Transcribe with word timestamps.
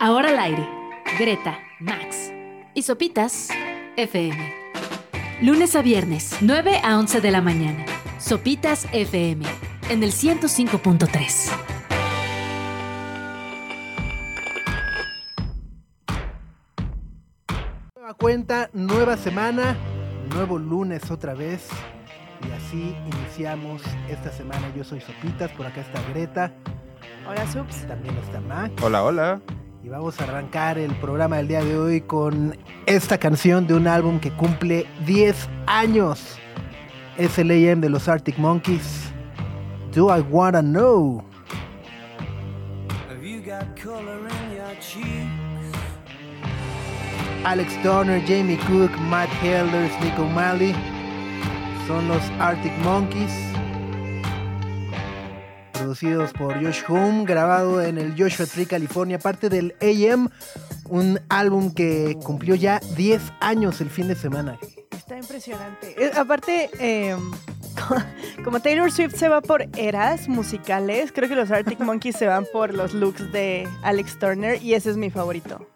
Ahora 0.00 0.30
al 0.30 0.38
aire. 0.38 0.66
Greta, 1.18 1.58
Max 1.78 2.32
y 2.72 2.80
Sopitas 2.80 3.48
FM. 3.98 4.54
Lunes 5.42 5.76
a 5.76 5.82
viernes, 5.82 6.38
9 6.40 6.80
a 6.82 6.98
11 6.98 7.20
de 7.20 7.30
la 7.30 7.42
mañana. 7.42 7.84
Sopitas 8.18 8.86
FM 8.92 9.44
en 9.90 10.02
el 10.02 10.12
105.3. 10.12 11.50
Nueva 17.96 18.14
cuenta, 18.14 18.70
nueva 18.72 19.16
semana, 19.16 19.76
nuevo 20.34 20.58
lunes 20.58 21.10
otra 21.10 21.34
vez. 21.34 21.68
Y 22.48 22.50
así 22.52 22.96
iniciamos 23.06 23.82
esta 24.08 24.32
semana. 24.32 24.72
Yo 24.74 24.84
soy 24.84 25.00
Sopitas, 25.00 25.50
por 25.52 25.66
acá 25.66 25.82
está 25.82 26.00
Greta, 26.10 26.52
Hola, 27.28 27.46
Subs. 27.52 27.86
también 27.86 28.16
está 28.16 28.40
Max. 28.40 28.72
Hola, 28.82 29.04
hola. 29.04 29.40
Y 29.82 29.88
vamos 29.88 30.20
a 30.20 30.24
arrancar 30.24 30.78
el 30.78 30.94
programa 30.96 31.38
del 31.38 31.48
día 31.48 31.64
de 31.64 31.78
hoy 31.78 32.00
con 32.02 32.56
esta 32.86 33.16
canción 33.18 33.66
de 33.66 33.74
un 33.74 33.86
álbum 33.86 34.20
que 34.20 34.30
cumple 34.30 34.86
10 35.06 35.48
años. 35.66 36.38
Es 37.16 37.38
el 37.38 37.50
AM 37.50 37.80
de 37.80 37.88
los 37.88 38.06
Arctic 38.06 38.36
Monkeys. 38.38 39.10
Do 39.94 40.14
I 40.14 40.20
Wanna 40.20 40.60
Know? 40.60 41.24
Have 43.08 43.24
you 43.26 43.40
got 43.40 43.74
color 43.80 44.18
in 44.18 44.56
your 44.56 44.78
cheeks? 44.80 45.40
Alex 47.44 47.72
Turner, 47.82 48.20
Jamie 48.26 48.58
Cook, 48.58 48.90
Matt 49.08 49.30
Helders, 49.42 49.92
Nico 50.02 50.26
Malley 50.26 50.74
son 51.90 52.06
los 52.06 52.22
Arctic 52.38 52.72
Monkeys. 52.84 53.49
Producidos 55.90 56.32
por 56.34 56.54
Josh 56.62 56.84
Home, 56.86 57.24
grabado 57.24 57.82
en 57.82 57.98
el 57.98 58.14
Joshua 58.16 58.46
Tree, 58.46 58.64
California, 58.64 59.18
parte 59.18 59.48
del 59.48 59.74
AM, 59.82 60.28
un 60.88 61.18
álbum 61.28 61.74
que 61.74 62.16
cumplió 62.22 62.54
ya 62.54 62.78
10 62.94 63.20
años 63.40 63.80
el 63.80 63.90
fin 63.90 64.06
de 64.06 64.14
semana. 64.14 64.56
Está 64.92 65.16
impresionante. 65.16 65.96
Eh, 66.00 66.12
aparte, 66.14 66.70
eh, 66.78 67.16
como 68.44 68.60
Taylor 68.60 68.92
Swift 68.92 69.16
se 69.16 69.28
va 69.28 69.40
por 69.40 69.66
eras 69.76 70.28
musicales, 70.28 71.10
creo 71.10 71.28
que 71.28 71.34
los 71.34 71.50
Arctic 71.50 71.80
Monkeys 71.80 72.14
se 72.14 72.28
van 72.28 72.46
por 72.52 72.72
los 72.72 72.94
looks 72.94 73.32
de 73.32 73.68
Alex 73.82 74.16
Turner 74.16 74.62
y 74.62 74.74
ese 74.74 74.90
es 74.90 74.96
mi 74.96 75.10
favorito. 75.10 75.66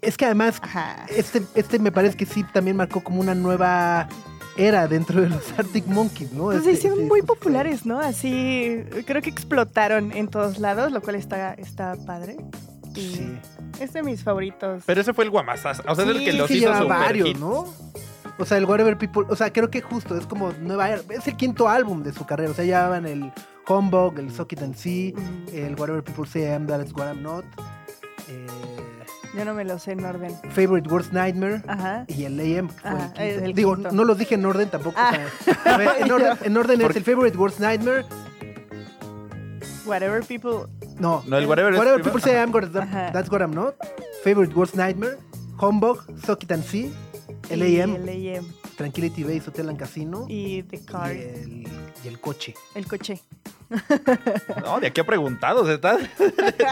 Es 0.00 0.16
que 0.16 0.24
además, 0.24 0.58
Ajá. 0.62 1.04
este, 1.10 1.42
este 1.54 1.78
me 1.78 1.92
parece 1.92 2.16
que 2.16 2.24
sí 2.24 2.44
también 2.44 2.78
marcó 2.78 3.04
como 3.04 3.20
una 3.20 3.34
nueva 3.34 4.08
era 4.56 4.86
dentro 4.86 5.20
de 5.20 5.28
los 5.30 5.52
Arctic 5.58 5.86
Monkeys, 5.86 6.32
¿no? 6.32 6.44
Pues 6.44 6.56
se 6.62 6.70
Este- 6.70 6.72
hicieron 6.72 6.98
este- 7.00 7.08
muy 7.08 7.22
populares, 7.22 7.84
¿no? 7.86 8.00
Así, 8.00 8.84
creo 9.06 9.20
que 9.22 9.30
explotaron 9.30 10.12
en 10.12 10.28
todos 10.28 10.58
lados, 10.58 10.92
lo 10.92 11.00
cual 11.02 11.16
está, 11.16 11.54
está 11.54 11.96
padre. 12.06 12.36
Y 12.94 13.00
Sí. 13.00 13.38
es 13.80 13.92
de 13.92 14.02
mis 14.04 14.22
favoritos. 14.22 14.84
Pero 14.86 15.00
ese 15.00 15.12
fue 15.12 15.24
el 15.24 15.30
guamazas. 15.30 15.80
O 15.88 15.94
sea, 15.94 16.04
es 16.04 16.10
el 16.10 16.18
Sí, 16.18 16.24
que 16.24 16.32
los 16.34 16.48
sí 16.48 16.58
hizo 16.58 16.72
super 16.72 16.86
varios. 16.88 17.38
¿no? 17.40 17.66
O 18.38 18.44
sea, 18.44 18.58
el 18.58 18.64
Whatever 18.64 18.96
People, 18.98 19.24
o 19.28 19.36
sea, 19.36 19.52
creo 19.52 19.70
que 19.70 19.80
justo 19.80 20.16
es 20.16 20.26
como 20.26 20.52
nueva 20.60 20.88
era, 20.90 21.02
es 21.10 21.26
el 21.28 21.36
quinto 21.36 21.68
álbum 21.68 22.02
de 22.02 22.12
su 22.12 22.24
carrera, 22.26 22.50
o 22.50 22.54
sea, 22.54 22.64
ya 22.64 22.88
van 22.88 23.06
el 23.06 23.32
Humbug, 23.68 24.18
el 24.18 24.30
Suck 24.32 24.52
It 24.52 24.62
and 24.62 24.74
See, 24.74 25.14
Mm, 25.16 25.54
el 25.56 25.74
Whatever 25.76 26.02
People 26.02 26.26
Say 26.28 26.42
I 26.42 26.46
Am 26.52 26.66
That's 26.66 26.92
What 26.92 27.06
I'm 27.12 27.22
Not, 27.22 27.44
eh, 28.28 28.46
yo 29.36 29.44
no 29.44 29.54
me 29.54 29.64
lo 29.64 29.78
sé 29.78 29.92
en 29.92 30.04
orden. 30.04 30.32
Favorite 30.50 30.88
Worst 30.88 31.12
Nightmare 31.12 31.62
Ajá. 31.66 32.04
y 32.08 32.24
el 32.24 32.38
AM. 32.40 32.68
que 32.68 32.74
fue 32.80 32.90
el 32.90 32.96
Ajá, 32.96 33.06
quinto. 33.12 33.20
el- 33.22 33.42
el 33.44 33.54
Digo, 33.54 33.74
quinto. 33.74 33.92
no 33.92 34.04
los 34.04 34.18
dije 34.18 34.34
en 34.36 34.44
orden 34.46 34.68
tampoco, 34.70 34.96
Ah. 34.98 35.16
o 35.40 35.44
sea, 35.44 35.74
a 35.74 35.76
ver, 35.78 35.90
en 36.00 36.12
orden, 36.12 36.38
en 36.42 36.56
orden 36.56 36.80
es 36.80 36.96
el 36.96 37.04
Favorite 37.04 37.36
Worst 37.36 37.60
Nightmare, 37.60 38.04
Whatever 39.86 40.22
people. 40.24 40.66
no, 40.98 41.22
No, 41.26 41.36
el 41.36 41.46
whatever. 41.46 41.74
Whatever. 41.74 42.02
People 42.02 42.20
Say 42.20 42.32
I 42.34 42.38
Am 42.38 42.52
What- 42.52 42.74
Ajá. 42.76 43.12
That's 43.12 43.30
What 43.30 43.42
I'm 43.42 43.50
Not, 43.54 43.74
Favorite 44.22 44.54
Worst 44.54 44.74
Nightmare, 44.76 45.18
Humbug, 45.60 45.98
Suck 46.24 46.42
It 46.42 46.52
and 46.52 46.64
See, 46.64 46.92
el 47.50 47.62
y 47.68 47.80
AM, 47.80 47.96
El 47.96 48.08
AM. 48.38 48.46
Tranquility 48.76 49.22
Base 49.24 49.42
Hotel 49.50 49.68
and 49.68 49.78
Casino 49.78 50.24
Y 50.28 50.62
The 50.62 50.84
Car. 50.84 51.14
y 51.14 51.20
el, 51.20 51.68
y 52.02 52.08
el 52.08 52.18
coche. 52.20 52.54
El 52.74 52.86
coche. 52.86 53.20
No, 54.64 54.80
de 54.80 54.86
aquí 54.88 55.00
a 55.00 55.04
preguntados, 55.04 55.68
¿está? 55.68 55.96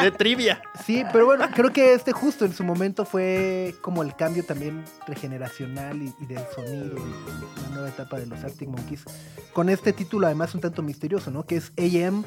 De 0.03 0.11
trivia. 0.11 0.61
Sí, 0.85 1.05
pero 1.13 1.27
bueno, 1.27 1.49
creo 1.55 1.73
que 1.73 1.95
este 1.95 2.13
justo 2.13 2.45
en 2.45 2.53
su 2.53 2.65
momento 2.65 3.05
fue 3.05 3.75
como 3.81 4.03
el 4.03 4.15
cambio 4.17 4.45
también 4.45 4.85
regeneracional 5.07 6.01
y, 6.03 6.15
y 6.21 6.27
del 6.27 6.43
sonido, 6.55 6.97
y 6.97 7.63
la 7.63 7.69
nueva 7.75 7.89
etapa 7.89 8.19
de 8.19 8.27
los 8.27 8.43
Arctic 8.45 8.69
Monkeys. 8.69 9.05
Con 9.53 9.69
este 9.69 9.93
título 9.93 10.27
además 10.27 10.55
un 10.55 10.61
tanto 10.61 10.83
misterioso, 10.83 11.31
¿no? 11.31 11.45
Que 11.45 11.57
es 11.57 11.73
AM, 11.79 12.25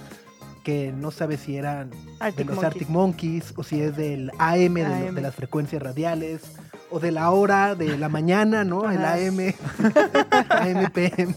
que 0.63 0.91
no 0.91 1.11
sabe 1.11 1.37
si 1.37 1.57
eran 1.57 1.89
de 1.91 2.43
los 2.43 2.55
Monkeys. 2.55 2.63
Arctic 2.63 2.89
Monkeys 2.89 3.53
o 3.55 3.63
si 3.63 3.81
es 3.81 3.95
del 3.95 4.31
AM, 4.39 4.73
de, 4.73 4.83
lo- 4.83 4.93
AM. 5.09 5.15
de 5.15 5.21
las 5.21 5.35
frecuencias 5.35 5.81
radiales 5.81 6.41
o 6.91 6.99
de 6.99 7.11
la 7.11 7.29
hora 7.31 7.75
de 7.75 7.97
la 7.97 8.09
mañana, 8.09 8.63
¿no? 8.63 8.89
El. 8.91 9.03
AM, 9.03 9.53
AM, 10.49 10.91
PM. 10.93 11.35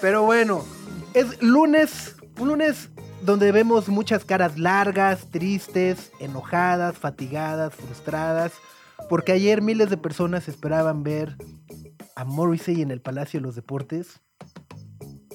Pero 0.00 0.22
bueno, 0.24 0.64
es 1.16 1.42
lunes, 1.42 2.16
un 2.38 2.48
lunes 2.48 2.90
donde 3.22 3.50
vemos 3.52 3.88
muchas 3.88 4.24
caras 4.24 4.58
largas, 4.58 5.30
tristes, 5.30 6.12
enojadas, 6.20 6.96
fatigadas, 6.98 7.74
frustradas, 7.74 8.52
porque 9.08 9.32
ayer 9.32 9.62
miles 9.62 9.90
de 9.90 9.96
personas 9.96 10.46
esperaban 10.48 11.02
ver 11.02 11.36
a 12.14 12.24
Morrissey 12.24 12.82
en 12.82 12.90
el 12.90 13.00
Palacio 13.00 13.40
de 13.40 13.46
los 13.46 13.54
Deportes 13.56 14.20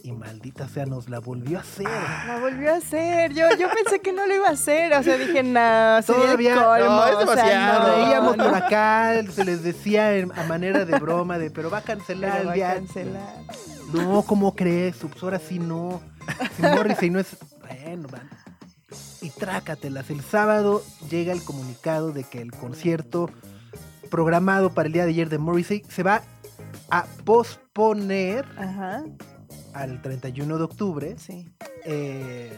y 0.04 0.12
maldita 0.14 0.68
sea, 0.68 0.86
nos 0.88 1.10
la 1.10 1.20
volvió 1.20 1.60
a 1.60 1.62
hacer. 1.62 1.86
La 1.88 2.40
volvió 2.42 2.74
a 2.74 2.78
hacer. 2.78 3.34
Yo, 3.34 3.46
yo 3.60 3.68
pensé 3.70 4.00
que 4.00 4.12
no 4.14 4.26
lo 4.26 4.34
iba 4.34 4.48
a 4.48 4.52
hacer. 4.52 4.94
O 4.94 5.04
sea, 5.04 5.16
dije, 5.16 5.44
no, 5.44 6.02
sería 6.02 6.22
Todavía- 6.24 6.54
el 6.54 6.60
colmo. 6.60 6.86
no, 6.96 7.08
es 7.08 7.16
o 7.16 7.34
sea, 7.34 7.46
demasiado. 7.46 7.88
no, 7.88 7.96
Reíamos 8.06 8.38
no, 8.38 8.44
por 8.46 8.56
acá, 8.56 9.22
se 9.32 9.46
les 9.46 9.62
decía 9.62 10.10
a 10.36 10.44
manera 10.48 10.86
de 10.86 10.98
broma 10.98 11.38
de, 11.38 11.52
pero 11.52 11.70
va 11.70 11.80
a 11.80 11.82
cancelar 11.84 12.32
pero 12.32 12.42
el 12.42 12.48
va 12.48 12.52
a 12.52 12.56
día. 12.56 12.74
cancelar. 12.74 13.34
No, 13.94 14.24
¿cómo 14.24 14.56
crees? 14.56 14.96
Pues 14.98 15.22
ahora 15.24 15.40
sí 15.40 15.60
no. 15.60 16.02
Si 16.56 16.62
Morrissey 16.62 17.10
no 17.10 17.20
es. 17.20 17.36
Bueno, 17.60 18.08
van. 18.10 18.30
Y 19.22 19.30
trácatelas. 19.30 20.10
El 20.10 20.22
sábado 20.22 20.84
llega 21.10 21.32
el 21.34 21.44
comunicado 21.44 22.12
de 22.12 22.24
que 22.24 22.42
el 22.42 22.52
concierto 22.52 23.30
programado 24.10 24.72
para 24.74 24.88
el 24.88 24.94
día 24.94 25.04
de 25.06 25.12
ayer 25.12 25.30
de 25.30 25.38
Morrissey 25.38 25.84
se 25.90 26.04
va 26.04 26.22
a 26.90 27.06
posponer 27.24 28.46
Ajá, 28.58 29.04
al 29.74 30.02
31 30.02 30.58
de 30.58 30.64
octubre. 30.64 31.16
sí. 31.18 31.48
Eh, 31.86 32.56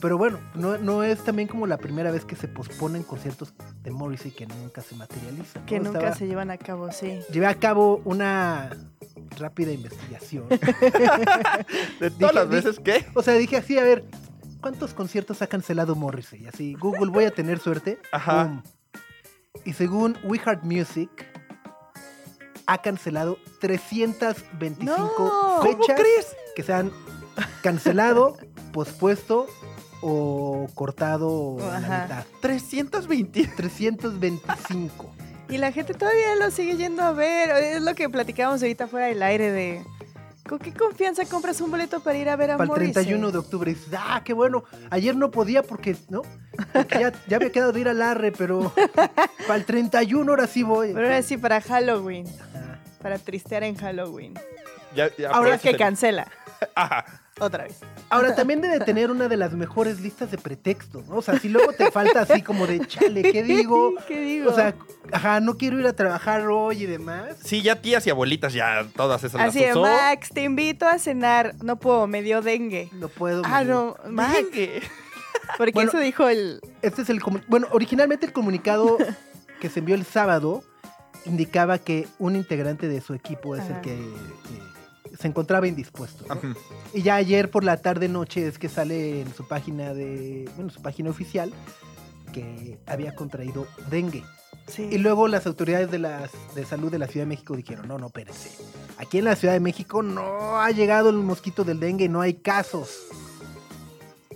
pero 0.00 0.16
bueno, 0.16 0.38
no, 0.54 0.78
no 0.78 1.02
es 1.02 1.24
también 1.24 1.48
como 1.48 1.66
la 1.66 1.76
primera 1.78 2.10
vez 2.10 2.24
que 2.24 2.36
se 2.36 2.46
posponen 2.48 3.02
conciertos 3.02 3.52
de 3.82 3.90
Morrissey 3.90 4.30
que 4.30 4.46
nunca 4.46 4.80
se 4.80 4.94
materializan. 4.94 5.62
¿no? 5.62 5.66
Que 5.66 5.80
nunca 5.80 5.98
Estaba- 5.98 6.14
se 6.16 6.26
llevan 6.26 6.50
a 6.50 6.56
cabo, 6.58 6.92
sí. 6.92 7.18
Llevé 7.32 7.46
a 7.46 7.54
cabo 7.56 8.00
una 8.04 8.70
rápida 9.38 9.72
investigación. 9.72 10.44
De 12.00 12.10
todas 12.10 12.34
las 12.34 12.48
Dije- 12.48 12.62
veces 12.62 12.80
que. 12.80 13.06
O 13.14 13.22
sea, 13.22 13.34
dije 13.34 13.56
así, 13.56 13.76
a 13.78 13.82
ver, 13.82 14.04
¿cuántos 14.60 14.94
conciertos 14.94 15.42
ha 15.42 15.46
cancelado 15.48 15.94
Morrissey? 15.96 16.46
Así, 16.46 16.74
Google, 16.74 17.10
voy 17.10 17.24
a 17.24 17.30
tener 17.32 17.58
suerte. 17.58 17.98
Ajá. 18.12 18.62
Y 19.64 19.72
según 19.72 20.16
We 20.22 20.38
Heart 20.38 20.62
Music, 20.62 21.10
ha 22.66 22.78
cancelado 22.78 23.38
325 23.60 24.84
No, 24.84 25.12
¿cómo 25.16 25.62
fechas 25.62 25.98
crees? 26.00 26.36
que 26.54 26.62
se 26.62 26.72
han 26.72 26.92
cancelado, 27.62 28.36
pospuesto 28.72 29.46
o 30.00 30.66
cortado 30.74 31.56
a 31.60 31.78
la 31.80 31.86
Ajá. 31.86 32.02
mitad. 32.04 32.24
320. 32.40 33.46
325. 33.56 35.10
Y 35.50 35.58
la 35.58 35.72
gente 35.72 35.94
todavía 35.94 36.34
lo 36.36 36.50
sigue 36.50 36.76
yendo 36.76 37.02
a 37.02 37.12
ver. 37.12 37.50
Es 37.50 37.82
lo 37.82 37.94
que 37.94 38.08
platicábamos 38.08 38.62
ahorita 38.62 38.86
fuera 38.86 39.06
del 39.06 39.22
aire 39.22 39.50
de... 39.50 39.82
¿Con 40.46 40.58
qué 40.58 40.72
confianza 40.72 41.26
compras 41.26 41.60
un 41.60 41.70
boleto 41.70 42.00
para 42.00 42.16
ir 42.16 42.28
a 42.30 42.36
ver 42.36 42.52
a 42.52 42.56
Para 42.56 42.64
el 42.64 42.68
Morrissey? 42.70 42.92
31 42.94 43.32
de 43.32 43.38
octubre. 43.38 43.74
Dices, 43.74 43.92
ah, 43.98 44.22
qué 44.24 44.32
bueno. 44.32 44.64
Ayer 44.88 45.14
no 45.14 45.30
podía 45.30 45.62
porque, 45.62 45.94
¿no? 46.08 46.22
Porque 46.72 47.00
ya, 47.00 47.12
ya 47.26 47.36
había 47.36 47.52
quedado 47.52 47.72
de 47.72 47.80
ir 47.80 47.88
al 47.88 48.00
arre, 48.00 48.32
pero 48.32 48.72
para 49.46 49.56
el 49.56 49.66
31 49.66 50.30
ahora 50.32 50.46
sí 50.46 50.62
voy. 50.62 50.94
Pero 50.94 51.04
ahora 51.06 51.20
sí, 51.22 51.36
para 51.36 51.60
Halloween. 51.60 52.26
Ajá. 52.54 52.78
Para 53.02 53.18
tristear 53.18 53.62
en 53.64 53.76
Halloween. 53.76 54.34
Ya, 54.96 55.14
ya, 55.18 55.30
Ahora 55.32 55.58
que 55.58 55.72
se- 55.72 55.76
cancela. 55.76 56.26
Ajá. 56.74 57.04
Otra 57.40 57.64
vez. 57.64 57.80
Ahora, 58.10 58.34
también 58.34 58.60
debe 58.60 58.80
tener 58.80 59.10
una 59.10 59.28
de 59.28 59.36
las 59.36 59.52
mejores 59.52 60.00
listas 60.00 60.30
de 60.30 60.38
pretextos, 60.38 61.06
¿no? 61.08 61.16
O 61.16 61.22
sea, 61.22 61.38
si 61.38 61.48
luego 61.48 61.72
te 61.72 61.90
falta 61.90 62.22
así 62.22 62.42
como 62.42 62.66
de, 62.66 62.86
chale, 62.86 63.22
¿qué 63.22 63.42
digo? 63.44 63.94
¿Qué 64.06 64.20
digo? 64.20 64.50
O 64.50 64.54
sea, 64.54 64.74
ajá, 65.12 65.40
no 65.40 65.56
quiero 65.56 65.78
ir 65.78 65.86
a 65.86 65.92
trabajar 65.92 66.46
hoy 66.48 66.84
y 66.84 66.86
demás. 66.86 67.36
Sí, 67.44 67.62
ya 67.62 67.76
tías 67.76 68.06
y 68.06 68.10
abuelitas, 68.10 68.52
ya 68.52 68.86
todas 68.96 69.22
esas 69.24 69.40
Así 69.40 69.60
las 69.60 69.66
de, 69.66 69.72
usó. 69.72 69.82
Max, 69.82 70.30
te 70.32 70.42
invito 70.42 70.86
a 70.86 70.98
cenar. 70.98 71.54
No 71.62 71.76
puedo, 71.76 72.06
me 72.06 72.22
dio 72.22 72.42
dengue. 72.42 72.88
No 72.92 73.08
puedo. 73.08 73.42
Ah, 73.44 73.64
no, 73.64 73.96
Max. 74.08 74.34
Dengue. 74.34 74.82
Porque 75.56 75.72
Bueno, 75.72 75.90
eso 75.90 75.98
dijo 75.98 76.28
el... 76.28 76.60
Este 76.82 77.02
es 77.02 77.10
el 77.10 77.20
bueno, 77.46 77.68
originalmente 77.70 78.26
el 78.26 78.32
comunicado 78.32 78.98
que 79.60 79.68
se 79.68 79.80
envió 79.80 79.94
el 79.94 80.04
sábado 80.04 80.62
indicaba 81.24 81.78
que 81.78 82.06
un 82.18 82.36
integrante 82.36 82.88
de 82.88 83.00
su 83.00 83.14
equipo 83.14 83.56
es 83.56 83.68
el 83.68 83.80
que 83.80 83.94
eh, 83.94 84.62
se 85.18 85.26
encontraba 85.26 85.66
indispuesto. 85.66 86.24
Y 86.94 87.02
ya 87.02 87.16
ayer 87.16 87.50
por 87.50 87.64
la 87.64 87.78
tarde 87.78 88.08
noche 88.08 88.46
es 88.46 88.58
que 88.58 88.68
sale 88.68 89.22
en 89.22 89.34
su 89.34 89.46
página 89.46 89.92
de, 89.92 90.48
bueno, 90.54 90.70
su 90.70 90.80
página 90.80 91.10
oficial 91.10 91.52
que 92.32 92.78
había 92.86 93.14
contraído 93.14 93.66
dengue. 93.90 94.22
Sí. 94.68 94.88
Y 94.90 94.98
luego 94.98 95.28
las 95.28 95.46
autoridades 95.46 95.90
de, 95.90 95.98
las, 95.98 96.30
de 96.54 96.64
salud 96.64 96.92
de 96.92 96.98
la 96.98 97.06
Ciudad 97.06 97.24
de 97.24 97.30
México 97.30 97.56
dijeron, 97.56 97.88
no, 97.88 97.98
no, 97.98 98.06
espérense. 98.06 98.50
Aquí 98.98 99.18
en 99.18 99.24
la 99.24 99.34
Ciudad 99.34 99.54
de 99.54 99.60
México 99.60 100.02
no 100.02 100.60
ha 100.60 100.70
llegado 100.70 101.08
el 101.10 101.16
mosquito 101.16 101.64
del 101.64 101.80
dengue, 101.80 102.08
no 102.08 102.20
hay 102.20 102.34
casos. 102.34 103.06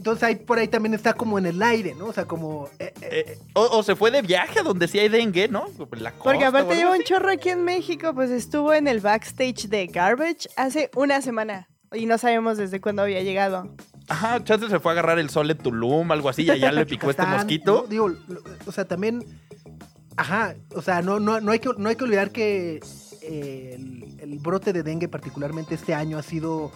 Entonces 0.02 0.24
ahí 0.24 0.34
por 0.34 0.58
ahí 0.58 0.66
también 0.66 0.94
está 0.94 1.12
como 1.14 1.38
en 1.38 1.46
el 1.46 1.62
aire, 1.62 1.94
¿no? 1.94 2.06
O 2.06 2.12
sea, 2.12 2.24
como... 2.24 2.68
eh, 2.80 2.92
eh, 3.02 3.24
Eh, 3.28 3.38
o, 3.54 3.78
o 3.78 3.82
se 3.84 3.94
fue 3.94 4.10
de 4.10 4.20
viaje 4.20 4.58
a 4.58 4.64
donde 4.64 4.88
sí 4.88 4.98
hay 4.98 5.08
dengue, 5.08 5.46
¿no? 5.46 5.66
En 5.92 6.02
La 6.02 6.10
costa 6.10 6.24
Porque 6.24 6.44
aparte 6.44 6.74
lleva 6.74 6.90
un 6.96 7.04
chorro 7.04 7.30
aquí 7.30 7.50
en 7.50 7.62
México, 7.64 8.12
pues 8.12 8.28
estuvo 8.30 8.74
en 8.74 8.88
el 8.88 8.98
backstage 8.98 9.68
de 9.68 9.86
Garbage 9.86 10.48
hace 10.56 10.90
una 10.96 11.22
semana. 11.22 11.68
Y 11.92 12.06
no 12.06 12.18
sabemos 12.18 12.56
desde 12.58 12.80
cuándo 12.80 13.02
había 13.02 13.22
llegado. 13.22 13.72
Ajá, 14.08 14.42
chance 14.42 14.68
se 14.68 14.80
fue 14.80 14.90
a 14.90 14.94
agarrar 14.94 15.20
el 15.20 15.30
sol 15.30 15.48
en 15.52 15.58
Tulum, 15.58 16.10
algo 16.10 16.28
así, 16.28 16.42
y 16.42 16.50
allá 16.50 16.72
le 16.72 16.84
picó 16.84 17.08
este 17.08 17.24
mosquito. 17.24 17.82
¿no? 17.82 17.86
Digo, 17.88 18.08
lo- 18.08 18.42
o 18.66 18.72
sea, 18.72 18.84
también. 18.86 19.24
Ajá, 20.16 20.56
o 20.74 20.82
sea, 20.82 21.00
no, 21.00 21.20
no, 21.20 21.40
no, 21.40 21.52
hay, 21.52 21.60
que, 21.60 21.70
no 21.78 21.88
hay 21.88 21.94
que 21.94 22.02
olvidar 22.04 22.32
que 22.32 22.80
eh, 23.22 23.74
el, 23.76 24.16
el 24.20 24.38
brote 24.38 24.72
de 24.72 24.82
dengue, 24.82 25.08
particularmente 25.08 25.74
este 25.74 25.94
año, 25.94 26.18
ha 26.18 26.22
sido 26.22 26.70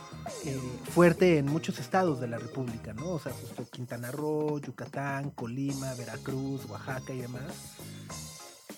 eh, 0.45 0.59
fuerte 0.91 1.39
en 1.39 1.47
muchos 1.47 1.79
estados 1.79 2.21
de 2.21 2.29
la 2.29 2.39
República, 2.39 2.93
¿no? 2.95 3.11
O 3.11 3.19
sea, 3.19 3.33
justo 3.33 3.67
Quintana 3.71 4.11
Roo, 4.13 4.59
Yucatán, 4.61 5.31
Colima, 5.31 5.93
Veracruz, 5.95 6.65
Oaxaca 6.71 7.13
y 7.13 7.21
demás. 7.23 7.43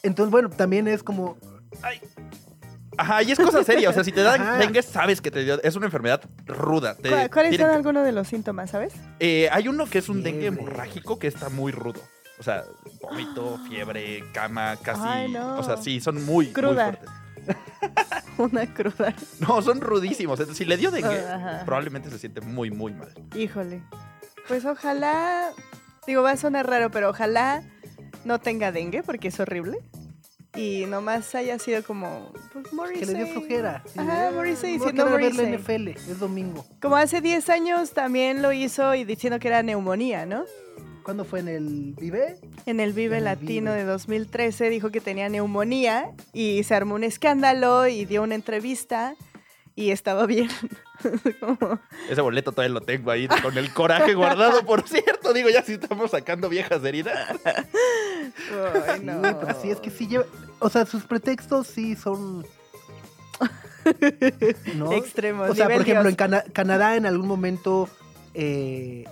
Entonces, 0.03 0.31
bueno, 0.31 0.49
también 0.51 0.89
es 0.89 1.03
como. 1.03 1.37
Ajá, 2.97 3.23
y 3.23 3.31
es 3.31 3.39
cosa 3.39 3.63
seria. 3.63 3.91
O 3.91 3.93
sea, 3.93 4.03
si 4.03 4.11
te 4.13 4.23
da 4.23 4.35
Ajá. 4.35 4.57
dengue, 4.59 4.83
sabes 4.83 5.21
que 5.21 5.31
te 5.31 5.45
dio. 5.45 5.63
Es 5.63 5.77
una 5.77 5.87
enfermedad 5.87 6.21
ruda. 6.47 6.97
te- 6.97 7.11
¿Cuál- 7.11 7.31
¿Cuáles 7.31 7.57
son 7.57 7.71
algunos 7.71 8.05
de 8.05 8.13
los 8.13 8.27
síntomas, 8.27 8.71
sabes? 8.71 8.93
Eh, 9.21 9.49
hay 9.53 9.69
uno 9.69 9.87
que 9.87 9.99
es 9.99 10.09
un 10.09 10.23
dengue 10.23 10.47
hemorrágico 10.47 11.19
que 11.19 11.29
está 11.29 11.49
muy 11.49 11.71
rudo. 11.73 12.01
O 12.41 12.43
sea, 12.43 12.65
vómito, 13.03 13.59
fiebre, 13.69 14.25
cama, 14.33 14.77
casi. 14.83 15.01
Ay, 15.05 15.31
no. 15.31 15.59
O 15.59 15.63
sea, 15.63 15.77
sí, 15.77 16.01
son 16.01 16.25
muy, 16.25 16.47
muy 16.47 16.55
fuertes. 16.55 17.09
Una 18.39 18.73
cruda. 18.73 19.15
No, 19.41 19.61
son 19.63 19.81
rudísimos. 19.81 20.39
Entonces, 20.39 20.59
si 20.59 20.65
le 20.65 20.77
dio 20.77 20.91
dengue, 20.91 21.19
Ajá. 21.19 21.63
probablemente 21.65 22.11
se 22.11 22.19
siente 22.19 22.41
muy, 22.41 22.71
muy 22.71 22.93
mal. 22.93 23.13
Híjole. 23.35 23.83
Pues 24.47 24.65
ojalá. 24.65 25.51
Digo, 26.07 26.23
va 26.23 26.33
a 26.33 26.37
sonar 26.37 26.67
raro, 26.69 26.91
pero 26.91 27.11
ojalá 27.11 27.63
no 28.25 28.39
tenga 28.39 28.73
dengue 28.73 29.03
porque 29.03 29.29
es 29.29 29.41
horrible. 29.41 29.79
Y 30.57 30.87
nomás 30.87 31.35
haya 31.35 31.59
sido 31.59 31.83
como. 31.83 32.33
Pues 32.53 32.73
Morrissey. 32.73 33.07
que 33.07 33.13
le 33.13 33.25
dio 33.25 33.33
flojera. 33.35 33.85
Ajá, 33.97 34.31
Morrissey 34.33 34.79
quedar 34.79 35.09
a 35.09 35.17
ver 35.17 35.35
la. 35.35 35.43
NFL, 35.43 35.89
es 35.89 36.19
domingo. 36.19 36.65
Como 36.81 36.97
hace 36.97 37.21
10 37.21 37.49
años 37.51 37.93
también 37.93 38.41
lo 38.41 38.53
hizo 38.53 38.95
y 38.95 39.05
diciendo 39.05 39.39
que 39.39 39.49
era 39.49 39.63
neumonía, 39.63 40.27
¿no? 40.27 40.45
¿Cuándo 41.09 41.25
fue 41.25 41.41
en 41.41 41.49
el 41.49 41.95
Vive? 41.99 42.37
En 42.67 42.81
el 42.81 42.93
Vive 42.93 43.15
En 43.17 43.21
el 43.21 43.25
Latino 43.25 43.71
Vive. 43.71 43.77
de 43.79 43.85
2013 43.85 44.69
dijo 44.69 44.91
que 44.91 45.01
tenía 45.01 45.31
neumonía 45.31 46.11
y 46.35 46.63
se 46.65 46.75
armó 46.75 46.97
un 46.97 47.03
escándalo 47.03 47.87
y 47.89 48.05
dio 48.05 48.23
una 48.23 48.35
entrevista 48.35 49.15
y 49.75 49.91
estaba 49.91 50.27
bien. 50.27 50.51
Como- 51.41 51.81
Ese 52.11 52.21
boleto 52.21 52.53
todavía 52.53 52.75
lo 52.75 52.83
tengo 52.83 53.11
ahí 53.11 53.27
con 53.27 53.57
el 53.57 53.73
coraje 53.73 54.13
guardado, 54.13 54.67
por 54.67 54.87
cierto. 54.87 55.33
Digo, 55.33 55.49
ya 55.49 55.63
si 55.63 55.73
estamos 55.73 56.11
sacando 56.11 56.51
viejas 56.51 56.85
heridas. 56.85 57.17
Ay, 57.43 58.99
Sí, 59.01 59.05
no. 59.07 59.23
pero 59.41 59.59
sí, 59.63 59.71
es 59.71 59.79
que 59.81 59.89
sí 59.89 60.09
lleva. 60.09 60.27
O 60.59 60.69
sea, 60.69 60.85
sus 60.85 61.05
pretextos 61.05 61.69
sí 61.69 61.97
son. 61.97 62.45
¿no? 64.75 64.93
Extremos. 64.93 65.49
O 65.49 65.55
sea, 65.55 65.69
por 65.71 65.81
ejemplo, 65.81 66.03
Dios. 66.03 66.07
en 66.11 66.17
Cana- 66.17 66.45
Canadá 66.53 66.97
en 66.97 67.07
algún 67.07 67.27
momento 67.27 67.89
eh, 68.35 69.05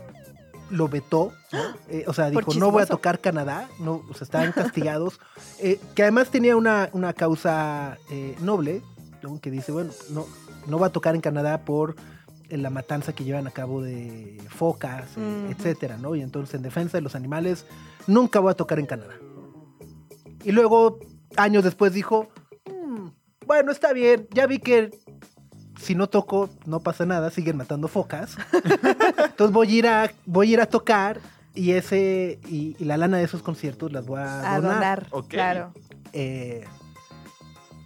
lo 0.71 0.89
vetó. 0.89 1.33
¿no? 1.53 1.61
Eh, 1.89 2.05
o 2.07 2.13
sea, 2.13 2.31
dijo, 2.31 2.55
no 2.55 2.71
voy 2.71 2.83
a 2.83 2.87
tocar 2.87 3.21
Canadá. 3.21 3.69
No, 3.79 4.03
o 4.09 4.15
sea, 4.15 4.25
estaban 4.25 4.53
castigados. 4.55 5.21
Eh, 5.61 5.81
que 5.95 6.03
además 6.03 6.31
tenía 6.31 6.57
una, 6.57 6.89
una 6.93 7.13
causa 7.13 7.99
eh, 8.11 8.37
noble, 8.41 8.83
¿no? 9.23 9.41
que 9.41 9.51
dice, 9.51 9.73
bueno, 9.73 9.93
no, 10.11 10.27
no 10.67 10.79
va 10.79 10.89
a 10.89 10.93
tocar 10.93 11.15
en 11.15 11.21
Canadá 11.21 11.65
por 11.65 11.97
la 12.49 12.71
matanza 12.71 13.13
que 13.13 13.25
llevan 13.25 13.49
a 13.49 13.51
cabo 13.51 13.83
de 13.83 14.41
focas, 14.49 15.09
etcétera, 15.49 15.97
¿no? 15.97 16.15
Y 16.15 16.21
entonces, 16.21 16.55
en 16.55 16.63
defensa 16.63 16.97
de 16.97 17.03
los 17.03 17.17
animales, 17.17 17.67
nunca 18.07 18.39
voy 18.39 18.53
a 18.53 18.55
tocar 18.55 18.79
en 18.79 18.87
Canadá. 18.87 19.15
Y 20.45 20.53
luego, 20.53 21.01
años 21.37 21.65
después, 21.65 21.93
dijo, 21.93 22.29
"Mm, 22.67 23.09
bueno, 23.47 23.73
está 23.73 23.93
bien, 23.93 24.29
ya 24.33 24.47
vi 24.47 24.61
que 24.61 24.93
si 25.79 25.95
no 25.95 26.09
toco, 26.09 26.51
no 26.65 26.81
pasa 26.81 27.07
nada, 27.07 27.31
siguen 27.31 27.57
matando 27.57 27.89
focas. 27.89 28.37
Entonces 29.25 29.53
voy 29.53 29.69
a 29.69 29.79
ir 29.79 29.87
a, 29.87 30.11
voy 30.25 30.49
a, 30.49 30.53
ir 30.55 30.61
a 30.61 30.67
tocar 30.67 31.21
y 31.55 31.73
ese 31.73 32.39
y, 32.49 32.77
y 32.79 32.85
la 32.85 32.97
lana 32.97 33.19
de 33.19 33.25
esos 33.25 33.43
conciertos 33.43 33.93
las 33.93 34.07
voy 34.07 34.21
a, 34.21 34.55
A 34.55 34.61
donar. 34.61 35.07
claro. 35.29 35.73
Eh, 36.13 36.65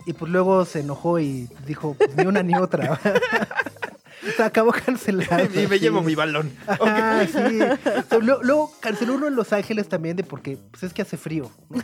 y 0.07 0.13
pues 0.13 0.31
luego 0.33 0.65
se 0.65 0.81
enojó 0.81 1.19
y 1.21 1.49
dijo, 1.67 1.95
"Pues 1.95 2.17
ni 2.17 2.25
una 2.27 2.43
ni 2.43 2.55
otra. 2.55 2.99
o 4.29 4.31
sea, 4.37 4.47
acabó 4.47 4.73
cancelado. 4.73 5.45
y 5.55 5.67
me 5.67 5.77
sí. 5.77 5.81
llevo 5.81 6.03
mi 6.03 6.15
balón. 6.15 6.51
Ajá, 6.67 7.27
sí. 7.27 7.61
O 7.61 8.03
sea, 8.09 8.19
luego, 8.19 8.43
luego 8.43 8.73
canceló 8.81 9.15
uno 9.15 9.29
en 9.29 9.37
Los 9.37 9.53
Ángeles 9.53 9.89
también 9.89 10.17
de 10.17 10.25
porque 10.25 10.59
pues 10.71 10.83
es 10.85 10.93
que 10.93 11.03
hace 11.03 11.17
frío. 11.17 11.51
¿no? 11.69 11.83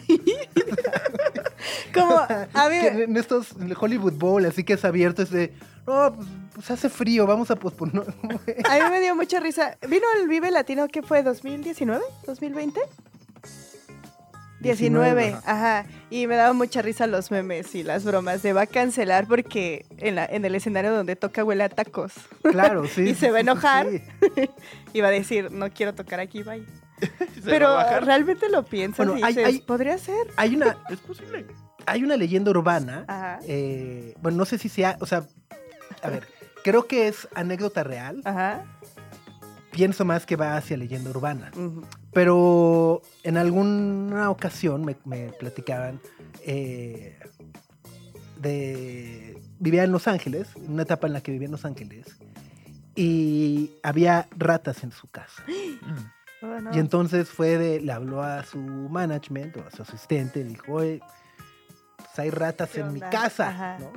Como, 1.93 2.17
a 2.19 2.69
Que 2.69 3.05
en 3.05 3.17
estos 3.17 3.53
en 3.53 3.69
el 3.71 3.77
Hollywood 3.79 4.15
Bowl, 4.15 4.45
así 4.45 4.65
que 4.65 4.75
es 4.75 4.85
abierto, 4.85 5.23
es 5.23 5.31
de, 5.31 5.55
no, 5.87 6.13
pues, 6.15 6.29
pues 6.55 6.71
hace 6.71 6.89
frío, 6.89 7.27
vamos 7.27 7.51
a 7.51 7.57
posponer. 7.57 8.03
a 8.69 8.75
mí 8.85 8.91
me 8.91 9.01
dio 9.01 9.15
mucha 9.15 9.41
risa. 9.41 9.77
¿Vino 9.89 10.05
el 10.21 10.29
Vive 10.29 10.51
Latino 10.51 10.89
qué 10.89 11.03
fue? 11.03 11.25
¿2019? 11.25 12.01
¿2020? 12.27 12.73
19, 14.61 15.35
ajá. 15.35 15.43
ajá. 15.81 15.87
Y 16.11 16.27
me 16.27 16.35
daba 16.35 16.53
mucha 16.55 16.81
risa 16.83 17.07
los 17.07 17.31
memes 17.31 17.75
y 17.75 17.83
las 17.83 18.05
bromas 18.05 18.43
de 18.43 18.53
va 18.55 18.63
a 18.63 18.67
cancelar 18.67 19.29
porque 19.29 19.85
en, 19.99 20.15
la, 20.15 20.25
en 20.25 20.45
el 20.45 20.55
escenario 20.55 20.93
donde 20.95 21.15
toca 21.15 21.45
huele 21.45 21.65
a 21.65 21.69
tacos. 21.69 22.13
Claro, 22.43 22.87
sí. 22.95 23.03
Y 23.11 23.15
se 23.15 23.31
va 23.31 23.39
a 23.39 23.41
enojar. 23.41 23.87
sí. 23.91 24.03
Y 24.95 25.03
va 25.03 25.09
a 25.09 25.11
decir, 25.13 25.51
no 25.53 25.71
quiero 25.71 25.95
tocar 25.95 26.21
aquí, 26.21 26.43
bye. 26.43 26.65
Pero 27.45 27.77
realmente 28.01 28.49
lo 28.49 28.65
piensas 28.65 29.07
Bueno, 29.07 29.19
y 29.21 29.23
hay- 29.23 29.35
dices, 29.35 29.45
hay- 29.47 29.61
podría 29.61 29.99
ser. 29.99 30.27
Hay 30.37 30.57
una, 30.57 30.79
Es 30.89 30.99
posible. 31.01 31.45
hay 31.85 32.03
una 32.03 32.17
leyenda 32.17 32.51
urbana. 32.51 33.05
Ajá. 33.07 33.39
eh, 33.47 34.15
bueno, 34.23 34.39
no 34.39 34.47
sé 34.47 34.57
si 34.57 34.71
sea, 34.71 34.97
o 35.01 35.07
sea, 35.07 35.27
a 36.03 36.11
ver, 36.11 36.27
creo 36.63 36.87
que 36.87 37.09
es 37.09 37.29
anécdota 37.35 37.85
real. 37.85 38.23
Ajá. 38.25 38.65
Pienso 39.71 40.05
más 40.05 40.25
que 40.25 40.37
va 40.37 40.57
hacia 40.57 40.77
leyenda 40.77 41.11
urbana. 41.11 41.51
Pero 42.13 43.03
en 43.23 43.37
alguna 43.37 44.31
ocasión 44.31 44.85
me, 44.85 44.97
me 45.05 45.33
platicaban 45.33 46.01
eh, 46.47 47.19
de... 48.41 49.39
Vivía 49.59 49.85
en 49.85 49.93
Los 49.93 50.07
Ángeles, 50.07 50.49
una 50.57 50.83
etapa 50.83 51.07
en 51.07 51.13
la 51.15 51.21
que 51.23 51.33
vivía 51.33 51.47
en 51.47 51.53
Los 51.53 51.65
Ángeles, 51.65 52.19
y 52.95 53.73
había 53.83 54.29
ratas 54.37 54.83
en 54.83 54.93
su 54.93 55.09
casa. 55.09 55.45
Oh, 56.43 56.61
no. 56.61 56.71
Y 56.77 56.79
entonces 56.79 57.31
fue 57.31 57.57
de, 57.57 57.81
le 57.81 57.93
habló 57.93 58.23
a 58.23 58.45
su 58.45 58.59
management 58.59 59.57
o 59.57 59.67
a 59.67 59.71
su 59.71 59.81
asistente, 59.81 60.45
le 60.45 60.51
dijo, 60.51 60.71
oye, 60.71 61.01
pues 61.97 62.19
hay 62.19 62.29
ratas 62.29 62.69
¿Qué 62.71 62.81
en 62.81 62.93
mi 62.93 63.01
casa, 63.01 63.49
Ajá. 63.49 63.79
¿no? 63.81 63.93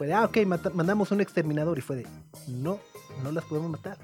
Fue 0.00 0.06
de, 0.06 0.14
ah, 0.14 0.24
ok, 0.24 0.38
mandamos 0.72 1.10
un 1.10 1.20
exterminador. 1.20 1.76
Y 1.76 1.82
fue 1.82 1.96
de, 1.96 2.06
no, 2.48 2.78
no 3.22 3.32
las 3.32 3.44
podemos 3.44 3.70
matar. 3.70 3.98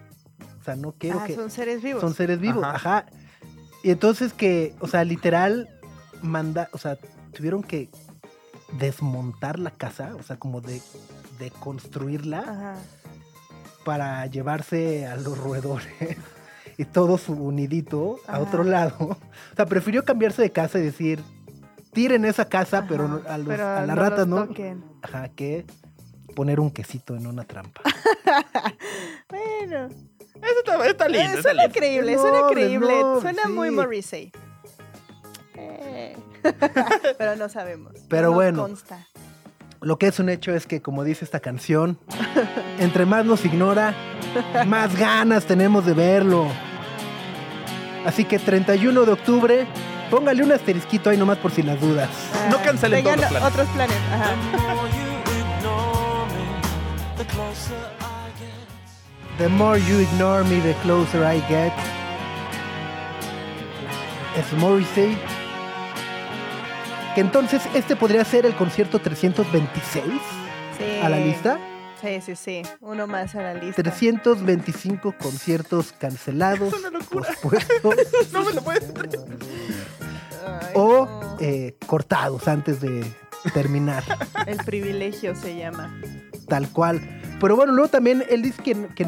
O 0.61 0.63
sea, 0.63 0.77
no 0.77 0.93
quiero 0.93 1.21
Ah, 1.21 1.25
que... 1.27 1.35
son 1.35 1.51
seres 1.51 1.83
vivos. 1.83 2.03
Son 2.03 2.13
seres 2.13 2.39
vivos, 2.39 2.63
Ajá. 2.63 2.99
ajá. 2.99 3.07
Y 3.83 3.91
entonces 3.93 4.35
que, 4.35 4.75
o 4.81 4.89
sea, 4.89 5.05
literal, 5.05 5.71
manda, 6.21 6.69
o 6.73 6.77
sea, 6.79 6.99
tuvieron 7.33 7.63
que 7.63 7.89
desmontar 8.79 9.59
la 9.59 9.71
casa, 9.71 10.15
o 10.19 10.23
sea, 10.23 10.37
como 10.39 10.61
de, 10.61 10.83
de 11.39 11.51
construirla 11.51 12.41
Ajá. 12.41 12.75
para 13.85 14.27
llevarse 14.27 15.07
a 15.07 15.17
los 15.17 15.39
roedores 15.39 15.95
y 16.77 16.85
todo 16.85 17.17
su 17.17 17.53
nidito 17.53 18.19
a 18.27 18.39
otro 18.41 18.65
lado. 18.65 18.97
O 19.01 19.57
sea, 19.57 19.65
prefirió 19.65 20.05
cambiarse 20.05 20.43
de 20.43 20.53
casa 20.53 20.79
y 20.79 20.83
decir, 20.83 21.23
tiren 21.95 22.27
esa 22.27 22.45
casa, 22.51 22.85
pero 22.87 23.23
a, 23.27 23.39
los- 23.39 23.47
pero 23.49 23.67
a 23.67 23.87
las 23.87 23.97
no 23.97 24.03
ratas 24.03 24.19
los 24.19 24.29
no. 24.29 24.47
toquen. 24.49 24.85
Ajá, 25.01 25.29
que 25.31 25.65
poner 26.37 26.61
un 26.61 26.71
quesito 26.71 27.17
en 27.17 27.27
una 27.27 27.43
trampa. 27.45 27.81
Bueno, 29.29 29.89
Eso 30.37 30.59
está, 30.65 30.87
está 30.87 31.09
lindo. 31.09 31.25
eh, 31.25 31.31
está 31.31 31.43
suena 31.43 31.63
lindo. 31.65 31.75
creíble, 31.79 32.13
Es 32.13 32.21
suena 32.21 32.41
creíble. 32.51 33.01
noble, 33.01 33.21
suena 33.23 33.49
muy. 33.49 33.71
Morrissey. 33.73 34.31
Eh. 35.57 36.17
Pero 37.19 37.35
no 37.37 37.49
sabemos. 37.49 37.93
Pero 38.09 38.29
no 38.29 38.35
bueno. 38.35 38.63
consta. 38.63 39.07
Lo 39.81 39.99
que 39.99 40.07
es 40.09 40.19
un 40.21 40.29
hecho 40.29 40.53
es 40.55 40.67
que, 40.67 40.81
como 40.81 41.05
dice 41.05 41.25
esta 41.25 41.41
canción, 41.41 41.99
entre 42.79 43.05
más 43.07 43.25
nos 43.25 43.45
ignora, 43.45 43.95
más 44.67 44.97
ganas 44.97 45.45
tenemos 45.47 45.85
de 45.87 45.93
verlo. 45.95 46.47
Así 48.05 48.25
que 48.25 48.39
31 48.39 49.05
de 49.05 49.13
octubre, 49.13 49.67
póngale 50.11 50.43
un 50.43 50.53
asterisquito 50.53 51.11
ahí 51.11 51.17
nomás 51.19 51.39
por 51.39 51.51
si 51.51 51.63
las 51.63 51.81
dudas. 51.81 52.09
No 52.51 52.57
Ah, 52.57 52.63
cancelen 52.65 53.03
todos 53.05 53.17
los 53.19 53.27
planes. 53.29 53.49
otros 53.49 53.69
planes. 53.71 53.97
Ajá. 54.13 55.06
The 57.17 57.25
more 57.29 57.49
you 57.49 57.51
ignore 57.51 57.55
me, 57.55 57.61
the 57.61 57.65
closer 57.65 57.95
I 58.05 58.19
get. 58.39 59.39
The 59.39 59.49
more 59.49 59.79
you 59.79 59.99
ignore 60.01 60.45
me, 60.45 60.61
the 60.61 60.75
closer 60.83 61.25
I 61.25 61.41
get. 61.49 61.73
Es 64.37 64.53
Morrissey. 64.59 65.17
Que 67.15 67.21
entonces 67.23 67.63
este 67.75 67.97
podría 67.97 68.25
ser 68.25 68.45
el 68.45 68.55
concierto 68.55 68.99
326 69.01 70.05
Sí. 70.79 71.01
a 71.03 71.09
la 71.09 71.17
lista. 71.19 71.59
Sí, 72.03 72.21
sí, 72.21 72.37
sí. 72.37 72.63
Uno 72.83 73.07
más 73.07 73.35
a 73.35 73.41
la 73.43 73.55
lista. 73.55 73.83
325 73.83 75.15
conciertos 75.19 75.93
cancelados, 75.99 76.75
pospuestos 77.11 77.97
No 78.33 78.45
me 78.45 78.53
lo 78.53 78.61
puedes. 78.63 78.93
Ay, 80.47 80.67
o 80.75 81.07
no. 81.07 81.37
eh, 81.41 81.75
cortados 81.87 82.47
antes 82.47 82.81
de 82.83 83.11
terminar, 83.55 84.03
El 84.47 84.59
privilegio 84.59 85.35
se 85.35 85.57
llama. 85.57 85.99
Tal 86.49 86.69
cual. 86.71 87.01
Pero 87.41 87.57
bueno, 87.57 87.73
luego 87.73 87.89
también 87.91 88.25
él 88.29 88.43
dice 88.43 88.63
que, 88.63 88.89
que 88.95 89.05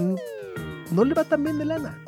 no 0.90 1.04
le 1.04 1.14
va 1.14 1.24
tan 1.24 1.42
bien 1.44 1.58
de 1.58 1.64
lana. 1.64 1.98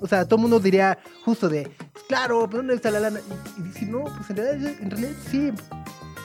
O 0.00 0.06
sea, 0.06 0.24
todo 0.24 0.36
el 0.36 0.42
mundo 0.42 0.60
diría 0.60 0.98
justo 1.24 1.48
de, 1.48 1.70
"Pues 1.92 2.04
claro, 2.06 2.46
pero 2.50 2.58
¿dónde 2.58 2.74
está 2.74 2.90
la 2.90 3.00
lana? 3.00 3.20
Y, 3.56 3.60
y 3.60 3.64
dice, 3.64 3.86
no, 3.86 4.04
pues 4.04 4.28
en 4.30 4.36
realidad, 4.36 4.72
en 4.80 4.90
realidad 4.90 5.12
sí. 5.30 5.52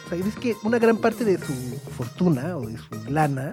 O 0.06 0.10
sea, 0.10 0.18
dice 0.18 0.40
que 0.40 0.56
una 0.64 0.78
gran 0.78 0.98
parte 0.98 1.24
de 1.24 1.38
su 1.38 1.54
fortuna 1.98 2.58
o 2.58 2.68
de 2.68 2.78
su 2.78 3.10
lana 3.10 3.52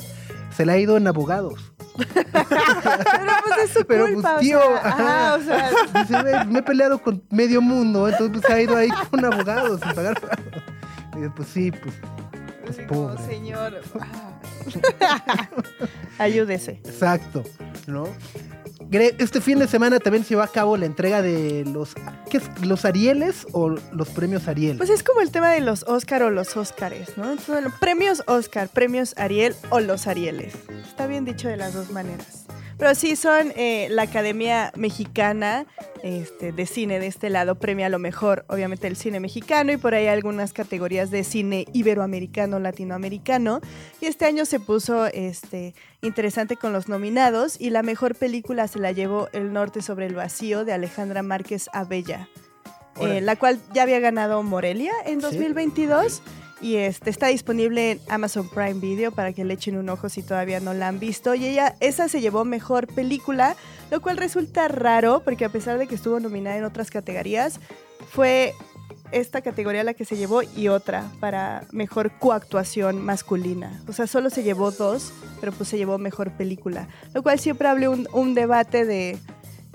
se 0.57 0.67
la 0.67 0.73
ha 0.73 0.79
ido 0.79 0.97
en 0.97 1.07
abogados. 1.07 1.73
Pero 1.97 3.33
pues 3.45 3.59
es 3.65 3.71
su 3.71 3.85
Pero, 3.87 4.07
culpa. 4.12 4.35
pues, 4.35 4.41
tío, 4.47 4.59
o 4.59 4.62
sea, 4.62 4.88
ajá. 4.88 5.35
ajá, 5.35 5.37
o 5.37 5.43
sea, 5.43 6.03
Dice, 6.03 6.23
"Güey, 6.23 6.47
me 6.47 6.59
he 6.59 6.62
peleado 6.62 6.99
con 7.00 7.23
medio 7.31 7.61
mundo, 7.61 8.09
entonces 8.09 8.41
pues, 8.41 8.50
ha 8.53 8.61
ido 8.61 8.77
ahí 8.77 8.88
con 9.11 9.25
abogados 9.25 9.81
sin 9.81 9.95
pagar. 9.95 10.21
Y 11.15 11.17
dice, 11.19 11.31
pues 11.35 11.49
sí, 11.49 11.71
pues 11.71 11.95
así 12.69 12.85
como, 12.87 13.09
pobre. 13.09 13.27
señor. 13.27 13.81
Ayúdese. 16.19 16.81
exacto, 16.85 17.43
¿no? 17.87 18.09
Este 18.91 19.43
fin 19.43 19.59
de 19.59 19.69
semana 19.69 19.99
también 20.01 20.25
se 20.25 20.31
llevó 20.31 20.43
a 20.43 20.49
cabo 20.49 20.77
la 20.79 20.87
entrega 20.87 21.21
de 21.21 21.65
los 21.67 21.95
¿qué 22.31 22.39
es? 22.39 22.67
los 22.67 22.87
Arieles 22.87 23.47
o 23.53 23.69
los 23.69 24.09
premios 24.09 24.49
Ariel. 24.49 24.79
Pues 24.79 24.89
es 24.89 25.03
como 25.03 25.21
el 25.21 25.31
tema 25.31 25.51
de 25.51 25.61
los 25.61 25.83
Oscar 25.83 26.23
o 26.23 26.31
los 26.31 26.57
Óscares, 26.57 27.19
¿no? 27.19 27.25
Entonces, 27.25 27.49
bueno, 27.49 27.71
premios 27.81 28.23
Oscar, 28.27 28.69
premios 28.69 29.15
Ariel 29.19 29.55
o 29.69 29.81
los 29.81 30.07
Arieles. 30.07 30.55
Está 30.87 31.07
bien 31.07 31.27
dicho 31.27 31.49
de 31.49 31.59
las 31.59 31.75
dos 31.75 31.91
maneras. 31.91 32.48
Pero 32.79 32.95
sí 32.95 33.17
son 33.17 33.53
eh, 33.57 33.89
la 33.91 34.03
Academia 34.03 34.73
Mexicana 34.77 35.67
este, 36.05 36.53
de 36.53 36.65
Cine 36.65 37.01
de 37.01 37.09
este 37.09 37.29
lado, 37.29 37.57
premia 37.57 37.89
lo 37.89 37.99
mejor, 37.99 38.45
obviamente, 38.49 38.87
el 38.87 38.97
cine 38.97 39.19
mexicano 39.19 39.73
y 39.73 39.77
por 39.77 39.95
ahí 39.95 40.07
algunas 40.07 40.53
categorías 40.53 41.11
de 41.11 41.25
cine 41.25 41.67
iberoamericano, 41.73 42.61
latinoamericano. 42.61 43.61
Y 44.01 44.07
este 44.07 44.27
año 44.27 44.45
se 44.45 44.61
puso 44.61 45.07
este, 45.07 45.75
interesante 46.03 46.57
con 46.57 46.73
los 46.73 46.89
nominados 46.89 47.61
y 47.61 47.71
la 47.71 47.83
mejor 47.83 48.15
película 48.15 48.69
se 48.69 48.79
la 48.79 48.93
llevó 48.93 49.29
El 49.33 49.53
Norte 49.53 49.83
sobre 49.83 50.07
el 50.07 50.15
Vacío 50.15 50.65
de 50.65 50.73
Alejandra 50.73 51.23
Márquez 51.23 51.69
Abella. 51.73 52.29
eh, 53.01 53.21
la 53.21 53.37
cual 53.37 53.61
ya 53.73 53.83
había 53.83 54.01
ganado 54.01 54.43
Morelia 54.43 54.93
en 55.07 55.21
Sí. 55.21 56.23
2022 56.59 56.62
y 56.62 56.77
este 56.77 57.11
está 57.11 57.29
disponible 57.29 57.93
en 57.93 58.00
Amazon 58.09 58.49
Prime 58.49 58.75
Video 58.75 59.12
para 59.12 59.33
que 59.33 59.45
le 59.45 59.55
echen 59.55 59.77
un 59.77 59.88
ojo 59.88 60.09
si 60.09 60.23
todavía 60.23 60.61
no 60.61 60.75
la 60.75 60.88
han 60.88 60.99
visto 60.99 61.35
y 61.35 61.47
ella 61.47 61.75
esa 61.81 62.09
se 62.09 62.21
llevó 62.21 62.45
mejor 62.45 62.87
película, 62.87 63.57
lo 63.91 64.00
cual 64.00 64.17
resulta 64.17 64.69
raro 64.69 65.23
porque 65.25 65.45
a 65.45 65.49
pesar 65.49 65.79
de 65.79 65.87
que 65.87 65.95
estuvo 65.95 66.21
nominada 66.21 66.57
en 66.57 66.65
otras 66.65 66.91
categorías, 66.91 67.61
fue 68.11 68.55
esta 69.11 69.41
categoría 69.41 69.85
la 69.85 69.95
que 69.95 70.05
se 70.05 70.17
llevó 70.17 70.43
y 70.43 70.69
otra 70.69 71.11
para 71.21 71.65
mejor 71.73 72.12
coactuación 72.19 73.00
masculina. 73.03 73.83
O 73.88 73.93
sea, 73.93 74.07
solo 74.07 74.29
se 74.29 74.43
llevó 74.43 74.71
dos, 74.71 75.12
pero 75.41 75.53
pues 75.53 75.71
se 75.71 75.79
llevó 75.79 75.97
mejor 75.97 76.31
película. 76.33 76.88
Lo 77.15 77.23
cual 77.23 77.38
siempre 77.38 77.69
abre 77.69 77.88
un, 77.88 78.07
un 78.12 78.35
debate 78.35 78.85
de, 78.85 79.19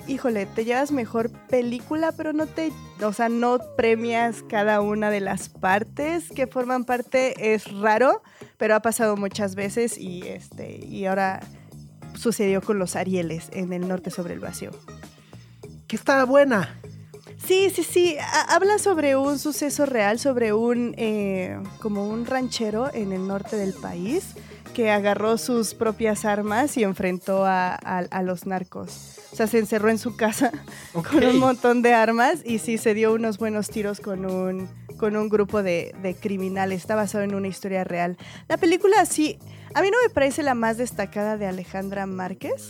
híjole, 0.08 0.46
te 0.46 0.66
llevas 0.66 0.92
mejor 0.92 1.32
película, 1.50 2.12
pero 2.12 2.34
no 2.34 2.46
te, 2.48 2.72
o 3.04 3.14
sea, 3.14 3.30
no 3.30 3.60
premias 3.78 4.44
cada 4.50 4.82
una 4.82 5.10
de 5.10 5.20
las 5.22 5.50
partes 5.50 6.30
que 6.30 6.48
forman 6.48 6.84
parte. 6.86 7.54
Es 7.54 7.72
raro, 7.72 8.22
pero 8.58 8.76
ha 8.76 8.82
pasado 8.82 9.16
muchas 9.18 9.56
veces 9.56 9.98
y, 9.98 10.22
este, 10.28 10.86
y 10.86 11.06
ahora 11.06 11.40
sucedió 12.16 12.62
con 12.62 12.80
los 12.80 12.96
Arieles 12.96 13.50
en 13.54 13.74
el 13.74 13.88
norte 13.88 14.10
sobre 14.12 14.34
el 14.34 14.40
vacío. 14.40 14.72
que 15.88 15.96
está 15.96 16.24
buena. 16.26 16.80
Sí, 17.46 17.70
sí, 17.70 17.84
sí. 17.84 18.16
Ha- 18.20 18.56
Habla 18.56 18.80
sobre 18.80 19.16
un 19.18 19.38
suceso 19.38 19.86
real, 19.86 20.18
sobre 20.18 20.54
un 20.54 20.96
eh, 20.98 21.60
como 21.82 22.08
un 22.08 22.26
ranchero 22.26 22.90
en 22.94 23.12
el 23.12 23.28
norte 23.28 23.58
del 23.58 23.74
país 23.74 24.34
que 24.74 24.90
agarró 24.92 25.38
sus 25.38 25.74
propias 25.74 26.26
armas 26.26 26.76
y 26.78 26.84
enfrentó 26.84 27.46
a, 27.46 27.74
a- 27.76 28.00
a 28.10 28.22
los 28.24 28.46
narcos. 28.46 29.18
O 29.32 29.36
sea, 29.36 29.48
se 29.48 29.60
encerró 29.60 29.90
en 29.90 29.98
su 29.98 30.16
casa 30.16 30.52
con 30.94 31.24
un 31.24 31.40
montón 31.40 31.82
de 31.82 31.94
armas 31.94 32.40
y 32.46 32.60
sí 32.60 32.78
se 32.78 32.94
dio 32.94 33.14
unos 33.14 33.38
buenos 33.38 33.70
tiros 33.70 34.00
con 34.00 34.26
un, 34.26 34.68
con 34.98 35.16
un 35.16 35.30
grupo 35.30 35.64
de, 35.64 35.96
de 36.02 36.16
criminales. 36.16 36.82
Está 36.82 36.96
basado 36.96 37.24
en 37.24 37.34
una 37.36 37.48
historia 37.48 37.84
real. 37.84 38.18
La 38.48 38.58
película 38.58 39.06
sí, 39.06 39.40
a 39.74 39.82
mí 39.82 39.90
no 39.90 39.98
me 40.06 40.10
parece 40.14 40.44
la 40.44 40.54
más 40.56 40.78
destacada 40.78 41.38
de 41.38 41.48
Alejandra 41.48 42.06
Márquez, 42.06 42.70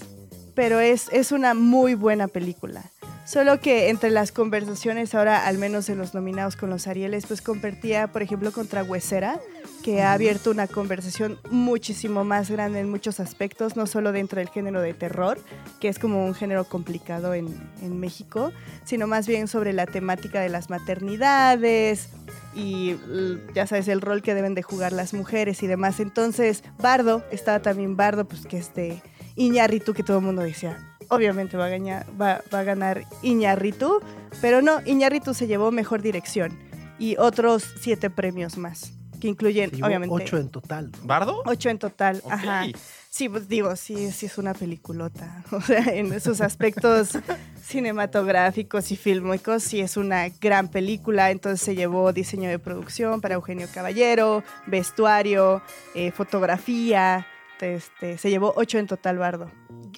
pero 0.55 0.79
es, 0.79 1.07
es 1.11 1.31
una 1.31 1.53
muy 1.53 1.95
buena 1.95 2.27
película. 2.27 2.83
Solo 3.25 3.61
que 3.61 3.87
entre 3.89 4.09
las 4.11 4.33
conversaciones 4.33 5.15
ahora, 5.15 5.47
al 5.47 5.57
menos 5.57 5.87
en 5.87 5.97
los 5.97 6.13
nominados 6.13 6.57
con 6.57 6.69
los 6.69 6.87
Arieles, 6.87 7.25
pues 7.25 7.41
compartía, 7.41 8.07
por 8.11 8.21
ejemplo, 8.21 8.51
contra 8.51 8.83
Huesera, 8.83 9.39
que 9.83 10.01
ha 10.01 10.13
abierto 10.13 10.49
una 10.49 10.67
conversación 10.67 11.37
muchísimo 11.51 12.23
más 12.23 12.49
grande 12.49 12.79
en 12.79 12.89
muchos 12.89 13.19
aspectos, 13.19 13.75
no 13.75 13.85
solo 13.85 14.11
dentro 14.11 14.39
del 14.39 14.49
género 14.49 14.81
de 14.81 14.93
terror, 14.93 15.37
que 15.79 15.89
es 15.89 15.99
como 15.99 16.25
un 16.25 16.33
género 16.33 16.63
complicado 16.63 17.33
en, 17.33 17.47
en 17.81 17.99
México, 17.99 18.51
sino 18.85 19.05
más 19.07 19.27
bien 19.27 19.47
sobre 19.47 19.73
la 19.73 19.85
temática 19.85 20.39
de 20.39 20.49
las 20.49 20.69
maternidades 20.69 22.09
y 22.55 22.91
l- 23.09 23.41
ya 23.53 23.67
sabes 23.67 23.87
el 23.87 23.99
rol 24.01 24.21
que 24.21 24.33
deben 24.33 24.55
de 24.55 24.63
jugar 24.63 24.93
las 24.93 25.13
mujeres 25.13 25.61
y 25.63 25.67
demás. 25.67 25.99
Entonces, 25.99 26.63
Bardo, 26.79 27.23
estaba 27.31 27.61
también 27.61 27.97
Bardo, 27.97 28.25
pues 28.25 28.45
que 28.47 28.57
es 28.57 28.73
de 28.73 29.01
Iñárritu, 29.35 29.93
que 29.93 30.03
todo 30.03 30.19
el 30.19 30.23
mundo 30.23 30.43
decía, 30.43 30.77
obviamente 31.09 31.57
va 31.57 31.65
a, 31.65 31.69
ganar, 31.69 32.05
va, 32.19 32.41
va 32.53 32.59
a 32.59 32.63
ganar 32.63 33.03
Iñárritu, 33.21 33.99
pero 34.39 34.61
no, 34.61 34.79
Iñárritu 34.85 35.33
se 35.33 35.47
llevó 35.47 35.71
mejor 35.71 36.01
dirección 36.01 36.57
y 36.99 37.17
otros 37.17 37.65
siete 37.81 38.09
premios 38.09 38.57
más, 38.57 38.93
que 39.23 39.29
incluyen, 39.29 39.69
Se 39.69 39.77
llevó 39.77 39.87
obviamente, 39.87 40.13
ocho 40.13 40.37
en 40.37 40.49
total. 40.49 40.91
¿Bardo? 41.03 41.43
ocho 41.45 41.69
en 41.69 41.79
total. 41.79 42.21
Ajá. 42.29 42.65
Sí, 43.09 43.29
pues 43.29 43.47
digo, 43.47 43.73
sí, 43.77 44.11
sí 44.11 44.25
es 44.25 44.37
una 44.37 44.53
peliculota. 44.53 45.45
O 45.51 45.61
sea, 45.61 45.81
en 45.93 46.19
sus 46.19 46.41
aspectos 46.41 47.17
cinematográficos 47.61 48.91
y 48.91 48.97
fílmicos, 48.97 49.63
sí 49.63 49.79
es 49.79 49.95
una 49.95 50.27
gran 50.41 50.67
película. 50.67 51.31
Entonces 51.31 51.61
se 51.61 51.73
llevó 51.73 52.11
diseño 52.11 52.49
de 52.49 52.59
producción 52.59 53.21
para 53.21 53.35
Eugenio 53.35 53.67
Caballero, 53.73 54.43
vestuario, 54.67 55.61
eh, 55.95 56.11
fotografía. 56.11 57.25
Este, 57.61 58.17
se 58.17 58.29
llevó 58.29 58.51
ocho 58.57 58.77
en 58.77 58.87
total, 58.87 59.19
Bardo. 59.19 59.49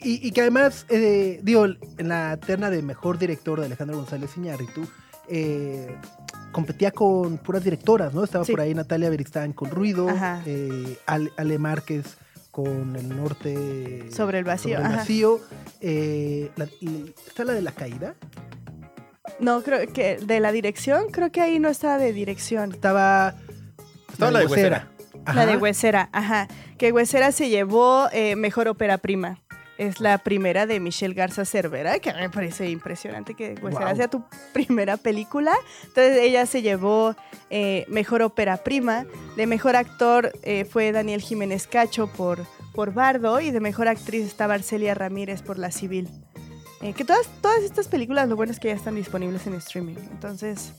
Y, 0.04 0.28
y 0.28 0.32
que 0.34 0.42
además, 0.42 0.86
eh, 0.90 1.40
digo, 1.42 1.66
en 1.66 2.08
la 2.10 2.38
terna 2.38 2.70
de 2.70 2.84
mejor 2.84 3.18
director 3.18 3.60
de 3.60 3.66
Alejandro 3.66 3.98
González 3.98 4.38
Iñárritu, 4.38 4.88
eh, 5.28 5.98
competía 6.56 6.92
con 6.92 7.38
puras 7.38 7.66
directoras, 7.66 8.14
¿no? 8.14 8.24
Estaba 8.24 8.46
Sí. 8.46 8.54
por 8.54 8.62
ahí 8.62 8.74
Natalia 8.74 9.10
Beristain 9.10 9.52
con 9.52 9.70
Ruido, 9.70 10.08
eh, 10.46 10.98
Ale, 11.06 11.30
Ale 11.36 11.60
Márquez 11.60 12.16
con 12.50 12.96
El 12.96 13.10
Norte... 13.10 14.06
Sobre 14.10 14.40
el 14.40 14.46
vacío, 14.46 14.76
sobre 14.76 14.86
el 14.86 14.92
ajá. 14.94 14.98
vacío. 15.02 15.40
eh, 15.82 16.50
la- 16.56 16.70
y- 16.80 17.14
¿Está 17.28 17.44
la 17.44 17.52
de 17.52 17.62
La 17.62 17.74
Caída? 17.74 18.16
No, 19.42 19.62
creo 19.64 19.92
que 19.92 20.16
de 20.18 20.40
la 20.40 20.54
dirección, 20.54 21.10
creo 21.12 21.30
que 21.30 21.42
ahí 21.42 21.60
no 21.60 21.68
estaba 21.68 21.98
de 21.98 22.14
dirección. 22.14 22.72
Estaba... 22.72 23.36
Estaba 24.10 24.32
la 24.32 24.40
de 24.40 24.46
Huesera. 24.46 24.88
La 25.34 25.46
de. 25.46 25.58
Huesera, 25.58 26.08
ajá. 26.14 26.48
Que 26.78 26.94
Huesera 26.94 27.34
se 27.34 27.50
llevó 27.50 28.08
eh, 28.14 28.38
mejor 28.38 28.70
ópera 28.70 28.98
prima. 29.00 29.42
Es 29.78 30.00
la 30.00 30.18
primera 30.20 30.66
de 30.66 30.80
Michelle 30.80 31.14
Garza 31.14 31.44
Cervera, 31.44 32.00
que 32.00 32.14
me 32.14 32.30
parece 32.30 32.70
impresionante 32.70 33.34
que 33.34 33.56
Guau. 33.56 33.96
sea 33.96 34.08
tu 34.08 34.24
primera 34.54 34.96
película. 34.98 35.54
Entonces 35.84 36.18
ella 36.22 36.46
se 36.46 36.62
llevó 36.62 37.16
eh, 37.50 37.86
mejor 37.90 38.22
ópera 38.22 38.58
prima. 38.58 39.06
De 39.36 39.48
mejor 39.48 39.76
actor 39.76 40.32
eh, 40.44 40.66
fue 40.66 40.92
Daniel 40.92 41.22
Jiménez 41.22 41.68
Cacho 41.68 42.08
por, 42.08 42.46
por 42.74 42.94
Bardo 42.94 43.42
y 43.42 43.52
de 43.52 43.60
mejor 43.60 43.90
actriz 43.90 44.26
estaba 44.26 44.54
Arcelia 44.54 44.94
Ramírez 44.94 45.42
por 45.42 45.60
La 45.60 45.72
Civil. 45.72 46.10
Eh, 46.82 46.94
que 46.94 47.04
todas, 47.04 47.28
todas 47.42 47.64
estas 47.64 47.88
películas, 47.88 48.30
lo 48.30 48.36
bueno 48.36 48.52
es 48.52 48.60
que 48.60 48.68
ya 48.70 48.76
están 48.76 48.96
disponibles 48.96 49.46
en 49.48 49.56
streaming. 49.56 49.96
Entonces, 50.12 50.72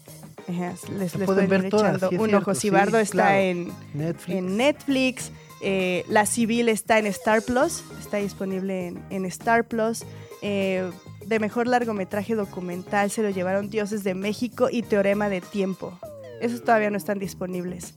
les, 0.47 1.15
les 1.17 1.27
pueden 1.27 1.49
ver 1.49 1.69
todas, 1.69 1.99
sí 1.99 2.17
un 2.17 2.29
cierto, 2.29 2.37
ojo. 2.39 2.55
Si 2.55 2.61
sí, 2.63 2.71
Bardo 2.71 2.99
está 2.99 3.13
claro. 3.13 3.39
en, 3.41 3.73
Netflix. 3.95 4.39
en 4.39 4.57
Netflix. 4.57 5.33
Eh, 5.61 6.05
la 6.09 6.27
Civil 6.27 6.69
está 6.69 6.99
en 6.99 7.07
Star 7.07 7.43
Plus, 7.43 7.83
está 7.99 8.19
disponible 8.19 8.95
en, 9.11 9.25
Star 9.27 9.67
Plus. 9.67 10.05
Eh, 10.43 10.91
de 11.25 11.41
mejor 11.41 11.67
largometraje 11.67 12.35
documental 12.35 13.11
se 13.11 13.23
lo 13.23 13.31
llevaron 13.31 13.71
Dioses 13.71 14.05
de 14.05 14.15
México 14.15 14.69
y 14.71 14.83
Teorema 14.83 15.29
de 15.29 15.41
Tiempo. 15.41 15.99
Esos 16.41 16.63
todavía 16.63 16.91
no 16.91 16.97
están 16.97 17.19
disponibles. 17.19 17.95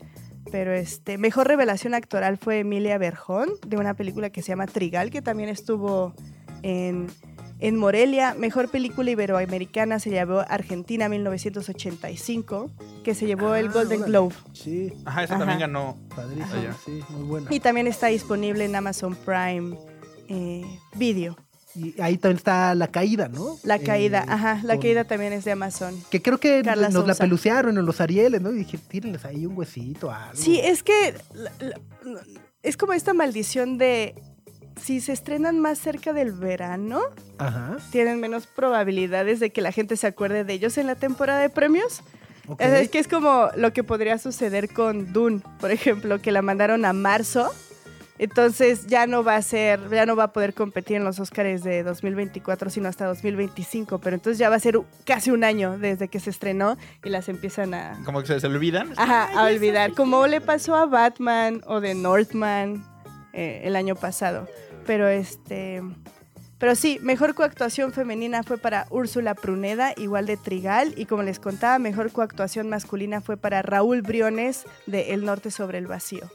Pero 0.52 0.74
este, 0.74 1.18
mejor 1.18 1.48
revelación 1.48 1.94
actoral 1.94 2.38
fue 2.38 2.60
Emilia 2.60 2.98
Berjón, 2.98 3.50
de 3.68 3.78
una 3.78 3.94
película 3.94 4.30
que 4.32 4.42
se 4.42 4.50
llama 4.50 4.66
Trigal, 4.66 5.12
que 5.12 5.22
también 5.22 5.50
estuvo 5.50 6.16
en, 6.64 7.08
en 7.60 7.76
Morelia. 7.76 8.34
Mejor 8.38 8.70
película 8.70 9.12
iberoamericana 9.12 10.00
se 10.00 10.10
llevó 10.10 10.40
Argentina 10.48 11.10
1985, 11.10 12.72
que 13.04 13.16
se 13.16 13.26
llevó 13.28 13.56
el 13.56 13.68
Ah, 13.68 13.72
Golden 13.74 14.00
órale. 14.02 14.12
Globe. 14.12 14.36
Sí, 14.54 14.94
Ajá, 15.06 15.24
esa 15.24 15.34
Ajá. 15.36 15.40
también 15.46 15.60
ganó. 15.60 15.98
padrísimo. 16.16 16.54
Allá. 16.54 16.76
Sí, 16.86 17.00
muy 17.10 17.24
buena. 17.24 17.48
Y 17.54 17.60
también 17.60 17.88
está 17.88 18.08
disponible 18.08 18.66
en 18.66 18.76
Amazon 18.76 19.16
Prime 19.16 19.78
eh, 20.28 20.64
Video. 20.96 21.38
Y 21.76 22.00
ahí 22.02 22.18
también 22.18 22.38
está 22.38 22.74
La 22.76 22.88
Caída, 22.88 23.28
¿no? 23.30 23.58
La 23.64 23.76
Eh, 23.76 23.84
caída, 23.84 24.26
ajá, 24.28 24.60
la 24.64 24.74
con- 24.74 24.82
caída 24.82 25.04
también 25.04 25.34
es 25.34 25.46
de 25.46 25.52
Amazon. 25.52 25.96
Que 26.10 26.22
creo 26.22 26.40
que 26.40 26.62
Carla 26.64 26.90
nos 26.90 27.06
la 27.08 27.14
pelucearon 27.16 27.78
en 27.78 27.86
los 27.86 28.02
Arieles, 28.02 28.42
¿no? 28.42 28.52
Y 28.52 28.58
dije, 28.60 28.78
tírenles 28.80 29.24
ahí 29.24 29.46
un 29.46 29.56
huesito, 29.56 30.12
algo. 30.12 30.36
Sí, 30.36 30.60
es 30.60 30.82
que 30.82 31.14
la- 31.34 31.52
la- 31.60 32.22
es 32.64 32.76
como 32.76 32.94
esta 32.94 33.14
maldición 33.14 33.78
de 33.78 34.16
si 34.80 35.02
se 35.02 35.14
estrenan 35.14 35.60
más 35.60 35.80
cerca 35.80 36.14
del 36.14 36.32
verano, 36.32 37.02
Ajá. 37.38 37.78
tienen 37.92 38.20
menos 38.20 38.48
probabilidades 38.48 39.40
de 39.40 39.52
que 39.52 39.62
la 39.62 39.72
gente 39.72 39.98
se 39.98 40.08
acuerde 40.08 40.44
de 40.44 40.54
ellos 40.54 40.78
en 40.78 40.88
la 40.88 40.96
temporada 40.96 41.40
de 41.40 41.50
premios. 41.50 42.02
Es, 42.58 42.74
es 42.74 42.90
que 42.90 43.00
es 43.00 43.08
como 43.08 43.50
lo 43.56 43.74
que 43.74 43.84
podría 43.84 44.18
suceder 44.18 44.70
con 44.74 45.14
Dune, 45.14 45.42
por 45.60 45.72
ejemplo, 45.72 46.20
que 46.20 46.32
la 46.32 46.42
mandaron 46.42 46.84
a 46.86 46.94
marzo. 46.94 47.52
Entonces 48.18 48.86
ya 48.88 49.08
no 49.08 49.24
va 49.24 49.38
a 49.38 49.42
ser, 49.42 49.80
ya 49.90 50.06
no 50.06 50.16
va 50.16 50.26
a 50.26 50.34
poder 50.34 50.54
competir 50.54 50.98
en 50.98 51.06
los 51.06 51.20
Oscars 51.20 51.64
de 51.64 51.84
2024, 51.84 52.70
sino 52.70 52.90
hasta 52.90 53.06
2025. 53.06 54.00
Pero 54.00 54.16
entonces 54.16 54.38
ya 54.38 54.50
va 54.50 54.56
a 54.56 54.60
ser 54.60 54.78
casi 55.06 55.32
un 55.32 55.46
año 55.46 55.78
desde 55.78 56.10
que 56.10 56.20
se 56.20 56.30
estrenó 56.30 56.76
y 57.04 57.10
las 57.10 57.30
empiezan 57.30 57.74
a, 57.74 57.98
Como 58.04 58.20
que 58.22 58.28
se, 58.28 58.40
se 58.42 58.48
olvidan. 58.48 58.94
Ajá, 58.98 59.30
a 59.40 59.46
olvidar, 59.46 59.94
como 59.94 60.28
le 60.28 60.42
pasó 60.42 60.76
a 60.76 60.86
Batman 60.86 61.62
o 61.66 61.80
de 61.80 61.96
Northman 61.96 62.84
eh, 63.32 63.62
el 63.64 63.76
año 63.76 63.96
pasado. 63.96 64.48
Pero 64.86 65.08
este, 65.08 65.82
pero 66.60 66.76
sí, 66.76 67.00
mejor 67.02 67.36
coactuación 67.36 67.94
femenina 67.94 68.44
fue 68.44 68.58
para 68.58 68.86
Úrsula 68.90 69.34
Pruneda, 69.34 69.94
igual 69.96 70.26
de 70.26 70.36
Trigal, 70.36 70.94
y 70.98 71.06
como 71.06 71.24
les 71.24 71.40
contaba, 71.40 71.80
mejor 71.80 72.12
coactuación 72.12 72.68
masculina 72.70 73.22
fue 73.22 73.38
para 73.38 73.62
Raúl 73.62 74.02
Briones 74.02 74.66
de 74.86 75.14
El 75.14 75.24
Norte 75.24 75.52
sobre 75.52 75.78
el 75.78 75.88
Vacío. 75.88 76.30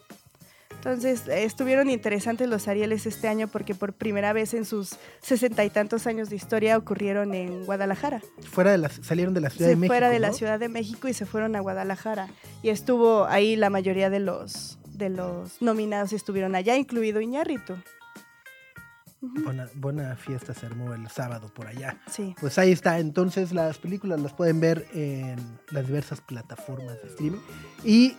Entonces, 0.70 1.28
estuvieron 1.28 1.88
interesantes 1.88 2.48
los 2.48 2.68
Arieles 2.68 3.06
este 3.06 3.28
año 3.28 3.48
porque 3.48 3.74
por 3.74 3.94
primera 3.94 4.34
vez 4.34 4.52
en 4.52 4.66
sus 4.66 4.96
sesenta 5.22 5.64
y 5.64 5.70
tantos 5.70 6.06
años 6.06 6.28
de 6.28 6.36
historia 6.36 6.76
ocurrieron 6.76 7.32
en 7.32 7.64
Guadalajara 7.64 8.20
Fuera 8.50 8.72
de 8.72 8.78
la, 8.78 8.90
salieron 8.90 9.32
de 9.32 9.40
la 9.40 9.48
Ciudad 9.48 9.66
se 9.66 9.70
de 9.70 9.76
México. 9.76 9.94
fuera 9.94 10.10
de 10.10 10.18
la. 10.18 10.32
Ciudad 10.34 10.58
de 10.58 10.68
México 10.68 11.08
y 11.08 11.14
se 11.14 11.24
fueron 11.24 11.56
a 11.56 11.60
Guadalajara. 11.60 12.28
Y 12.62 12.68
estuvo 12.68 13.24
ahí 13.24 13.56
la 13.56 13.70
mayoría 13.70 14.10
de 14.10 14.20
los, 14.20 14.78
de 14.90 15.08
los 15.08 15.62
nominados 15.62 16.12
estuvieron 16.12 16.54
allá, 16.54 16.76
incluido 16.76 17.22
Iñárritu. 17.22 17.76
Buena, 19.45 19.69
buena 19.75 20.16
fiesta 20.16 20.54
se 20.54 20.66
armó 20.66 20.95
el 20.95 21.09
sábado 21.09 21.49
por 21.54 21.66
allá. 21.66 22.00
Sí. 22.11 22.35
Pues 22.40 22.59
ahí 22.59 22.73
está. 22.73 22.99
Entonces 22.99 23.52
las 23.52 23.78
películas 23.78 24.21
las 24.21 24.33
pueden 24.33 24.61
ver 24.61 24.87
en 24.93 25.37
las 25.71 25.87
diversas 25.87 26.21
plataformas 26.21 27.00
de 27.02 27.09
streaming. 27.09 27.38
Y, 27.85 28.16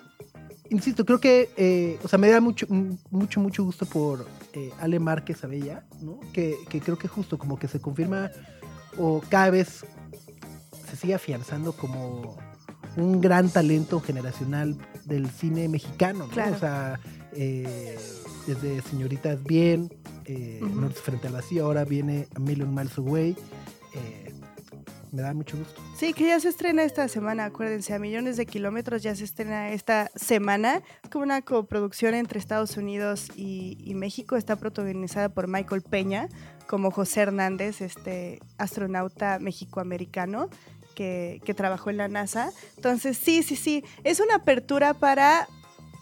insisto, 0.69 1.05
creo 1.05 1.19
que, 1.19 1.49
eh, 1.57 1.99
o 2.03 2.07
sea, 2.07 2.19
me 2.19 2.29
da 2.29 2.41
mucho, 2.41 2.65
mucho, 2.69 3.39
mucho 3.39 3.63
gusto 3.63 3.85
por 3.85 4.25
eh, 4.53 4.71
Ale 4.79 4.99
Márquez 4.99 5.43
Abella, 5.43 5.85
¿no? 6.01 6.19
Que, 6.33 6.55
que 6.69 6.81
creo 6.81 6.97
que 6.97 7.07
justo 7.07 7.37
como 7.37 7.57
que 7.59 7.67
se 7.67 7.79
confirma 7.79 8.31
o 8.97 9.21
cada 9.29 9.49
vez 9.49 9.85
se 10.89 10.95
sigue 10.95 11.15
afianzando 11.15 11.73
como 11.73 12.37
un 12.97 13.19
gran 13.19 13.49
talento 13.49 13.99
generacional 13.99 14.77
del 15.05 15.29
cine 15.29 15.67
mexicano, 15.67 16.27
¿no? 16.27 16.33
Claro. 16.33 16.55
O 16.55 16.59
sea, 16.59 16.99
eh, 17.35 17.97
desde 18.47 18.81
Señoritas 18.83 19.43
Bien, 19.43 19.91
eh, 20.25 20.59
Ujú. 20.63 20.81
Norte 20.81 20.99
Frente 20.99 21.27
al 21.27 21.33
Vacío, 21.33 21.65
ahora 21.65 21.85
viene 21.85 22.27
A 22.35 22.39
Million 22.39 22.73
Miles 22.73 22.97
Away. 22.97 23.35
eh, 23.93 24.33
me 25.11 25.21
da 25.21 25.33
mucho 25.33 25.55
gusto. 25.57 25.81
Sí, 25.97 26.11
que 26.13 26.27
ya 26.27 26.39
se 26.41 26.49
estrena 26.49 26.83
esta 26.83 27.07
semana, 27.07 27.45
acuérdense, 27.45 27.93
a 27.93 27.99
millones 27.99 28.35
de 28.35 28.45
kilómetros 28.45 29.01
ya 29.01 29.15
se 29.15 29.23
estrena 29.23 29.69
esta 29.71 30.11
semana. 30.13 30.81
Es 31.03 31.09
como 31.09 31.23
una 31.23 31.41
coproducción 31.41 32.13
entre 32.15 32.37
Estados 32.37 32.75
Unidos 32.75 33.29
y, 33.33 33.77
y 33.79 33.93
México. 33.93 34.35
Está 34.35 34.57
protagonizada 34.57 35.29
por 35.29 35.47
Michael 35.47 35.83
Peña 35.83 36.27
como 36.67 36.91
José 36.91 37.21
Hernández, 37.21 37.79
este 37.79 38.39
astronauta 38.57 39.39
mexicoamericano 39.39 40.49
que, 40.95 41.39
que 41.45 41.53
trabajó 41.53 41.89
en 41.91 41.97
la 41.97 42.09
NASA. 42.09 42.51
Entonces, 42.75 43.17
sí, 43.17 43.41
sí, 43.41 43.55
sí, 43.55 43.85
es 44.03 44.19
una 44.19 44.35
apertura 44.35 44.93
para 44.95 45.47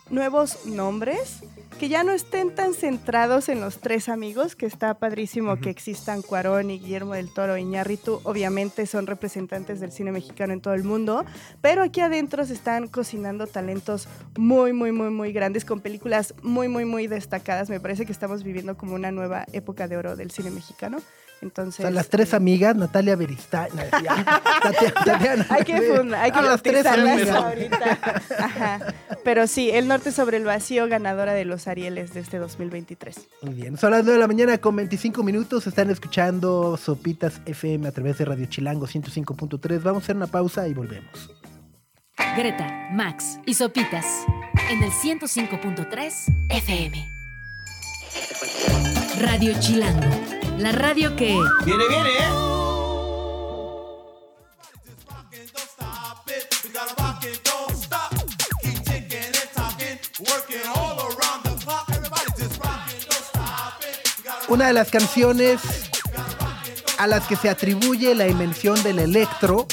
nuevos 0.10 0.66
nombres 0.66 1.40
que 1.80 1.90
ya 1.90 2.04
no 2.04 2.12
estén 2.12 2.54
tan 2.54 2.76
centrados 2.76 3.50
en 3.50 3.60
los 3.60 3.80
tres 3.80 4.08
amigos, 4.08 4.56
que 4.56 4.68
está 4.68 4.94
padrísimo 4.94 5.60
que 5.60 5.72
existan 5.72 6.22
Cuarón 6.22 6.70
y 6.70 6.80
Guillermo 6.80 7.14
del 7.16 7.34
Toro 7.34 7.58
y 7.58 7.62
Iñárritu, 7.62 8.22
obviamente 8.24 8.86
son 8.86 9.08
representantes 9.08 9.80
del 9.80 9.92
cine 9.92 10.12
mexicano 10.12 10.54
en 10.54 10.62
todo 10.62 10.76
el 10.76 10.84
mundo, 10.84 11.26
pero 11.62 11.82
aquí 11.82 12.00
adentro 12.02 12.46
se 12.46 12.54
están 12.54 12.88
cocinando 12.88 13.48
talentos 13.48 14.08
muy, 14.38 14.72
muy, 14.72 14.92
muy, 14.92 15.10
muy 15.10 15.34
grandes, 15.34 15.66
con 15.66 15.80
películas 15.82 16.36
muy, 16.44 16.68
muy, 16.68 16.86
muy 16.86 17.08
destacadas. 17.08 17.70
Me 17.72 17.80
parece 17.80 18.06
que 18.06 18.12
estamos 18.12 18.44
viviendo 18.44 18.78
como 18.78 18.94
una 18.94 19.12
nueva 19.12 19.46
época 19.52 19.88
de 19.88 19.98
oro 19.98 20.16
del 20.16 20.30
cine 20.30 20.52
mexicano. 20.52 20.98
O 20.98 21.46
Entonces, 21.46 21.78
sea, 21.82 21.92
las 21.92 22.08
tres 22.08 22.32
eh, 22.32 22.36
amigas, 22.38 22.74
Natalia 22.76 23.16
Beristain, 23.18 23.70
no, 23.76 23.82
ya, 24.02 24.42
Tatia- 24.62 24.94
Tatiana. 25.06 25.46
Hay 25.50 25.64
que, 25.66 25.82
funda- 25.82 26.22
hay 26.22 26.32
que 26.32 26.40
Ah, 26.40 26.42
las 26.44 26.62
tres 26.62 26.86
amigas. 26.86 27.30
ahorita. 27.36 28.00
Ajá. 28.40 28.80
Pero 29.24 29.48
sí, 29.48 29.70
El 29.70 29.88
Norte 29.88 30.12
sobre 30.12 30.38
el 30.38 30.44
Vacío, 30.44 30.88
ganadora 30.88 31.34
de 31.34 31.46
los 31.46 31.68
Arieles 31.68 32.14
de 32.14 32.20
este 32.20 32.38
2023. 32.40 33.28
Muy 33.42 33.54
bien, 33.54 33.78
son 33.78 33.92
las 33.92 34.04
9 34.04 34.14
de 34.14 34.20
la 34.20 34.28
mañana 34.28 34.58
con 34.58 34.76
25 34.76 35.24
minutos. 35.24 35.66
Están 35.66 35.90
escuchando 35.90 36.76
Sopitas 36.78 37.42
FM 37.46 37.88
a 37.88 37.92
través 37.92 38.18
de 38.18 38.26
Radio 38.26 38.46
Chilango 38.48 38.86
105.3. 38.86 39.82
Vamos 39.82 40.04
a 40.04 40.06
hacer 40.06 40.16
una 40.16 40.28
pausa 40.28 40.68
y 40.68 40.74
volvemos. 40.74 41.32
Greta, 42.36 42.90
Max 42.92 43.40
y 43.46 43.54
Sopitas 43.54 44.06
en 44.70 44.84
el 44.84 44.92
105.3 44.92 46.14
FM. 46.50 47.08
Radio 49.20 49.54
Chilango, 49.60 50.10
la 50.58 50.72
radio 50.72 51.16
que... 51.16 51.38
Viene, 51.66 51.84
viene, 51.90 52.63
Una 64.54 64.68
de 64.68 64.74
las 64.74 64.92
canciones 64.92 65.60
a 67.00 67.08
las 67.08 67.28
que 67.28 67.36
se 67.36 67.50
atribuye 67.50 68.14
la 68.14 68.28
invención 68.28 68.82
del 68.84 69.00
electro 69.00 69.66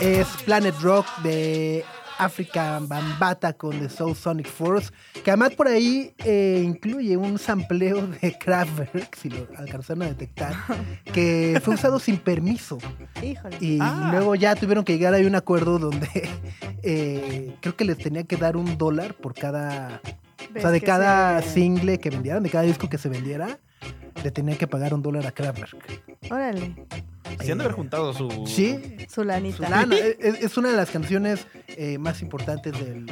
es 0.00 0.26
Planet 0.44 0.74
Rock 0.80 1.06
de 1.22 1.84
African 2.18 2.88
Bambata 2.88 3.52
con 3.52 3.78
The 3.78 3.88
Soul 3.88 4.16
Sonic 4.16 4.48
Force, 4.48 4.90
que 5.22 5.30
además 5.30 5.54
por 5.54 5.68
ahí 5.68 6.12
eh, 6.24 6.60
incluye 6.64 7.16
un 7.16 7.38
sampleo 7.38 8.08
de 8.08 8.36
Kraftwerk, 8.36 9.14
si 9.14 9.30
lo 9.30 9.46
alcanzaron 9.56 10.02
a 10.02 10.06
detectar, 10.06 10.56
que 11.12 11.60
fue 11.64 11.74
usado 11.74 12.00
sin 12.00 12.18
permiso. 12.18 12.78
Híjole. 13.22 13.58
Y 13.60 13.78
Ah. 13.80 14.08
luego 14.10 14.34
ya 14.34 14.56
tuvieron 14.56 14.84
que 14.84 14.98
llegar 14.98 15.14
a 15.14 15.18
un 15.18 15.36
acuerdo 15.36 15.78
donde 15.78 16.28
eh, 16.82 17.54
creo 17.60 17.76
que 17.76 17.84
les 17.84 17.96
tenía 17.96 18.24
que 18.24 18.36
dar 18.36 18.56
un 18.56 18.76
dólar 18.76 19.14
por 19.14 19.34
cada... 19.34 20.00
O 20.50 20.52
¿Ves 20.52 20.62
sea, 20.62 20.70
de 20.70 20.80
cada 20.80 21.42
se- 21.42 21.50
single 21.50 21.98
que 21.98 22.10
vendieran, 22.10 22.42
de 22.42 22.50
cada 22.50 22.64
disco 22.64 22.88
que 22.88 22.98
se 22.98 23.08
vendiera, 23.08 23.58
le 24.22 24.30
tenía 24.30 24.56
que 24.56 24.66
pagar 24.66 24.94
un 24.94 25.02
dólar 25.02 25.26
a 25.26 25.32
Kraftwerk. 25.32 26.02
Órale, 26.30 26.74
Se 27.42 27.52
han 27.52 27.58
de 27.58 27.64
haber 27.64 27.76
juntado 27.76 28.12
su. 28.14 28.44
Sí, 28.46 28.96
su 29.08 29.24
lanita. 29.24 29.56
su 29.56 29.62
lana. 29.62 29.94
es, 29.96 30.42
es 30.42 30.56
una 30.56 30.70
de 30.70 30.76
las 30.76 30.90
canciones 30.90 31.46
eh, 31.68 31.98
más 31.98 32.22
importantes 32.22 32.72
del 32.72 33.06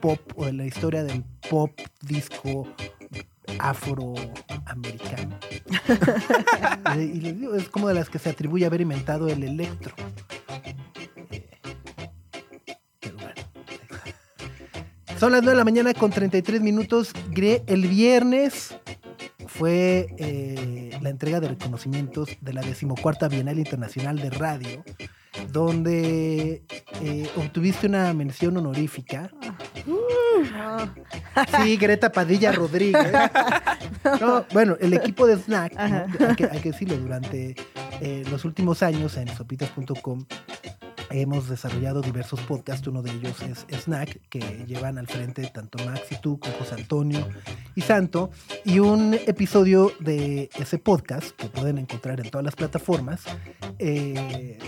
pop 0.00 0.20
o 0.36 0.46
de 0.46 0.52
la 0.52 0.64
historia 0.66 1.02
del 1.04 1.22
pop 1.48 1.70
disco 2.02 2.66
afroamericano. 3.58 5.38
y, 6.96 7.00
y 7.00 7.20
les 7.20 7.38
digo, 7.40 7.54
es 7.54 7.68
como 7.68 7.88
de 7.88 7.94
las 7.94 8.08
que 8.10 8.18
se 8.18 8.30
atribuye 8.30 8.66
haber 8.66 8.80
inventado 8.80 9.28
el 9.28 9.42
electro. 9.42 9.94
Son 15.20 15.32
las 15.32 15.42
9 15.42 15.50
de 15.50 15.58
la 15.58 15.64
mañana 15.64 15.92
con 15.92 16.10
33 16.10 16.62
minutos. 16.62 17.12
El 17.66 17.88
viernes 17.88 18.74
fue 19.48 20.06
eh, 20.16 20.98
la 21.02 21.10
entrega 21.10 21.40
de 21.40 21.48
reconocimientos 21.48 22.30
de 22.40 22.54
la 22.54 22.62
decimocuarta 22.62 23.28
Bienal 23.28 23.58
Internacional 23.58 24.16
de 24.16 24.30
Radio, 24.30 24.82
donde 25.52 26.62
eh, 27.02 27.30
obtuviste 27.36 27.86
una 27.86 28.14
mención 28.14 28.56
honorífica. 28.56 29.30
No. 29.84 30.90
Sí, 31.62 31.76
Greta 31.76 32.10
Padilla 32.10 32.52
Rodríguez. 32.52 33.12
No, 34.18 34.46
bueno, 34.54 34.78
el 34.80 34.94
equipo 34.94 35.26
de 35.26 35.36
Snack, 35.36 35.74
¿no? 35.74 35.80
Ajá. 35.82 36.06
hay, 36.30 36.34
que, 36.34 36.44
hay 36.46 36.60
que 36.60 36.72
decirlo, 36.72 36.96
durante 36.96 37.54
eh, 38.00 38.24
los 38.30 38.46
últimos 38.46 38.82
años 38.82 39.18
en 39.18 39.28
sopitas.com 39.28 40.24
hemos 41.10 41.48
desarrollado 41.48 42.00
diversos 42.00 42.40
podcasts. 42.40 42.86
Uno 42.86 43.02
de 43.02 43.10
ellos 43.10 43.36
es 43.42 43.66
Snack, 43.82 44.20
que 44.28 44.40
llevan 44.66 44.98
al 44.98 45.06
frente 45.06 45.50
tanto 45.52 45.84
Max 45.84 46.02
y 46.10 46.20
tú, 46.20 46.38
con 46.38 46.52
José 46.52 46.76
Antonio 46.76 47.26
y 47.74 47.80
Santo. 47.82 48.30
Y 48.64 48.78
un 48.78 49.14
episodio 49.14 49.92
de 50.00 50.50
ese 50.58 50.78
podcast, 50.78 51.30
que 51.36 51.48
pueden 51.48 51.78
encontrar 51.78 52.20
en 52.20 52.30
todas 52.30 52.44
las 52.44 52.56
plataformas, 52.56 53.22
eh, 53.78 54.58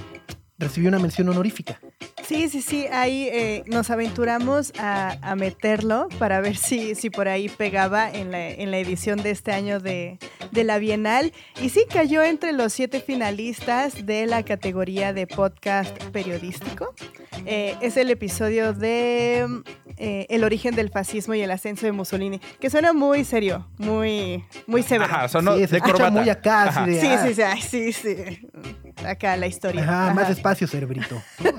recibió 0.59 0.89
una 0.89 0.99
mención 0.99 1.29
honorífica. 1.29 1.81
Sí, 2.25 2.49
sí, 2.49 2.63
sí, 2.63 2.87
ahí 2.87 3.29
eh, 3.33 3.65
nos 3.67 3.91
aventuramos 3.91 4.73
a, 4.79 5.17
a 5.23 5.35
meterlo 5.35 6.09
para 6.19 6.41
ver 6.41 6.57
si, 6.57 6.95
si 6.95 7.11
por 7.11 7.27
ahí 7.29 7.49
pegaba 7.49 8.09
en 8.11 8.31
la, 8.31 8.49
en 8.49 8.71
la 8.71 8.79
edición 8.79 9.23
de 9.23 9.31
este 9.33 9.53
año 9.53 9.81
de, 9.81 10.19
de 10.53 10.65
la 10.65 10.79
Bienal. 10.79 11.33
Y 11.61 11.69
sí, 11.71 11.85
cayó 11.93 12.23
entre 12.23 12.53
los 12.53 12.73
siete 12.73 13.01
finalistas 13.01 14.07
de 14.07 14.27
la 14.27 14.45
categoría 14.45 15.13
de 15.13 15.27
podcast 15.27 15.97
periodístico. 16.13 16.95
Eh, 17.45 17.75
es 17.81 17.97
el 17.97 18.09
episodio 18.11 18.73
de 18.73 19.47
eh, 19.97 20.27
El 20.31 20.45
origen 20.45 20.77
del 20.77 20.91
fascismo 20.91 21.35
y 21.35 21.41
el 21.41 21.51
ascenso 21.51 21.87
de 21.87 21.93
Mussolini, 21.93 22.41
que 22.61 22.71
suena 22.71 22.93
muy 22.93 23.25
serio, 23.25 23.67
muy, 23.79 24.45
muy 24.69 24.83
severo. 24.85 25.13
Ajá, 25.13 25.29
sonó 25.29 25.57
Sí, 25.57 25.67
de 25.67 25.81
corbata. 25.81 26.11
muy 26.11 26.29
acá, 26.31 26.65
Ajá. 26.69 26.87
Sí, 26.87 26.99
ah, 27.09 27.27
sí, 27.27 27.35
sí, 27.35 27.43
ay, 27.43 27.61
sí, 27.63 27.93
sí. 27.93 28.15
Acá 29.07 29.37
la 29.37 29.47
historia. 29.47 29.83
Ajá, 29.83 30.15
más 30.15 30.25
Ajá. 30.25 30.33
espacio, 30.33 30.67
cerebrito. 30.67 31.23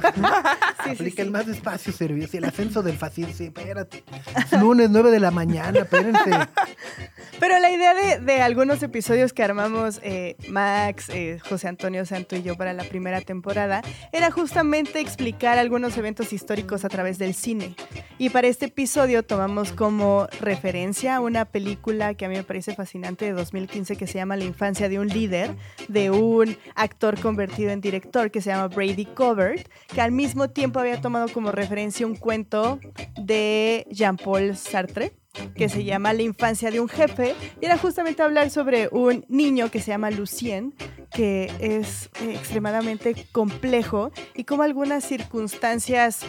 Sí, 0.83 0.89
Aplica 0.89 1.15
sí. 1.15 1.21
el 1.27 1.31
más 1.31 1.47
despacio, 1.47 1.93
cerebrito. 1.93 2.27
Sí, 2.31 2.37
el 2.37 2.43
ascenso 2.43 2.83
del 2.83 2.97
fascismo. 2.97 3.33
Sí, 3.33 3.45
espérate. 3.45 4.03
Es 4.35 4.59
lunes, 4.59 4.89
9 4.89 5.11
de 5.11 5.19
la 5.21 5.31
mañana, 5.31 5.79
espérense. 5.79 6.29
Pero 7.39 7.57
la 7.59 7.71
idea 7.71 7.93
de, 7.93 8.19
de 8.19 8.41
algunos 8.41 8.83
episodios 8.83 9.31
que 9.31 9.43
armamos 9.43 9.99
eh, 10.03 10.35
Max, 10.49 11.09
eh, 11.09 11.39
José 11.47 11.69
Antonio 11.69 12.05
Santo 12.05 12.35
y 12.35 12.43
yo 12.43 12.57
para 12.57 12.73
la 12.73 12.83
primera 12.83 13.21
temporada 13.21 13.81
era 14.11 14.29
justamente 14.29 14.99
explicar 14.99 15.57
algunos 15.57 15.97
eventos 15.97 16.33
históricos 16.33 16.83
a 16.85 16.89
través 16.89 17.17
del 17.17 17.33
cine. 17.33 17.75
Y 18.17 18.29
para 18.29 18.47
este 18.47 18.65
episodio 18.65 19.23
tomamos 19.23 19.71
como 19.71 20.27
referencia 20.41 21.19
una 21.19 21.45
película 21.45 22.13
que 22.13 22.25
a 22.25 22.29
mí 22.29 22.35
me 22.35 22.43
parece 22.43 22.75
fascinante 22.75 23.25
de 23.25 23.31
2015 23.31 23.95
que 23.95 24.07
se 24.07 24.15
llama 24.15 24.35
La 24.35 24.43
infancia 24.45 24.89
de 24.89 24.99
un 24.99 25.07
líder, 25.07 25.55
de 25.87 26.11
un 26.11 26.57
actor 26.75 27.19
convertido 27.23 27.71
en 27.71 27.79
director 27.79 28.29
que 28.29 28.41
se 28.41 28.49
llama 28.49 28.67
Brady 28.67 29.05
Covert, 29.05 29.69
que 29.87 30.01
al 30.01 30.11
mismo 30.11 30.49
tiempo 30.49 30.81
había 30.81 30.99
tomado 30.99 31.29
como 31.29 31.53
referencia 31.53 32.05
un 32.05 32.17
cuento 32.17 32.81
de 33.15 33.87
Jean-Paul 33.89 34.57
Sartre 34.57 35.13
que 35.55 35.67
se 35.69 35.83
llama 35.83 36.13
La 36.13 36.21
infancia 36.21 36.69
de 36.69 36.79
un 36.79 36.87
jefe, 36.87 37.33
y 37.59 37.65
era 37.65 37.77
justamente 37.77 38.21
hablar 38.21 38.51
sobre 38.51 38.87
un 38.89 39.25
niño 39.29 39.71
que 39.71 39.79
se 39.79 39.87
llama 39.87 40.11
Lucien, 40.11 40.75
que 41.11 41.51
es 41.59 42.11
extremadamente 42.21 43.15
complejo, 43.31 44.11
y 44.35 44.43
como 44.43 44.61
algunas 44.61 45.03
circunstancias 45.03 46.25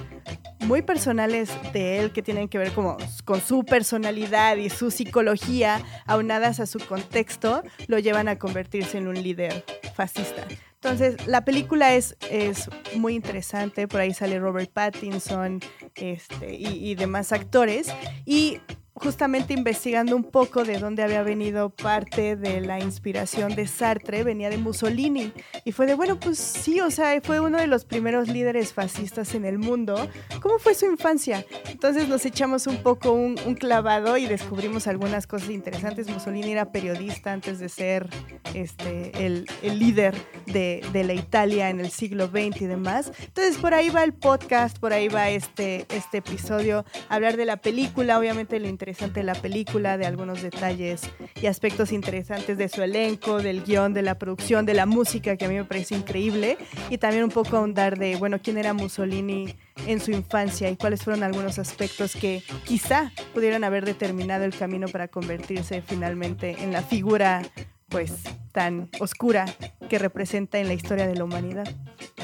muy 0.60 0.80
personales 0.80 1.50
de 1.74 1.98
él 1.98 2.12
que 2.12 2.22
tienen 2.22 2.48
que 2.48 2.56
ver 2.56 2.72
como 2.72 2.96
con 3.26 3.42
su 3.42 3.64
personalidad 3.64 4.56
y 4.56 4.70
su 4.70 4.90
psicología, 4.90 5.82
aunadas 6.06 6.60
a 6.60 6.66
su 6.66 6.78
contexto, 6.78 7.62
lo 7.88 7.98
llevan 7.98 8.28
a 8.28 8.38
convertirse 8.38 8.96
en 8.96 9.08
un 9.08 9.22
líder 9.22 9.64
fascista. 9.94 10.46
Entonces, 10.84 11.26
la 11.26 11.46
película 11.46 11.94
es, 11.94 12.14
es 12.30 12.68
muy 12.94 13.14
interesante, 13.14 13.88
por 13.88 14.00
ahí 14.02 14.12
sale 14.12 14.38
Robert 14.38 14.70
Pattinson 14.70 15.60
este, 15.94 16.54
y, 16.54 16.90
y 16.90 16.94
demás 16.94 17.32
actores, 17.32 17.88
y 18.26 18.60
justamente 18.94 19.52
investigando 19.52 20.14
un 20.14 20.24
poco 20.24 20.64
de 20.64 20.78
dónde 20.78 21.02
había 21.02 21.22
venido 21.22 21.70
parte 21.70 22.36
de 22.36 22.60
la 22.60 22.78
inspiración 22.78 23.54
de 23.54 23.66
Sartre, 23.66 24.22
venía 24.22 24.50
de 24.50 24.58
Mussolini. 24.58 25.32
Y 25.64 25.72
fue 25.72 25.86
de, 25.86 25.94
bueno, 25.94 26.18
pues 26.20 26.38
sí, 26.38 26.80
o 26.80 26.90
sea, 26.90 27.20
fue 27.20 27.40
uno 27.40 27.58
de 27.58 27.66
los 27.66 27.84
primeros 27.84 28.28
líderes 28.28 28.72
fascistas 28.72 29.34
en 29.34 29.44
el 29.44 29.58
mundo. 29.58 30.08
¿Cómo 30.40 30.58
fue 30.58 30.74
su 30.74 30.86
infancia? 30.86 31.44
Entonces 31.68 32.08
nos 32.08 32.24
echamos 32.24 32.66
un 32.66 32.82
poco 32.82 33.12
un, 33.12 33.36
un 33.44 33.54
clavado 33.54 34.16
y 34.16 34.26
descubrimos 34.26 34.86
algunas 34.86 35.26
cosas 35.26 35.50
interesantes. 35.50 36.08
Mussolini 36.08 36.52
era 36.52 36.70
periodista 36.70 37.32
antes 37.32 37.58
de 37.58 37.68
ser 37.68 38.08
este, 38.54 39.26
el, 39.26 39.46
el 39.62 39.78
líder 39.78 40.14
de, 40.46 40.84
de 40.92 41.04
la 41.04 41.14
Italia 41.14 41.68
en 41.68 41.80
el 41.80 41.90
siglo 41.90 42.28
XX 42.28 42.62
y 42.62 42.66
demás. 42.66 43.12
Entonces 43.20 43.58
por 43.58 43.74
ahí 43.74 43.90
va 43.90 44.04
el 44.04 44.14
podcast, 44.14 44.78
por 44.78 44.92
ahí 44.92 45.08
va 45.08 45.30
este, 45.30 45.86
este 45.88 46.18
episodio, 46.18 46.84
hablar 47.08 47.36
de 47.36 47.44
la 47.44 47.56
película, 47.56 48.18
obviamente 48.18 48.60
lo 48.60 48.68
interesante 48.84 49.20
de 49.20 49.24
la 49.24 49.34
película, 49.34 49.96
de 49.96 50.04
algunos 50.04 50.42
detalles 50.42 51.08
y 51.40 51.46
aspectos 51.46 51.90
interesantes 51.90 52.58
de 52.58 52.68
su 52.68 52.82
elenco, 52.82 53.38
del 53.38 53.64
guion, 53.64 53.94
de 53.94 54.02
la 54.02 54.18
producción, 54.18 54.66
de 54.66 54.74
la 54.74 54.84
música, 54.84 55.38
que 55.38 55.46
a 55.46 55.48
mí 55.48 55.54
me 55.54 55.64
parece 55.64 55.94
increíble, 55.94 56.58
y 56.90 56.98
también 56.98 57.24
un 57.24 57.30
poco 57.30 57.56
ahondar 57.56 57.98
de, 57.98 58.16
bueno, 58.16 58.38
quién 58.42 58.58
era 58.58 58.74
Mussolini 58.74 59.56
en 59.86 60.00
su 60.00 60.10
infancia 60.10 60.68
y 60.68 60.76
cuáles 60.76 61.02
fueron 61.02 61.22
algunos 61.22 61.58
aspectos 61.58 62.14
que 62.14 62.42
quizá 62.64 63.10
pudieran 63.32 63.64
haber 63.64 63.86
determinado 63.86 64.44
el 64.44 64.54
camino 64.54 64.86
para 64.88 65.08
convertirse 65.08 65.80
finalmente 65.80 66.54
en 66.60 66.70
la 66.70 66.82
figura 66.82 67.40
pues 67.88 68.12
tan 68.52 68.90
oscura 69.00 69.46
que 69.88 69.98
representa 69.98 70.58
en 70.58 70.68
la 70.68 70.74
historia 70.74 71.06
de 71.06 71.14
la 71.14 71.24
humanidad. 71.24 71.66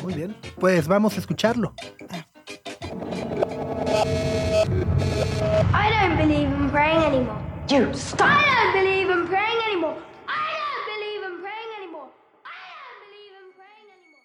Muy 0.03 0.13
bien. 0.13 0.37
Pues 0.59 0.89
vamos 0.89 1.17
a 1.17 1.21
escucharlo. 1.21 1.75
I 5.73 5.91
don't 5.91 6.17
believe 6.17 6.49
in 6.49 6.71
praying 6.71 7.03
anymore. 7.05 7.37
You 7.69 7.93
stop. 7.93 8.29
I 8.29 8.43
don't 8.49 8.83
believe 8.83 9.11
in 9.11 9.27
praying 9.27 9.61
anymore. 9.69 9.95
I 10.27 10.49
don't 10.57 10.85
believe 10.89 11.23
in 11.29 11.41
praying 11.43 11.71
anymore. 11.79 12.09
I 12.45 12.65
don't 12.81 12.99
believe 13.05 13.35
in 13.37 13.53
praying 13.59 13.89
anymore. 13.93 14.23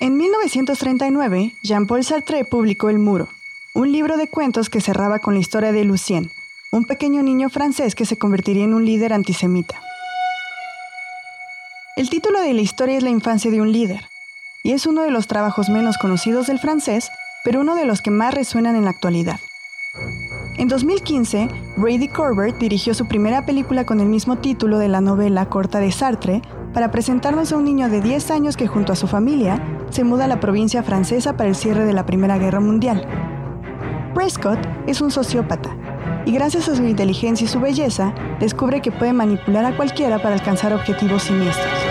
En 0.00 0.16
1939, 0.16 1.52
Jean-Paul 1.62 2.04
Sartre 2.04 2.44
publicó 2.44 2.90
El 2.90 2.98
Muro, 2.98 3.28
un 3.74 3.92
libro 3.92 4.16
de 4.16 4.28
cuentos 4.28 4.68
que 4.68 4.80
cerraba 4.80 5.20
con 5.20 5.34
la 5.34 5.40
historia 5.40 5.70
de 5.70 5.84
Lucien, 5.84 6.30
un 6.72 6.86
pequeño 6.86 7.22
niño 7.22 7.48
francés 7.48 7.94
que 7.94 8.04
se 8.04 8.18
convertiría 8.18 8.64
en 8.64 8.74
un 8.74 8.84
líder 8.84 9.12
antisemita. 9.12 9.80
El 11.96 12.10
título 12.10 12.40
de 12.40 12.52
la 12.52 12.62
historia 12.62 12.96
es 12.96 13.04
La 13.04 13.10
infancia 13.10 13.50
de 13.50 13.60
un 13.60 13.70
líder, 13.70 14.08
y 14.64 14.72
es 14.72 14.86
uno 14.86 15.02
de 15.02 15.12
los 15.12 15.28
trabajos 15.28 15.68
menos 15.68 15.98
conocidos 15.98 16.48
del 16.48 16.58
francés, 16.58 17.10
pero 17.44 17.60
uno 17.60 17.76
de 17.76 17.84
los 17.84 18.02
que 18.02 18.10
más 18.10 18.34
resuenan 18.34 18.74
en 18.74 18.84
la 18.84 18.90
actualidad. 18.90 19.38
En 20.56 20.68
2015, 20.68 21.48
Brady 21.76 22.08
Corbett 22.08 22.58
dirigió 22.58 22.94
su 22.94 23.08
primera 23.08 23.44
película 23.44 23.84
con 23.84 24.00
el 24.00 24.06
mismo 24.06 24.36
título 24.36 24.78
de 24.78 24.88
la 24.88 25.00
novela 25.00 25.46
corta 25.46 25.80
de 25.80 25.90
Sartre 25.90 26.42
para 26.72 26.90
presentarnos 26.90 27.50
a 27.50 27.56
un 27.56 27.64
niño 27.64 27.88
de 27.88 28.00
10 28.00 28.30
años 28.30 28.56
que 28.56 28.66
junto 28.66 28.92
a 28.92 28.96
su 28.96 29.06
familia 29.06 29.60
se 29.90 30.04
muda 30.04 30.26
a 30.26 30.28
la 30.28 30.38
provincia 30.38 30.82
francesa 30.82 31.36
para 31.36 31.48
el 31.48 31.56
cierre 31.56 31.84
de 31.84 31.92
la 31.92 32.06
Primera 32.06 32.38
Guerra 32.38 32.60
Mundial. 32.60 33.04
Prescott 34.14 34.60
es 34.86 35.00
un 35.00 35.10
sociópata 35.10 35.74
y 36.26 36.32
gracias 36.32 36.68
a 36.68 36.76
su 36.76 36.84
inteligencia 36.84 37.44
y 37.44 37.48
su 37.48 37.58
belleza 37.58 38.14
descubre 38.38 38.82
que 38.82 38.92
puede 38.92 39.12
manipular 39.12 39.64
a 39.64 39.76
cualquiera 39.76 40.20
para 40.20 40.34
alcanzar 40.34 40.72
objetivos 40.72 41.24
siniestros. 41.24 41.89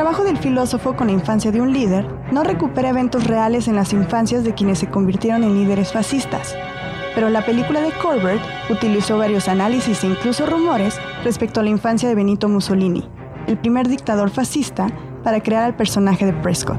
Trabajo 0.00 0.24
del 0.24 0.38
filósofo 0.38 0.96
con 0.96 1.08
la 1.08 1.12
infancia 1.12 1.52
de 1.52 1.60
un 1.60 1.74
líder 1.74 2.08
no 2.32 2.42
recupera 2.42 2.88
eventos 2.88 3.26
reales 3.26 3.68
en 3.68 3.76
las 3.76 3.92
infancias 3.92 4.44
de 4.44 4.54
quienes 4.54 4.78
se 4.78 4.88
convirtieron 4.88 5.44
en 5.44 5.52
líderes 5.52 5.92
fascistas, 5.92 6.56
pero 7.14 7.28
la 7.28 7.44
película 7.44 7.82
de 7.82 7.92
Corbett 8.00 8.40
utilizó 8.70 9.18
varios 9.18 9.46
análisis 9.46 10.02
e 10.02 10.06
incluso 10.06 10.46
rumores 10.46 10.98
respecto 11.22 11.60
a 11.60 11.64
la 11.64 11.68
infancia 11.68 12.08
de 12.08 12.14
Benito 12.14 12.48
Mussolini, 12.48 13.06
el 13.46 13.58
primer 13.58 13.88
dictador 13.88 14.30
fascista, 14.30 14.86
para 15.22 15.42
crear 15.42 15.64
al 15.64 15.76
personaje 15.76 16.24
de 16.24 16.32
Prescott. 16.32 16.78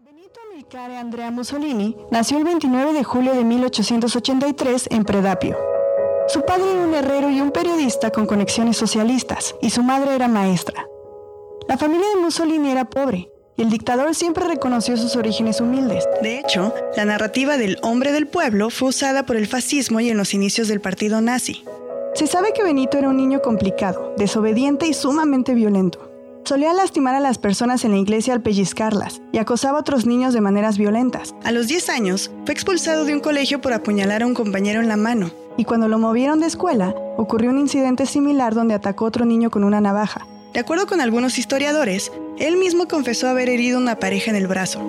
Benito 0.00 0.40
Amilcare 0.50 0.96
Andrea 0.96 1.30
Mussolini 1.30 1.94
nació 2.10 2.38
el 2.38 2.44
29 2.44 2.94
de 2.94 3.04
julio 3.04 3.34
de 3.34 3.44
1883 3.44 4.88
en 4.92 5.04
Predapio. 5.04 5.75
Su 6.28 6.42
padre 6.44 6.72
era 6.72 6.82
un 6.82 6.94
herrero 6.94 7.30
y 7.30 7.40
un 7.40 7.52
periodista 7.52 8.10
con 8.10 8.26
conexiones 8.26 8.76
socialistas, 8.76 9.54
y 9.62 9.70
su 9.70 9.84
madre 9.84 10.14
era 10.16 10.26
maestra. 10.26 10.86
La 11.68 11.78
familia 11.78 12.08
de 12.14 12.20
Mussolini 12.20 12.70
era 12.70 12.84
pobre, 12.84 13.30
y 13.56 13.62
el 13.62 13.70
dictador 13.70 14.12
siempre 14.12 14.44
reconoció 14.44 14.96
sus 14.96 15.14
orígenes 15.14 15.60
humildes. 15.60 16.04
De 16.22 16.40
hecho, 16.40 16.74
la 16.96 17.04
narrativa 17.04 17.56
del 17.56 17.78
hombre 17.82 18.10
del 18.10 18.26
pueblo 18.26 18.70
fue 18.70 18.88
usada 18.88 19.24
por 19.24 19.36
el 19.36 19.46
fascismo 19.46 20.00
y 20.00 20.10
en 20.10 20.16
los 20.16 20.34
inicios 20.34 20.66
del 20.66 20.80
partido 20.80 21.20
nazi. 21.20 21.64
Se 22.14 22.26
sabe 22.26 22.52
que 22.52 22.64
Benito 22.64 22.98
era 22.98 23.08
un 23.08 23.16
niño 23.16 23.40
complicado, 23.40 24.14
desobediente 24.18 24.88
y 24.88 24.94
sumamente 24.94 25.54
violento. 25.54 26.10
Solía 26.44 26.72
lastimar 26.72 27.14
a 27.14 27.20
las 27.20 27.38
personas 27.38 27.84
en 27.84 27.92
la 27.92 27.98
iglesia 27.98 28.32
al 28.32 28.42
pellizcarlas 28.42 29.20
y 29.32 29.38
acosaba 29.38 29.78
a 29.78 29.80
otros 29.80 30.06
niños 30.06 30.34
de 30.34 30.40
maneras 30.40 30.76
violentas. 30.76 31.34
A 31.44 31.52
los 31.52 31.68
10 31.68 31.88
años, 31.88 32.30
fue 32.44 32.54
expulsado 32.54 33.04
de 33.04 33.14
un 33.14 33.20
colegio 33.20 33.60
por 33.60 33.72
apuñalar 33.72 34.22
a 34.22 34.26
un 34.26 34.34
compañero 34.34 34.80
en 34.80 34.88
la 34.88 34.96
mano. 34.96 35.30
Y 35.56 35.64
cuando 35.64 35.88
lo 35.88 35.98
movieron 35.98 36.40
de 36.40 36.46
escuela, 36.46 36.94
ocurrió 37.16 37.50
un 37.50 37.58
incidente 37.58 38.06
similar 38.06 38.54
donde 38.54 38.74
atacó 38.74 39.06
otro 39.06 39.24
niño 39.24 39.50
con 39.50 39.64
una 39.64 39.80
navaja. 39.80 40.26
De 40.52 40.60
acuerdo 40.60 40.86
con 40.86 41.00
algunos 41.00 41.38
historiadores, 41.38 42.12
él 42.38 42.56
mismo 42.56 42.88
confesó 42.88 43.28
haber 43.28 43.48
herido 43.48 43.78
a 43.78 43.80
una 43.82 43.98
pareja 43.98 44.30
en 44.30 44.36
el 44.36 44.46
brazo. 44.46 44.80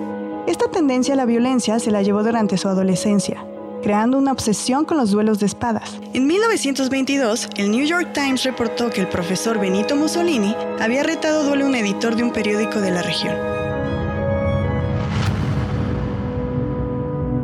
Esta 0.46 0.70
tendencia 0.70 1.14
a 1.14 1.16
la 1.16 1.26
violencia 1.26 1.78
se 1.78 1.90
la 1.90 2.02
llevó 2.02 2.22
durante 2.22 2.56
su 2.56 2.68
adolescencia. 2.68 3.44
creando 3.82 4.18
una 4.18 4.32
obsesión 4.32 4.84
con 4.84 4.96
los 4.96 5.12
duelos 5.12 5.38
de 5.38 5.46
espadas. 5.46 6.00
En 6.12 6.26
1922, 6.26 7.48
el 7.56 7.70
New 7.70 7.86
York 7.86 8.12
Times 8.12 8.42
reportó 8.42 8.90
que 8.90 9.00
el 9.02 9.08
profesor 9.08 9.60
Benito 9.60 9.94
Mussolini 9.94 10.56
había 10.80 11.04
retado 11.04 11.44
duelo 11.44 11.64
a 11.64 11.68
un 11.68 11.76
editor 11.76 12.16
de 12.16 12.24
un 12.24 12.32
periódico 12.32 12.80
de 12.80 12.90
la 12.90 13.02
región. 13.02 13.36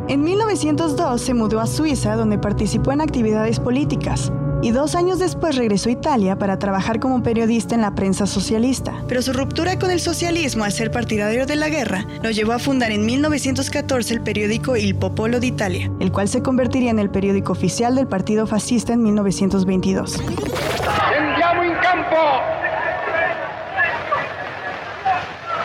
En 0.07 0.23
1902 0.23 1.19
se 1.19 1.33
mudó 1.33 1.59
a 1.59 1.65
Suiza, 1.65 2.15
donde 2.15 2.37
participó 2.37 2.91
en 2.91 3.01
actividades 3.01 3.59
políticas 3.59 4.31
y 4.61 4.71
dos 4.71 4.95
años 4.95 5.19
después 5.19 5.55
regresó 5.55 5.89
a 5.89 5.93
Italia 5.93 6.37
para 6.37 6.57
trabajar 6.57 6.99
como 6.99 7.21
periodista 7.21 7.75
en 7.75 7.81
la 7.81 7.93
prensa 7.93 8.25
socialista. 8.25 9.03
Pero 9.07 9.21
su 9.21 9.33
ruptura 9.33 9.77
con 9.77 9.91
el 9.91 9.99
socialismo 9.99 10.63
al 10.63 10.71
ser 10.71 10.91
partidario 10.91 11.45
de 11.45 11.55
la 11.55 11.69
guerra 11.69 12.05
lo 12.23 12.31
llevó 12.31 12.53
a 12.53 12.59
fundar 12.59 12.91
en 12.91 13.05
1914 13.05 14.13
el 14.13 14.21
periódico 14.21 14.75
Il 14.75 14.95
Popolo 14.95 15.39
d'Italia, 15.39 15.91
el 15.99 16.11
cual 16.11 16.29
se 16.29 16.41
convertiría 16.41 16.91
en 16.91 16.99
el 16.99 17.09
periódico 17.09 17.51
oficial 17.51 17.95
del 17.95 18.07
partido 18.07 18.47
fascista 18.47 18.93
en 18.93 19.03
1922. 19.03 20.11
Scendiamo 20.11 21.63
in 21.63 21.73
campo 21.81 22.15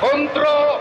contro 0.00 0.79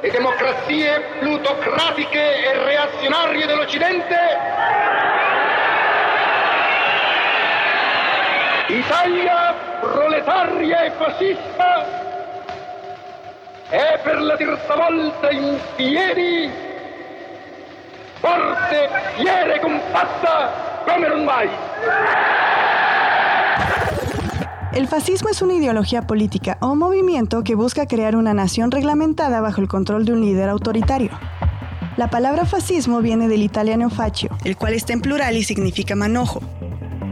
le 0.00 0.10
democrazie 0.10 1.00
plutocratiche 1.18 2.44
e 2.44 2.64
reazionarie 2.64 3.46
dell'Occidente. 3.46 4.16
Italia 8.68 9.54
proletaria 9.80 10.82
e 10.82 10.90
fascista 10.92 11.86
è 13.68 13.98
per 14.02 14.20
la 14.20 14.36
terza 14.36 14.74
volta 14.76 15.30
in 15.30 15.58
piedi, 15.74 16.50
forte, 18.20 18.88
fiera 19.14 19.52
e 19.52 19.58
compatta 19.58 20.82
come 20.86 21.08
non 21.08 21.24
mai. 21.24 21.48
El 24.72 24.86
fascismo 24.86 25.30
es 25.30 25.40
una 25.40 25.54
ideología 25.54 26.06
política 26.06 26.58
o 26.60 26.74
movimiento 26.74 27.42
que 27.42 27.54
busca 27.54 27.86
crear 27.86 28.16
una 28.16 28.34
nación 28.34 28.70
reglamentada 28.70 29.40
bajo 29.40 29.62
el 29.62 29.68
control 29.68 30.04
de 30.04 30.12
un 30.12 30.20
líder 30.20 30.50
autoritario. 30.50 31.10
La 31.96 32.10
palabra 32.10 32.44
fascismo 32.44 33.00
viene 33.00 33.28
del 33.28 33.42
italiano 33.42 33.88
fascio, 33.88 34.28
el 34.44 34.56
cual 34.56 34.74
está 34.74 34.92
en 34.92 35.00
plural 35.00 35.36
y 35.36 35.42
significa 35.42 35.96
manojo. 35.96 36.42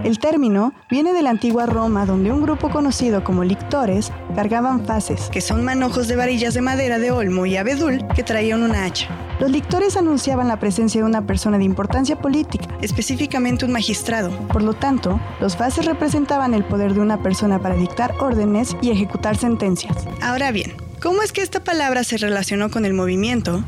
El 0.07 0.21
término 0.21 0.73
viene 0.89 1.13
de 1.13 1.21
la 1.21 1.31
antigua 1.31 1.67
Roma 1.67 2.07
donde 2.07 2.31
un 2.31 2.41
grupo 2.41 2.71
conocido 2.71 3.25
como 3.25 3.43
lictores 3.43 4.13
cargaban 4.37 4.87
fases, 4.87 5.29
que 5.33 5.41
son 5.41 5.65
manojos 5.65 6.07
de 6.07 6.15
varillas 6.15 6.55
de 6.55 6.61
madera 6.61 7.01
de 7.01 7.11
olmo 7.11 7.45
y 7.45 7.57
abedul 7.57 8.07
que 8.15 8.23
traían 8.23 8.63
una 8.63 8.85
hacha. 8.85 9.09
Los 9.41 9.51
lictores 9.51 9.97
anunciaban 9.97 10.47
la 10.47 10.61
presencia 10.61 11.01
de 11.01 11.09
una 11.09 11.27
persona 11.27 11.59
de 11.59 11.65
importancia 11.65 12.21
política, 12.21 12.69
específicamente 12.83 13.65
un 13.65 13.73
magistrado. 13.73 14.31
Por 14.47 14.63
lo 14.63 14.75
tanto, 14.75 15.19
los 15.41 15.57
fases 15.57 15.87
representaban 15.87 16.55
el 16.55 16.63
poder 16.63 16.95
de 16.95 17.01
una 17.01 17.21
persona 17.21 17.59
para 17.59 17.75
dictar 17.75 18.15
órdenes 18.21 18.77
y 18.81 18.93
ejecutar 18.93 19.37
sentencias. 19.37 20.07
Ahora 20.23 20.53
bien, 20.53 20.73
¿cómo 21.03 21.23
es 21.23 21.33
que 21.33 21.43
esta 21.43 21.65
palabra 21.65 22.05
se 22.05 22.17
relacionó 22.17 22.71
con 22.71 22.85
el 22.85 22.95
movimiento? 22.95 23.65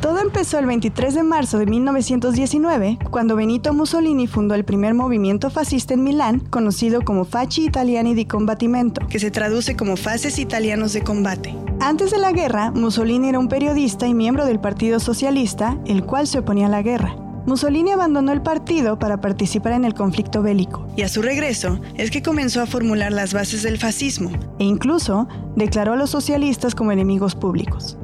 Todo 0.00 0.20
empezó 0.20 0.58
el 0.58 0.66
23 0.66 1.14
de 1.14 1.22
marzo 1.22 1.58
de 1.58 1.66
1919, 1.66 2.98
cuando 3.10 3.34
Benito 3.34 3.72
Mussolini 3.72 4.26
fundó 4.26 4.54
el 4.54 4.64
primer 4.64 4.94
movimiento 4.94 5.50
fascista 5.50 5.94
en 5.94 6.04
Milán, 6.04 6.40
conocido 6.40 7.02
como 7.02 7.24
Facci 7.24 7.64
Italiani 7.64 8.14
di 8.14 8.26
Combattimento, 8.26 9.06
que 9.08 9.18
se 9.18 9.30
traduce 9.30 9.74
como 9.74 9.96
Fases 9.96 10.38
Italianos 10.38 10.92
de 10.92 11.02
Combate. 11.02 11.54
Antes 11.80 12.10
de 12.10 12.18
la 12.18 12.32
guerra, 12.32 12.70
Mussolini 12.72 13.30
era 13.30 13.38
un 13.38 13.48
periodista 13.48 14.06
y 14.06 14.14
miembro 14.14 14.44
del 14.44 14.60
Partido 14.60 15.00
Socialista, 15.00 15.78
el 15.86 16.04
cual 16.04 16.26
se 16.26 16.40
oponía 16.40 16.66
a 16.66 16.70
la 16.70 16.82
guerra. 16.82 17.16
Mussolini 17.46 17.92
abandonó 17.92 18.32
el 18.32 18.42
partido 18.42 18.98
para 18.98 19.20
participar 19.20 19.72
en 19.72 19.84
el 19.84 19.94
conflicto 19.94 20.42
bélico. 20.42 20.86
Y 20.96 21.02
a 21.02 21.08
su 21.08 21.22
regreso 21.22 21.80
es 21.94 22.10
que 22.10 22.22
comenzó 22.22 22.60
a 22.60 22.66
formular 22.66 23.12
las 23.12 23.32
bases 23.32 23.62
del 23.62 23.78
fascismo. 23.78 24.30
E 24.58 24.64
incluso 24.64 25.28
declaró 25.54 25.92
a 25.92 25.96
los 25.96 26.10
socialistas 26.10 26.74
como 26.74 26.92
enemigos 26.92 27.36
públicos. 27.36 27.96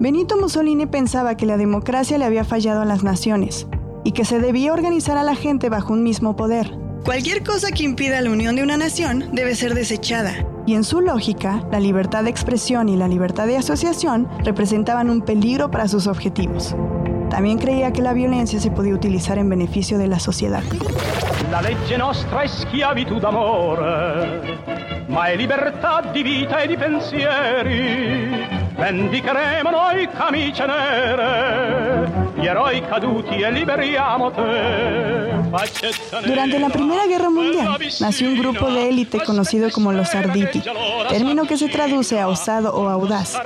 Benito 0.00 0.36
Mussolini 0.36 0.86
pensaba 0.86 1.36
que 1.36 1.44
la 1.44 1.56
democracia 1.56 2.18
le 2.18 2.24
había 2.24 2.44
fallado 2.44 2.82
a 2.82 2.84
las 2.84 3.02
naciones 3.02 3.66
y 4.04 4.12
que 4.12 4.24
se 4.24 4.38
debía 4.38 4.72
organizar 4.72 5.18
a 5.18 5.24
la 5.24 5.34
gente 5.34 5.70
bajo 5.70 5.92
un 5.92 6.04
mismo 6.04 6.36
poder. 6.36 6.70
Cualquier 7.04 7.42
cosa 7.42 7.72
que 7.72 7.82
impida 7.82 8.20
la 8.20 8.30
unión 8.30 8.54
de 8.54 8.62
una 8.62 8.76
nación 8.76 9.30
debe 9.32 9.56
ser 9.56 9.74
desechada. 9.74 10.34
Y 10.66 10.74
en 10.74 10.84
su 10.84 11.00
lógica, 11.00 11.66
la 11.72 11.80
libertad 11.80 12.22
de 12.22 12.30
expresión 12.30 12.88
y 12.88 12.96
la 12.96 13.08
libertad 13.08 13.48
de 13.48 13.56
asociación 13.56 14.28
representaban 14.44 15.10
un 15.10 15.22
peligro 15.22 15.68
para 15.68 15.88
sus 15.88 16.06
objetivos. 16.06 16.76
También 17.28 17.58
creía 17.58 17.92
que 17.92 18.02
la 18.02 18.12
violencia 18.12 18.60
se 18.60 18.70
podía 18.70 18.94
utilizar 18.94 19.36
en 19.38 19.48
beneficio 19.48 19.98
de 19.98 20.06
la 20.06 20.20
sociedad. 20.20 20.62
La 21.50 21.60
legge 21.60 21.98
nostra 21.98 22.42
è 22.42 22.46
schiavitù 22.46 23.18
d'amore, 23.18 25.06
ma 25.08 25.26
è 25.26 25.36
libertà 25.36 26.08
di 26.12 26.22
vita 26.22 26.60
e 26.60 26.68
di 26.68 26.76
pensieri. 26.76 28.57
Vendicheremo 28.78 29.70
noi 29.70 30.08
camicie 30.08 30.64
nere, 30.64 32.30
gli 32.36 32.46
eroi 32.46 32.80
caduti 32.86 33.40
e 33.40 33.50
liberiamo 33.50 34.30
te. 34.30 35.34
Durante 36.24 36.58
la 36.60 36.68
Primera 36.68 37.04
Guerra 37.06 37.28
Mundial 37.28 37.76
nació 37.98 38.28
un 38.28 38.38
grupo 38.38 38.70
de 38.70 38.88
élite 38.88 39.18
conocido 39.24 39.70
como 39.72 39.92
los 39.92 40.14
Arditi, 40.14 40.62
término 41.08 41.44
que 41.46 41.56
se 41.56 41.68
traduce 41.68 42.20
a 42.20 42.28
osado 42.28 42.72
o 42.72 42.88
audaz. 42.88 43.36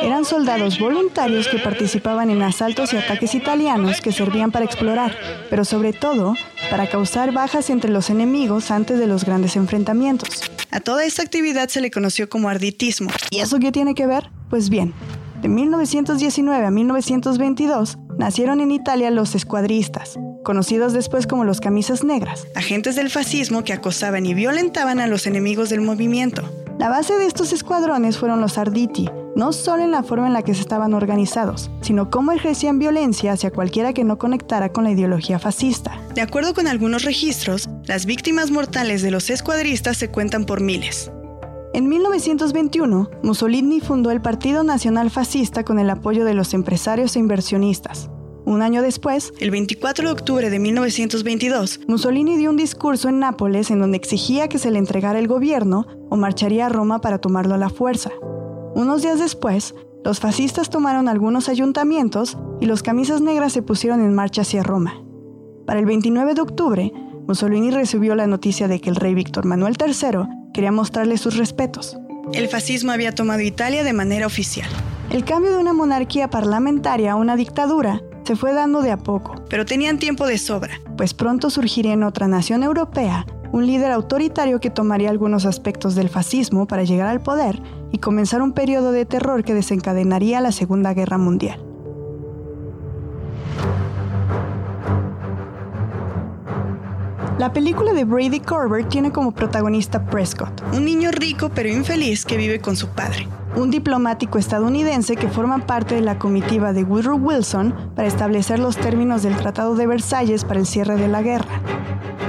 Eran 0.00 0.24
soldados 0.24 0.78
voluntarios 0.78 1.48
que 1.48 1.58
participaban 1.58 2.30
en 2.30 2.42
asaltos 2.42 2.92
y 2.92 2.98
ataques 2.98 3.34
italianos 3.34 4.00
que 4.00 4.12
servían 4.12 4.52
para 4.52 4.64
explorar, 4.64 5.16
pero 5.50 5.64
sobre 5.64 5.92
todo 5.92 6.36
para 6.70 6.86
causar 6.86 7.32
bajas 7.32 7.68
entre 7.68 7.90
los 7.90 8.10
enemigos 8.10 8.70
antes 8.70 8.96
de 9.00 9.08
los 9.08 9.24
grandes 9.24 9.56
enfrentamientos. 9.56 10.28
A 10.70 10.78
toda 10.78 11.04
esta 11.04 11.22
actividad 11.22 11.68
se 11.68 11.80
le 11.80 11.90
conoció 11.90 12.28
como 12.28 12.48
arditismo. 12.48 13.10
¿Y 13.30 13.40
eso 13.40 13.58
qué 13.58 13.72
tiene 13.72 13.94
que 13.94 14.06
ver? 14.06 14.30
Pues 14.52 14.68
bien, 14.68 14.92
de 15.40 15.48
1919 15.48 16.66
a 16.66 16.70
1922 16.70 17.96
nacieron 18.18 18.60
en 18.60 18.70
Italia 18.70 19.10
los 19.10 19.34
escuadristas, 19.34 20.18
conocidos 20.44 20.92
después 20.92 21.26
como 21.26 21.46
los 21.46 21.58
camisas 21.58 22.04
negras, 22.04 22.46
agentes 22.54 22.94
del 22.94 23.08
fascismo 23.08 23.64
que 23.64 23.72
acosaban 23.72 24.26
y 24.26 24.34
violentaban 24.34 25.00
a 25.00 25.06
los 25.06 25.26
enemigos 25.26 25.70
del 25.70 25.80
movimiento. 25.80 26.42
La 26.78 26.90
base 26.90 27.14
de 27.14 27.24
estos 27.24 27.54
escuadrones 27.54 28.18
fueron 28.18 28.42
los 28.42 28.58
Arditi, 28.58 29.08
no 29.34 29.54
solo 29.54 29.84
en 29.84 29.90
la 29.90 30.02
forma 30.02 30.26
en 30.26 30.34
la 30.34 30.42
que 30.42 30.52
se 30.52 30.60
estaban 30.60 30.92
organizados, 30.92 31.70
sino 31.80 32.10
cómo 32.10 32.32
ejercían 32.32 32.78
violencia 32.78 33.32
hacia 33.32 33.52
cualquiera 33.52 33.94
que 33.94 34.04
no 34.04 34.18
conectara 34.18 34.70
con 34.70 34.84
la 34.84 34.90
ideología 34.90 35.38
fascista. 35.38 35.98
De 36.14 36.20
acuerdo 36.20 36.52
con 36.52 36.66
algunos 36.66 37.04
registros, 37.04 37.70
las 37.86 38.04
víctimas 38.04 38.50
mortales 38.50 39.00
de 39.00 39.12
los 39.12 39.30
escuadristas 39.30 39.96
se 39.96 40.08
cuentan 40.08 40.44
por 40.44 40.60
miles. 40.60 41.10
En 41.74 41.88
1921, 41.88 43.10
Mussolini 43.22 43.80
fundó 43.80 44.10
el 44.10 44.20
Partido 44.20 44.62
Nacional 44.62 45.08
Fascista 45.08 45.64
con 45.64 45.78
el 45.78 45.88
apoyo 45.88 46.26
de 46.26 46.34
los 46.34 46.52
empresarios 46.52 47.16
e 47.16 47.18
inversionistas. 47.18 48.10
Un 48.44 48.60
año 48.60 48.82
después, 48.82 49.32
el 49.40 49.50
24 49.50 50.04
de 50.04 50.12
octubre 50.12 50.50
de 50.50 50.58
1922, 50.58 51.80
Mussolini 51.88 52.36
dio 52.36 52.50
un 52.50 52.58
discurso 52.58 53.08
en 53.08 53.20
Nápoles 53.20 53.70
en 53.70 53.80
donde 53.80 53.96
exigía 53.96 54.48
que 54.48 54.58
se 54.58 54.70
le 54.70 54.78
entregara 54.78 55.18
el 55.18 55.28
gobierno 55.28 55.86
o 56.10 56.16
marcharía 56.16 56.66
a 56.66 56.68
Roma 56.68 57.00
para 57.00 57.18
tomarlo 57.18 57.54
a 57.54 57.58
la 57.58 57.70
fuerza. 57.70 58.10
Unos 58.74 59.00
días 59.00 59.18
después, 59.18 59.74
los 60.04 60.20
fascistas 60.20 60.68
tomaron 60.68 61.08
algunos 61.08 61.48
ayuntamientos 61.48 62.36
y 62.60 62.66
los 62.66 62.82
camisas 62.82 63.22
negras 63.22 63.54
se 63.54 63.62
pusieron 63.62 64.02
en 64.02 64.14
marcha 64.14 64.42
hacia 64.42 64.62
Roma. 64.62 65.02
Para 65.64 65.80
el 65.80 65.86
29 65.86 66.34
de 66.34 66.40
octubre, 66.42 66.92
Mussolini 67.26 67.70
recibió 67.70 68.14
la 68.14 68.26
noticia 68.26 68.68
de 68.68 68.78
que 68.78 68.90
el 68.90 68.96
rey 68.96 69.14
Víctor 69.14 69.46
Manuel 69.46 69.76
III 69.80 70.41
quería 70.52 70.72
mostrarle 70.72 71.18
sus 71.18 71.36
respetos. 71.36 71.96
El 72.32 72.48
fascismo 72.48 72.92
había 72.92 73.14
tomado 73.14 73.40
Italia 73.40 73.84
de 73.84 73.92
manera 73.92 74.26
oficial. 74.26 74.68
El 75.10 75.24
cambio 75.24 75.52
de 75.52 75.58
una 75.58 75.72
monarquía 75.72 76.30
parlamentaria 76.30 77.12
a 77.12 77.16
una 77.16 77.36
dictadura 77.36 78.00
se 78.24 78.36
fue 78.36 78.52
dando 78.52 78.82
de 78.82 78.92
a 78.92 78.96
poco. 78.96 79.34
Pero 79.50 79.66
tenían 79.66 79.98
tiempo 79.98 80.26
de 80.26 80.38
sobra. 80.38 80.80
Pues 80.96 81.14
pronto 81.14 81.50
surgiría 81.50 81.92
en 81.92 82.04
otra 82.04 82.28
nación 82.28 82.62
europea 82.62 83.26
un 83.52 83.66
líder 83.66 83.92
autoritario 83.92 84.60
que 84.60 84.70
tomaría 84.70 85.10
algunos 85.10 85.44
aspectos 85.44 85.94
del 85.94 86.08
fascismo 86.08 86.66
para 86.66 86.84
llegar 86.84 87.08
al 87.08 87.20
poder 87.20 87.60
y 87.90 87.98
comenzar 87.98 88.40
un 88.40 88.52
periodo 88.52 88.92
de 88.92 89.04
terror 89.04 89.44
que 89.44 89.54
desencadenaría 89.54 90.40
la 90.40 90.52
Segunda 90.52 90.94
Guerra 90.94 91.18
Mundial. 91.18 91.71
La 97.42 97.52
película 97.52 97.92
de 97.92 98.04
Brady 98.04 98.38
Corbett 98.38 98.88
tiene 98.88 99.10
como 99.10 99.32
protagonista 99.32 100.06
Prescott, 100.06 100.62
un 100.74 100.84
niño 100.84 101.10
rico 101.10 101.50
pero 101.52 101.68
infeliz 101.68 102.24
que 102.24 102.36
vive 102.36 102.60
con 102.60 102.76
su 102.76 102.86
padre. 102.90 103.26
Un 103.56 103.72
diplomático 103.72 104.38
estadounidense 104.38 105.16
que 105.16 105.26
forma 105.26 105.66
parte 105.66 105.96
de 105.96 106.02
la 106.02 106.20
comitiva 106.20 106.72
de 106.72 106.84
Woodrow 106.84 107.18
Wilson 107.18 107.74
para 107.96 108.06
establecer 108.06 108.60
los 108.60 108.76
términos 108.76 109.24
del 109.24 109.36
Tratado 109.36 109.74
de 109.74 109.88
Versalles 109.88 110.44
para 110.44 110.60
el 110.60 110.66
cierre 110.66 110.94
de 110.94 111.08
la 111.08 111.20
guerra. 111.20 111.60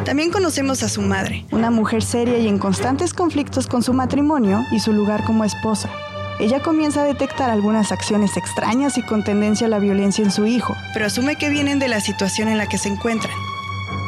También 0.04 0.32
conocemos 0.32 0.82
a 0.82 0.90
su 0.90 1.04
madre, 1.04 1.46
una 1.52 1.70
mujer 1.70 2.02
seria 2.02 2.40
y 2.40 2.48
en 2.48 2.58
constantes 2.58 3.14
conflictos 3.14 3.68
con 3.68 3.84
su 3.84 3.94
matrimonio 3.94 4.64
y 4.72 4.80
su 4.80 4.94
lugar 4.94 5.26
como 5.26 5.44
esposa. 5.44 5.92
ella 6.40 6.64
comienza 6.64 7.04
a 7.04 7.06
detectar 7.06 7.52
algunas 7.52 7.92
acciones 7.92 8.36
extrañas 8.36 8.98
y 8.98 9.04
con 9.04 9.24
tendencia 9.24 9.68
a 9.68 9.70
la 9.70 9.78
violencia 9.78 10.26
en 10.26 10.32
su 10.32 10.48
hijo, 10.48 10.76
pero 10.92 11.06
asume 11.06 11.36
que 11.36 11.50
vienen 11.50 11.78
de 11.78 11.88
la 11.88 12.02
situación 12.02 12.48
en 12.48 12.58
la 12.58 12.66
que 12.66 12.80
se 12.80 12.90
encuentran. 12.90 13.53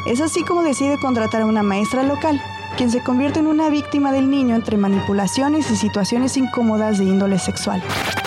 Es 0.06 0.20
así 0.20 0.44
como 0.44 0.62
decide 0.62 0.98
contratar 0.98 1.42
a 1.42 1.46
una 1.46 1.64
maestra 1.64 2.04
local, 2.04 2.40
quien 2.76 2.92
se 2.92 3.02
convierte 3.02 3.40
en 3.40 3.48
una 3.48 3.68
víctima 3.70 4.12
del 4.12 4.30
niño 4.30 4.54
entre 4.54 4.76
manipulaciones 4.76 5.68
y 5.72 5.76
situaciones 5.76 6.36
incómodas 6.36 6.98
de 6.98 7.04
índole 7.04 7.40
sexual. 7.40 7.82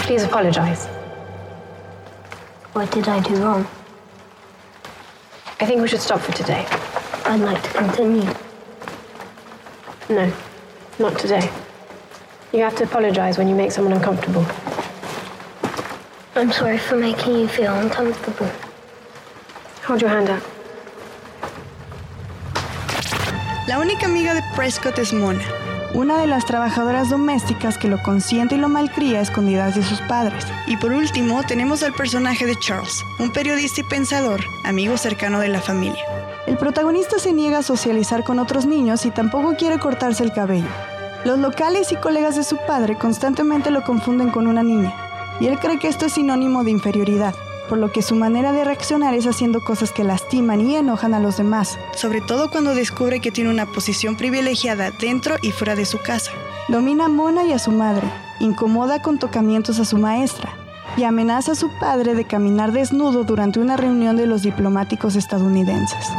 Please 0.05 0.25
apologize. 0.25 0.89
What 2.73 2.91
did 2.91 3.07
I 3.07 3.21
do 3.21 3.41
wrong? 3.41 3.65
I 5.61 5.65
think 5.65 5.81
we 5.81 5.87
should 5.87 6.01
stop 6.01 6.19
for 6.19 6.33
today. 6.33 6.65
I'd 7.25 7.39
like 7.39 7.61
to 7.61 7.69
continue. 7.69 8.29
No, 10.09 10.29
not 10.99 11.17
today. 11.17 11.49
You 12.51 12.61
have 12.63 12.75
to 12.75 12.83
apologize 12.83 13.37
when 13.37 13.47
you 13.47 13.55
make 13.55 13.71
someone 13.71 13.93
uncomfortable. 13.93 14.45
I'm 16.35 16.51
sorry 16.51 16.77
for 16.77 16.97
making 16.97 17.35
you 17.35 17.47
feel 17.47 17.73
uncomfortable. 17.73 18.49
Hold 19.85 20.01
your 20.01 20.09
hand 20.09 20.29
up. 20.29 20.43
La 23.69 23.77
única 23.77 24.07
amiga 24.07 24.33
de 24.33 24.41
Prescott 24.55 24.97
es 24.97 25.13
Mona, 25.13 25.43
una 25.93 26.17
de 26.17 26.25
las 26.25 26.43
trabajadoras 26.43 27.11
domésticas 27.11 27.77
que 27.77 27.87
lo 27.87 28.01
consiente 28.01 28.55
y 28.55 28.57
lo 28.57 28.67
malcría 28.67 29.19
a 29.19 29.21
escondidas 29.21 29.75
de 29.75 29.83
sus 29.83 30.01
padres. 30.01 30.43
Y 30.65 30.75
por 30.77 30.91
último, 30.91 31.43
tenemos 31.43 31.83
al 31.83 31.93
personaje 31.93 32.47
de 32.47 32.55
Charles, 32.55 33.05
un 33.19 33.31
periodista 33.31 33.81
y 33.81 33.83
pensador, 33.83 34.41
amigo 34.63 34.97
cercano 34.97 35.39
de 35.39 35.49
la 35.49 35.61
familia. 35.61 36.03
El 36.47 36.57
protagonista 36.57 37.19
se 37.19 37.31
niega 37.31 37.59
a 37.59 37.63
socializar 37.63 38.23
con 38.23 38.39
otros 38.39 38.65
niños 38.65 39.05
y 39.05 39.11
tampoco 39.11 39.55
quiere 39.55 39.77
cortarse 39.77 40.23
el 40.23 40.33
cabello. 40.33 40.65
Los 41.23 41.37
locales 41.37 41.91
y 41.91 41.95
colegas 41.95 42.37
de 42.37 42.43
su 42.43 42.57
padre 42.65 42.97
constantemente 42.97 43.69
lo 43.69 43.83
confunden 43.83 44.31
con 44.31 44.47
una 44.47 44.63
niña, 44.63 44.95
y 45.39 45.45
él 45.45 45.59
cree 45.59 45.77
que 45.77 45.89
esto 45.89 46.07
es 46.07 46.13
sinónimo 46.13 46.63
de 46.63 46.71
inferioridad, 46.71 47.35
por 47.69 47.77
lo 47.77 47.91
que 47.91 48.01
su 48.01 48.15
manera 48.15 48.51
de 48.51 48.65
reaccionar 48.65 49.13
es 49.13 49.27
haciendo 49.27 49.63
cosas 49.63 49.91
que 49.91 50.03
lastiman 50.03 50.59
y 50.67 50.75
enojan 50.75 51.13
a 51.13 51.19
los 51.19 51.37
demás, 51.37 51.77
sobre 51.95 52.19
todo 52.19 52.49
cuando 52.49 52.73
descubre 52.73 53.21
que 53.21 53.31
tiene 53.31 53.51
una 53.51 53.67
posición 53.67 54.17
privilegiada 54.17 54.91
dentro 54.91 55.35
y 55.41 55.51
fuera 55.51 55.75
de 55.75 55.85
su 55.85 55.99
casa. 55.99 56.31
Domina 56.67 57.05
a 57.05 57.09
Mona 57.09 57.45
y 57.45 57.53
a 57.53 57.59
su 57.59 57.71
madre, 57.71 58.07
incomoda 58.39 59.01
con 59.01 59.19
tocamientos 59.19 59.79
a 59.79 59.85
su 59.85 59.97
maestra, 59.97 60.53
y 60.97 61.03
amenaza 61.03 61.51
a 61.51 61.55
su 61.55 61.69
padre 61.79 62.15
de 62.15 62.25
caminar 62.25 62.71
desnudo 62.71 63.23
durante 63.23 63.59
una 63.59 63.77
reunión 63.77 64.17
de 64.17 64.25
los 64.25 64.41
diplomáticos 64.41 65.15
estadounidenses. 65.15 66.09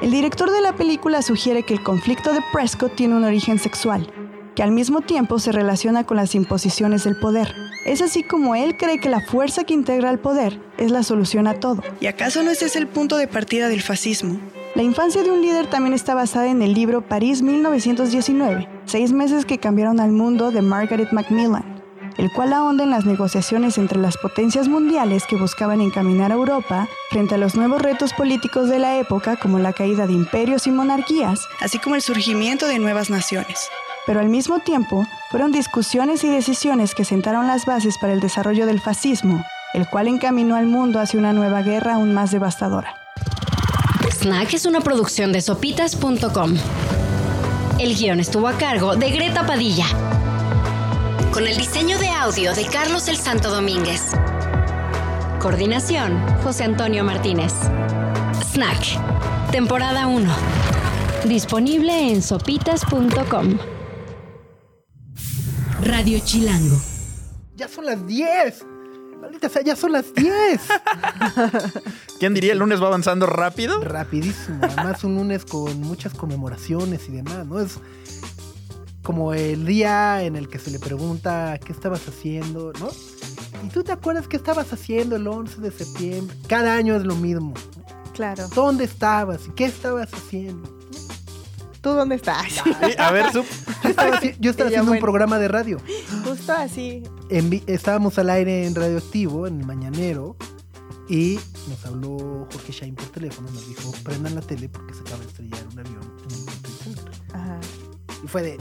El 0.00 0.10
director 0.10 0.50
de 0.50 0.60
la 0.60 0.72
película 0.72 1.22
sugiere 1.22 1.62
que 1.62 1.74
el 1.74 1.82
conflicto 1.82 2.32
de 2.32 2.40
Prescott 2.52 2.96
tiene 2.96 3.14
un 3.14 3.24
origen 3.24 3.60
sexual, 3.60 4.12
que 4.54 4.62
al 4.62 4.72
mismo 4.72 5.00
tiempo 5.00 5.38
se 5.38 5.52
relaciona 5.52 6.04
con 6.04 6.16
las 6.16 6.34
imposiciones 6.34 7.04
del 7.04 7.18
poder. 7.18 7.54
Es 7.84 8.00
así 8.02 8.22
como 8.22 8.54
él 8.54 8.76
cree 8.76 8.98
que 8.98 9.08
la 9.08 9.20
fuerza 9.20 9.64
que 9.64 9.74
integra 9.74 10.10
el 10.10 10.18
poder 10.18 10.60
es 10.78 10.90
la 10.90 11.02
solución 11.02 11.46
a 11.46 11.54
todo. 11.54 11.82
¿Y 12.00 12.06
acaso 12.06 12.42
no 12.42 12.50
ese 12.50 12.66
es 12.66 12.76
el 12.76 12.86
punto 12.86 13.16
de 13.16 13.26
partida 13.26 13.68
del 13.68 13.82
fascismo? 13.82 14.38
La 14.74 14.82
infancia 14.82 15.22
de 15.22 15.30
un 15.30 15.42
líder 15.42 15.66
también 15.66 15.92
está 15.92 16.14
basada 16.14 16.48
en 16.48 16.62
el 16.62 16.72
libro 16.72 17.02
París 17.02 17.42
1919, 17.42 18.68
seis 18.86 19.12
meses 19.12 19.44
que 19.44 19.58
cambiaron 19.58 20.00
al 20.00 20.12
mundo 20.12 20.50
de 20.50 20.62
Margaret 20.62 21.12
Macmillan, 21.12 21.82
el 22.16 22.32
cual 22.32 22.54
ahonda 22.54 22.84
en 22.84 22.90
las 22.90 23.04
negociaciones 23.04 23.76
entre 23.76 23.98
las 23.98 24.16
potencias 24.16 24.68
mundiales 24.68 25.24
que 25.26 25.36
buscaban 25.36 25.82
encaminar 25.82 26.30
a 26.30 26.36
Europa 26.36 26.88
frente 27.10 27.34
a 27.34 27.38
los 27.38 27.54
nuevos 27.54 27.82
retos 27.82 28.14
políticos 28.14 28.70
de 28.70 28.78
la 28.78 28.98
época 28.98 29.36
como 29.36 29.58
la 29.58 29.74
caída 29.74 30.06
de 30.06 30.14
imperios 30.14 30.66
y 30.66 30.70
monarquías, 30.70 31.46
así 31.60 31.78
como 31.78 31.96
el 31.96 32.02
surgimiento 32.02 32.66
de 32.66 32.78
nuevas 32.78 33.10
naciones. 33.10 33.68
Pero 34.06 34.20
al 34.20 34.28
mismo 34.28 34.58
tiempo, 34.58 35.06
fueron 35.30 35.52
discusiones 35.52 36.24
y 36.24 36.28
decisiones 36.28 36.94
que 36.94 37.04
sentaron 37.04 37.46
las 37.46 37.66
bases 37.66 37.98
para 37.98 38.12
el 38.12 38.20
desarrollo 38.20 38.66
del 38.66 38.80
fascismo, 38.80 39.44
el 39.74 39.88
cual 39.88 40.08
encaminó 40.08 40.56
al 40.56 40.66
mundo 40.66 40.98
hacia 40.98 41.18
una 41.18 41.32
nueva 41.32 41.62
guerra 41.62 41.94
aún 41.94 42.12
más 42.12 42.32
devastadora. 42.32 42.94
Snack 44.10 44.54
es 44.54 44.66
una 44.66 44.80
producción 44.80 45.32
de 45.32 45.40
sopitas.com. 45.40 46.54
El 47.78 47.96
guion 47.96 48.20
estuvo 48.20 48.48
a 48.48 48.52
cargo 48.52 48.96
de 48.96 49.10
Greta 49.10 49.46
Padilla. 49.46 49.86
Con 51.32 51.46
el 51.46 51.56
diseño 51.56 51.98
de 51.98 52.08
audio 52.08 52.54
de 52.54 52.66
Carlos 52.66 53.08
el 53.08 53.16
Santo 53.16 53.50
Domínguez. 53.50 54.12
Coordinación, 55.40 56.22
José 56.44 56.64
Antonio 56.64 57.02
Martínez. 57.02 57.52
Snack, 58.52 59.50
temporada 59.50 60.06
1. 60.06 60.32
Disponible 61.24 62.12
en 62.12 62.22
sopitas.com. 62.22 63.71
Radio 65.82 66.20
Chilango. 66.20 66.76
Ya 67.56 67.66
son 67.66 67.86
las 67.86 68.06
10. 68.06 68.64
Maldita 69.20 69.48
sea, 69.48 69.62
ya 69.62 69.74
son 69.74 69.90
las 69.90 70.14
10. 70.14 70.60
¿Quién 72.20 72.34
diría 72.34 72.52
el 72.52 72.60
lunes 72.60 72.80
va 72.80 72.86
avanzando 72.86 73.26
rápido? 73.26 73.82
Rapidísimo. 73.82 74.60
Además, 74.62 75.02
un 75.02 75.16
lunes 75.16 75.44
con 75.44 75.80
muchas 75.80 76.14
conmemoraciones 76.14 77.08
y 77.08 77.12
demás, 77.12 77.46
¿no? 77.46 77.58
Es 77.58 77.80
como 79.02 79.34
el 79.34 79.66
día 79.66 80.22
en 80.22 80.36
el 80.36 80.48
que 80.48 80.60
se 80.60 80.70
le 80.70 80.78
pregunta 80.78 81.58
qué 81.58 81.72
estabas 81.72 82.06
haciendo, 82.06 82.72
¿no? 82.78 82.88
¿Y 83.66 83.68
tú 83.70 83.82
te 83.82 83.90
acuerdas 83.90 84.28
qué 84.28 84.36
estabas 84.36 84.72
haciendo 84.72 85.16
el 85.16 85.26
11 85.26 85.60
de 85.60 85.72
septiembre? 85.72 86.36
Cada 86.46 86.76
año 86.76 86.94
es 86.94 87.02
lo 87.02 87.16
mismo. 87.16 87.54
Claro. 88.14 88.46
¿Dónde 88.54 88.84
estabas? 88.84 89.48
¿Y 89.48 89.50
qué 89.50 89.64
estabas 89.64 90.14
haciendo? 90.14 90.81
¿Tú 91.82 91.90
dónde 91.90 92.14
estás? 92.14 92.46
A 92.98 93.10
ver, 93.12 93.30
Sup. 93.32 93.44
Yo 93.82 93.88
estaba, 93.90 94.18
haci- 94.20 94.36
yo 94.40 94.50
estaba 94.52 94.70
Y 94.70 94.72
ya, 94.72 94.78
haciendo 94.78 94.92
un 94.92 94.98
bueno. 94.98 95.00
programa 95.00 95.38
de 95.38 95.48
radio. 95.48 95.78
Justo 96.24 96.52
así. 96.52 97.02
En 97.28 97.50
vi- 97.50 97.62
estábamos 97.66 98.18
al 98.18 98.30
aire 98.30 98.66
en 98.66 98.74
Radioactivo, 98.74 99.46
en 99.48 99.60
el 99.60 99.66
Mañanero, 99.66 100.36
y 101.08 101.38
nos 101.68 101.84
habló 101.84 102.46
Jorge 102.52 102.72
Shain 102.72 102.94
por 102.94 103.06
teléfono. 103.06 103.50
Nos 103.50 103.68
dijo, 103.68 103.92
prendan 104.04 104.34
la 104.36 104.40
tele 104.40 104.68
porque 104.68 104.94
se 104.94 105.00
acaba 105.00 105.18
de 105.18 105.26
estrellar 105.26 105.60
un 105.72 105.78
avión 105.80 106.02
en 106.24 106.30
el 106.34 106.38
World 106.44 106.62
Trade 106.62 106.76
Center". 106.84 107.12
Ajá. 107.34 107.60
Y 108.24 108.28
fue 108.28 108.42
de, 108.42 108.54
"Eh, 108.54 108.60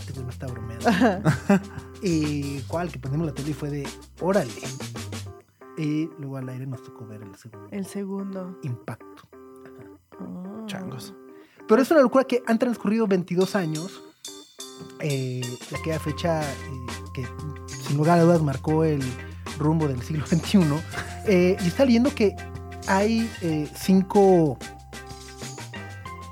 este 0.00 0.12
güey 0.12 0.24
no 0.24 0.30
está 0.30 0.46
bromeando. 0.48 0.90
y 2.02 2.58
cuál, 2.62 2.90
que 2.90 2.98
prendimos 2.98 3.28
la 3.28 3.34
tele 3.34 3.50
y 3.50 3.54
fue 3.54 3.70
de, 3.70 3.88
órale. 4.20 4.50
Y 5.78 6.10
luego 6.18 6.36
al 6.38 6.48
aire 6.48 6.66
nos 6.66 6.82
tocó 6.82 7.06
ver 7.06 7.22
el 7.22 7.34
segundo 7.36 7.68
El 7.70 7.86
segundo. 7.86 8.58
impacto. 8.62 9.22
Oh. 10.20 10.66
Changos. 10.66 11.14
Pero 11.72 11.82
es 11.82 11.90
una 11.90 12.00
locura 12.02 12.24
que 12.24 12.42
han 12.46 12.58
transcurrido 12.58 13.06
22 13.06 13.56
años. 13.56 14.02
eh, 15.00 15.40
de 15.70 15.76
aquella 15.76 15.98
fecha 15.98 16.42
eh, 16.42 16.86
que 17.14 17.26
sin 17.88 17.96
lugar 17.96 18.18
a 18.18 18.22
dudas 18.22 18.42
marcó 18.42 18.84
el 18.84 19.02
rumbo 19.58 19.88
del 19.88 20.02
siglo 20.02 20.26
XXI. 20.26 20.58
eh, 21.26 21.56
y 21.62 21.66
está 21.66 21.84
leyendo 21.84 22.14
que 22.14 22.34
hay 22.88 23.30
eh, 23.42 23.68
cinco 23.74 24.58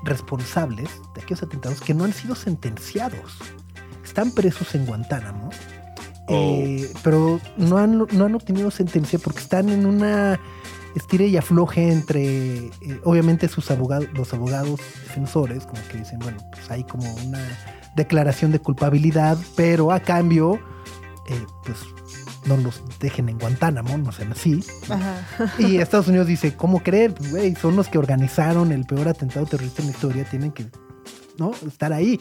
responsables 0.03 0.89
de 1.15 1.21
aquellos 1.21 1.43
atentados 1.43 1.81
que 1.81 1.93
no 1.93 2.03
han 2.03 2.13
sido 2.13 2.35
sentenciados. 2.35 3.37
Están 4.03 4.31
presos 4.31 4.75
en 4.75 4.85
Guantánamo. 4.85 5.49
eh, 6.27 6.91
pero 7.03 7.39
no 7.57 7.77
han, 7.77 7.97
no 7.97 8.25
han 8.25 8.35
obtenido 8.35 8.69
sentencia 8.71 9.19
porque 9.19 9.39
están 9.39 9.69
en 9.69 9.85
una 9.85 10.39
estire 10.95 11.27
y 11.27 11.37
afloje 11.37 11.91
entre, 11.91 12.67
eh, 12.67 12.71
obviamente, 13.03 13.47
sus 13.47 13.71
abogados, 13.71 14.07
los 14.13 14.33
abogados 14.33 14.79
defensores, 15.03 15.65
como 15.65 15.81
que 15.89 15.97
dicen, 15.97 16.19
bueno, 16.19 16.37
pues 16.51 16.69
hay 16.69 16.83
como 16.83 17.11
una 17.25 17.41
declaración 17.95 18.51
de 18.51 18.59
culpabilidad, 18.59 19.37
pero 19.55 19.91
a 19.91 19.99
cambio, 19.99 20.59
eh, 21.27 21.45
pues 21.65 21.77
no 22.45 22.57
los 22.57 22.81
dejen 22.99 23.29
en 23.29 23.37
Guantánamo, 23.37 23.97
no 23.97 24.11
sean 24.11 24.31
así. 24.31 24.63
Ajá. 24.89 25.53
Y 25.59 25.77
Estados 25.77 26.07
Unidos 26.07 26.27
dice, 26.27 26.55
¿cómo 26.55 26.81
creer? 26.81 27.13
Pues, 27.13 27.31
güey, 27.31 27.55
son 27.55 27.75
los 27.75 27.87
que 27.87 27.97
organizaron 27.97 28.71
el 28.71 28.85
peor 28.85 29.07
atentado 29.07 29.45
terrorista 29.45 29.81
en 29.81 29.89
la 29.89 29.93
historia, 29.93 30.23
tienen 30.25 30.51
que, 30.51 30.67
¿no? 31.37 31.51
Estar 31.67 31.93
ahí. 31.93 32.19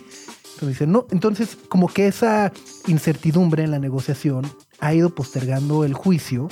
Entonces 0.55 0.69
dicen, 0.69 0.93
no. 0.93 1.07
Entonces, 1.11 1.57
como 1.69 1.89
que 1.89 2.07
esa 2.07 2.53
incertidumbre 2.87 3.65
en 3.65 3.71
la 3.71 3.79
negociación 3.79 4.47
ha 4.79 4.93
ido 4.93 5.11
postergando 5.11 5.85
el 5.85 5.95
juicio, 5.95 6.49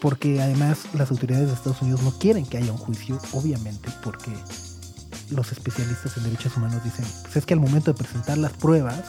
porque 0.00 0.40
además 0.42 0.78
las 0.94 1.10
autoridades 1.10 1.48
de 1.48 1.54
Estados 1.54 1.80
Unidos 1.82 2.02
no 2.02 2.12
quieren 2.18 2.44
que 2.46 2.58
haya 2.58 2.72
un 2.72 2.78
juicio, 2.78 3.18
obviamente, 3.32 3.88
porque 4.02 4.32
los 5.30 5.52
especialistas 5.52 6.16
en 6.16 6.24
derechos 6.24 6.56
humanos 6.56 6.84
dicen, 6.84 7.04
pues 7.22 7.36
es 7.36 7.46
que 7.46 7.54
al 7.54 7.60
momento 7.60 7.92
de 7.92 7.98
presentar 7.98 8.38
las 8.38 8.52
pruebas, 8.52 9.02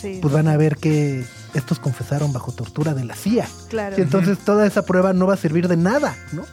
Sí. 0.00 0.18
pues 0.22 0.32
van 0.32 0.46
a 0.46 0.56
ver 0.56 0.76
que 0.76 1.24
estos 1.54 1.80
confesaron 1.80 2.32
bajo 2.32 2.52
tortura 2.52 2.94
de 2.94 3.04
la 3.04 3.16
CIA. 3.16 3.48
Claro. 3.68 3.96
Y 3.98 4.02
entonces 4.02 4.38
toda 4.38 4.64
esa 4.66 4.82
prueba 4.82 5.12
no 5.12 5.26
va 5.26 5.34
a 5.34 5.36
servir 5.36 5.66
de 5.66 5.76
nada, 5.76 6.16
¿no? 6.32 6.44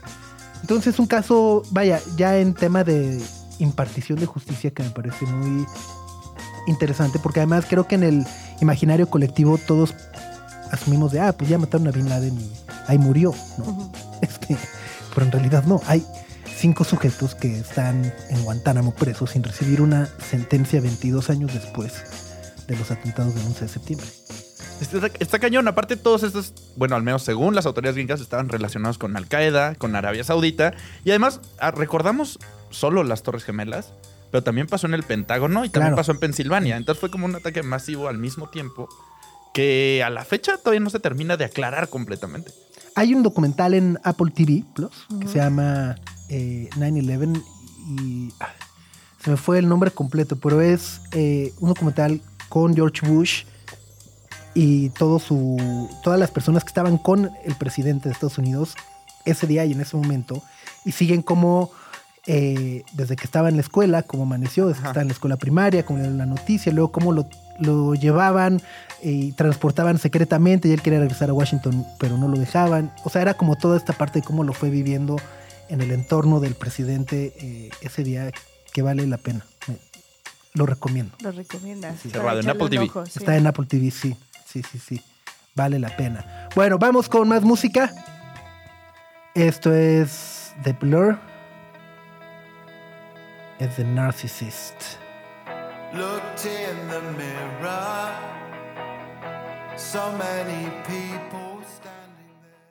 Entonces 0.62 0.98
un 0.98 1.06
caso, 1.06 1.62
vaya, 1.70 2.02
ya 2.16 2.38
en 2.38 2.56
tema 2.56 2.84
de 2.84 3.22
impartición 3.60 4.20
de 4.20 4.26
justicia 4.26 4.72
que 4.72 4.82
me 4.82 4.90
parece 4.90 5.26
muy 5.28 5.64
interesante, 6.68 7.20
porque 7.20 7.40
además 7.40 7.66
creo 7.70 7.88
que 7.88 7.94
en 7.96 8.04
el 8.04 8.28
imaginario 8.62 9.08
colectivo 9.08 9.60
todos 9.60 9.94
asumimos 10.72 11.12
de, 11.12 11.20
ah, 11.20 11.34
pues 11.38 11.48
ya 11.50 11.60
mataron 11.60 11.88
a 11.88 11.92
Bin 11.92 12.10
Laden 12.10 12.36
y 12.40 12.52
ahí 12.88 12.98
murió, 12.98 13.34
¿no? 13.58 13.66
Ujú. 13.66 13.92
Este, 14.22 14.58
pero 15.14 15.26
en 15.26 15.32
realidad 15.32 15.64
no, 15.66 15.82
hay 15.88 16.06
cinco 16.58 16.84
sujetos 16.84 17.36
que 17.36 17.60
están 17.60 18.14
en 18.30 18.44
Guantánamo 18.44 18.94
presos 18.96 19.32
sin 19.32 19.44
recibir 19.44 19.82
una 19.82 20.08
sentencia 20.30 20.80
22 20.82 21.30
años 21.30 21.54
después 21.54 21.94
de 22.68 22.76
los 22.78 22.90
atentados 22.92 23.36
del 23.36 23.46
11 23.46 23.66
de 23.66 23.68
septiembre. 23.70 24.08
Está, 24.82 25.10
está 25.20 25.40
cañón. 25.40 25.68
Aparte, 25.68 25.96
todos 25.96 26.24
estos, 26.24 26.54
bueno, 26.76 26.96
al 26.96 27.04
menos 27.04 27.24
según 27.24 27.56
las 27.56 27.66
autoridades 27.66 27.96
gringas, 27.96 28.20
estaban 28.22 28.50
relacionados 28.50 28.98
con 28.98 29.16
Al-Qaeda, 29.16 29.76
con 29.76 29.96
Arabia 29.96 30.24
Saudita. 30.24 30.74
Y 31.04 31.12
además, 31.12 31.40
ah, 31.60 31.72
recordamos 31.72 32.40
solo 32.72 33.04
las 33.04 33.22
Torres 33.24 33.44
Gemelas, 33.44 33.94
pero 34.32 34.44
también 34.44 34.68
pasó 34.68 34.88
en 34.88 34.94
el 34.96 35.04
Pentágono 35.04 35.64
y 35.66 35.70
también 35.70 35.90
Claro. 35.92 35.96
pasó 35.98 36.12
en 36.14 36.20
Pensilvania. 36.20 36.78
Entonces 36.78 37.00
fue 37.00 37.12
como 37.12 37.26
un 37.26 37.36
ataque 37.36 37.64
masivo 37.64 38.08
al 38.10 38.18
mismo 38.18 38.50
tiempo 38.50 38.90
que 39.54 40.04
a 40.06 40.10
la 40.10 40.26
fecha 40.26 40.58
todavía 40.58 40.82
no 40.82 40.90
se 40.90 41.00
termina 41.00 41.38
de 41.38 41.46
aclarar 41.46 41.88
completamente. 41.88 42.52
Hay 42.96 43.14
un 43.14 43.24
documental 43.24 43.74
en 43.74 44.00
Apple 44.04 44.32
TV 44.34 44.64
Plus 44.74 45.08
que 45.20 45.28
se 45.28 45.40
llama 45.40 45.96
eh, 46.30 46.70
9-11 46.76 47.44
y 47.88 48.34
ah, 48.40 48.48
se 49.22 49.32
me 49.32 49.38
fue 49.38 49.60
el 49.60 49.68
nombre 49.68 49.92
completo, 49.92 50.38
pero 50.38 50.62
es 50.62 51.02
eh, 51.12 51.54
un 51.60 51.70
documental 51.70 52.22
con 52.48 52.74
George 52.74 53.06
Bush 53.06 53.44
y 54.54 54.90
todo 54.92 55.20
su, 55.20 55.90
todas 56.04 56.18
las 56.18 56.32
personas 56.32 56.64
que 56.64 56.70
estaban 56.70 56.98
con 56.98 57.30
el 57.44 57.56
presidente 57.56 58.08
de 58.08 58.14
Estados 58.14 58.38
Unidos 58.38 58.76
ese 59.26 59.46
día 59.46 59.66
y 59.66 59.74
en 59.74 59.82
ese 59.82 59.98
momento 59.98 60.42
y 60.86 60.94
siguen 60.94 61.22
como 61.22 61.72
eh, 62.28 62.84
desde 62.94 63.16
que 63.16 63.26
estaba 63.26 63.50
en 63.50 63.56
la 63.56 63.62
escuela, 63.62 64.04
cómo 64.04 64.24
amaneció, 64.24 64.68
desde 64.68 64.82
que 64.82 64.88
estaba 64.88 65.02
en 65.02 65.10
la 65.10 65.14
escuela 65.14 65.36
primaria, 65.36 65.86
como 65.86 66.00
la 66.00 66.26
noticia, 66.26 66.72
luego 66.72 66.92
cómo 66.92 67.12
lo, 67.12 67.28
lo 67.60 67.94
llevaban 67.94 68.62
y 69.08 69.34
transportaban 69.34 70.00
secretamente 70.00 70.68
y 70.68 70.72
él 70.72 70.82
quería 70.82 70.98
regresar 71.00 71.30
a 71.30 71.34
Washington, 71.34 71.86
pero 72.00 72.18
no 72.18 72.28
lo 72.28 72.38
dejaban. 72.40 72.92
O 73.04 73.10
sea, 73.12 73.22
era 73.22 73.36
como 73.36 73.56
toda 73.56 73.78
esta 73.78 73.94
parte 73.94 74.20
de 74.22 74.26
cómo 74.26 74.44
lo 74.44 74.52
fue 74.54 74.72
viviendo 74.72 75.16
en 75.70 75.82
el 75.82 75.92
entorno 75.92 76.40
del 76.40 76.56
presidente 76.56 77.34
eh, 77.40 77.70
ese 77.82 78.04
día 78.04 78.32
que 78.74 78.82
vale 78.82 79.06
la 79.06 79.18
pena. 79.18 79.46
Me- 79.68 79.78
lo 80.56 80.66
recomiendo. 80.66 81.16
Lo 81.20 81.32
recomiendas. 81.32 82.00
Sí. 82.02 82.10
Cerrado 82.10 82.40
en 82.40 82.50
Apple 82.50 82.70
TV. 82.70 82.86
ojo, 82.86 83.06
sí. 83.06 83.20
Está 83.20 83.36
en 83.38 83.46
Apple 83.46 83.66
TV, 83.68 83.92
sí. 83.92 84.16
Sí, 84.48 84.64
sí, 84.64 84.80
sí. 84.80 85.02
Vale 85.54 85.78
la 85.80 85.96
pena. 85.96 86.48
Bueno, 86.56 86.78
vamos 86.80 87.08
con 87.08 87.28
más 87.28 87.44
música. 87.44 87.92
Esto 89.36 89.72
es 89.74 90.54
The 90.64 90.74
Blur. 90.74 91.20
Es 93.60 93.76
The 93.76 93.84
Narcissist. 93.84 94.76
Looked 95.94 96.46
in 96.46 96.90
the 96.90 97.02
mirror. 97.18 98.45
So 99.78 100.10
many 100.14 100.72
people 100.88 101.62
standing 101.68 102.32
there. 102.42 102.66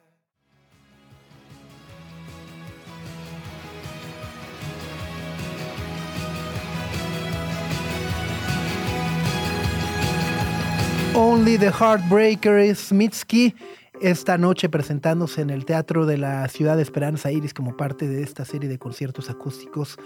Only 11.15 11.59
the 11.59 11.71
Heartbreaker 11.71 12.57
es 12.57 12.91
Mitski. 12.91 13.55
Esta 14.01 14.39
noche 14.39 14.71
presentándose 14.71 15.43
en 15.43 15.51
el 15.51 15.67
Teatro 15.67 16.07
de 16.07 16.17
la 16.17 16.49
Ciudad 16.49 16.77
de 16.77 16.83
Esperanza 16.83 17.31
Iris 17.31 17.53
como 17.53 17.77
parte 17.77 18.09
de 18.09 18.23
esta 18.23 18.47
serie 18.47 18.71
de 18.71 18.79
conciertos 18.79 19.29
acústicos 19.29 19.99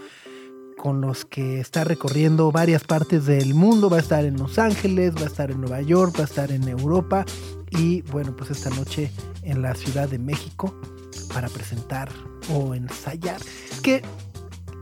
con 0.78 1.02
los 1.02 1.26
que 1.26 1.60
está 1.60 1.84
recorriendo 1.84 2.50
varias 2.50 2.84
partes 2.84 3.26
del 3.26 3.52
mundo. 3.52 3.90
Va 3.90 3.98
a 3.98 4.00
estar 4.00 4.24
en 4.24 4.38
Los 4.38 4.58
Ángeles, 4.58 5.14
va 5.14 5.22
a 5.22 5.26
estar 5.26 5.50
en 5.50 5.60
Nueva 5.60 5.82
York, 5.82 6.14
va 6.16 6.22
a 6.22 6.26
estar 6.26 6.50
en 6.50 6.66
Europa 6.66 7.26
y 7.70 8.00
bueno, 8.02 8.34
pues 8.34 8.50
esta 8.50 8.70
noche 8.70 9.10
en 9.42 9.60
la 9.60 9.74
Ciudad 9.74 10.08
de 10.08 10.18
México 10.18 10.74
para 11.34 11.48
presentar 11.48 12.08
o 12.54 12.74
ensayar. 12.74 13.40
Que 13.82 14.02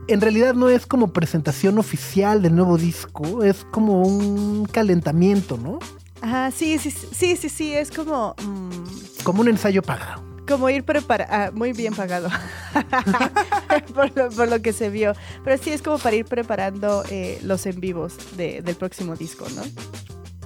en 0.07 0.21
realidad 0.21 0.53
no 0.53 0.69
es 0.69 0.85
como 0.85 1.11
presentación 1.11 1.77
oficial 1.79 2.41
del 2.41 2.55
nuevo 2.55 2.77
disco, 2.77 3.43
es 3.43 3.65
como 3.71 4.03
un 4.03 4.65
calentamiento, 4.65 5.57
¿no? 5.57 5.79
Ajá, 6.21 6.51
sí, 6.51 6.77
sí, 6.79 6.91
sí, 6.91 7.35
sí, 7.35 7.49
sí, 7.49 7.73
es 7.73 7.91
como, 7.91 8.35
mm, 8.41 9.23
Como 9.23 9.41
un 9.41 9.49
ensayo 9.49 9.81
pagado. 9.81 10.26
Como 10.47 10.69
ir 10.69 10.83
preparado, 10.83 11.51
muy 11.53 11.73
bien 11.73 11.93
pagado, 11.93 12.29
por, 13.93 14.15
lo, 14.15 14.29
por 14.29 14.47
lo 14.49 14.61
que 14.61 14.73
se 14.73 14.89
vio, 14.89 15.13
pero 15.43 15.61
sí 15.61 15.71
es 15.71 15.81
como 15.81 15.97
para 15.99 16.15
ir 16.15 16.25
preparando 16.25 17.03
eh, 17.09 17.39
los 17.43 17.65
en 17.65 17.79
vivos 17.79 18.15
de- 18.37 18.61
del 18.61 18.75
próximo 18.75 19.15
disco, 19.15 19.45
¿no? 19.55 19.61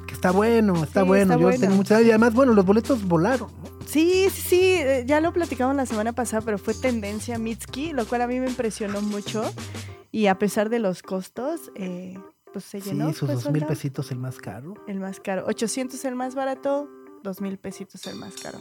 Que 0.06 0.14
está 0.14 0.32
bueno, 0.32 0.84
está 0.84 1.02
Sí, 1.02 1.08
bueno. 1.08 1.24
está 1.24 1.36
Yo 1.36 1.42
bueno. 1.44 1.60
tengo 1.60 1.76
mucha 1.76 2.02
y 2.02 2.10
además, 2.10 2.34
bueno, 2.34 2.54
los 2.54 2.66
boletos 2.66 3.04
volaron, 3.08 3.50
¿no? 3.64 3.72
Sí, 3.86 4.28
sí, 4.34 4.42
sí, 4.42 4.62
eh, 4.62 5.04
ya 5.06 5.20
lo 5.20 5.34
platicamos 5.34 5.76
la 5.76 5.86
semana 5.86 6.14
pasada, 6.14 6.42
pero 6.44 6.58
fue 6.58 6.74
tendencia 6.74 7.38
Mitski, 7.38 7.92
lo 7.94 8.06
cual 8.06 8.22
a 8.22 8.28
mí 8.28 8.40
me 8.40 8.48
impresionó 8.48 9.02
mucho 9.02 9.44
y 10.12 10.28
a 10.28 10.38
pesar 10.40 10.70
de 10.70 10.80
los 10.80 11.02
costos, 11.04 11.72
eh, 11.76 12.18
pues 12.54 12.66
se 12.66 12.80
llenó. 12.82 13.10
sí, 13.10 13.16
sus 13.20 13.30
dos 13.30 13.52
mil 13.52 13.66
pesitos 13.66 14.12
el 14.12 14.18
más 14.20 14.38
caro. 14.38 14.76
El 14.88 15.00
más 15.00 15.20
caro. 15.20 15.44
800 15.48 16.04
el 16.06 16.16
más 16.16 16.36
barato, 16.36 16.90
2 17.24 17.42
mil 17.42 17.58
pesitos 17.58 18.06
el 18.08 18.16
más 18.16 18.36
caro. 18.36 18.60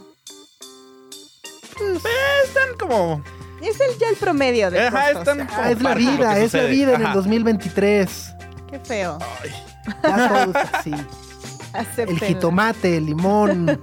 Están 2.45 2.77
como. 2.79 3.21
Es 3.61 3.79
el, 3.79 3.97
ya 3.99 4.09
el 4.09 4.15
promedio 4.15 4.71
de 4.71 4.87
Ajá, 4.87 5.13
costos. 5.13 5.37
están 5.37 5.47
Ah, 5.55 5.71
es 5.71 5.81
la 5.81 5.93
vida, 5.93 6.39
es 6.39 6.53
la 6.53 6.63
vida 6.63 6.93
en 6.95 7.01
el 7.01 7.05
Ajá. 7.07 7.15
2023. 7.15 8.33
Qué 8.69 8.79
feo. 8.79 9.19
Ya 10.03 10.27
todo 10.29 10.51
es 10.61 10.73
así. 10.73 10.93
El 11.97 12.19
jitomate, 12.19 12.97
el 12.97 13.05
limón, 13.05 13.81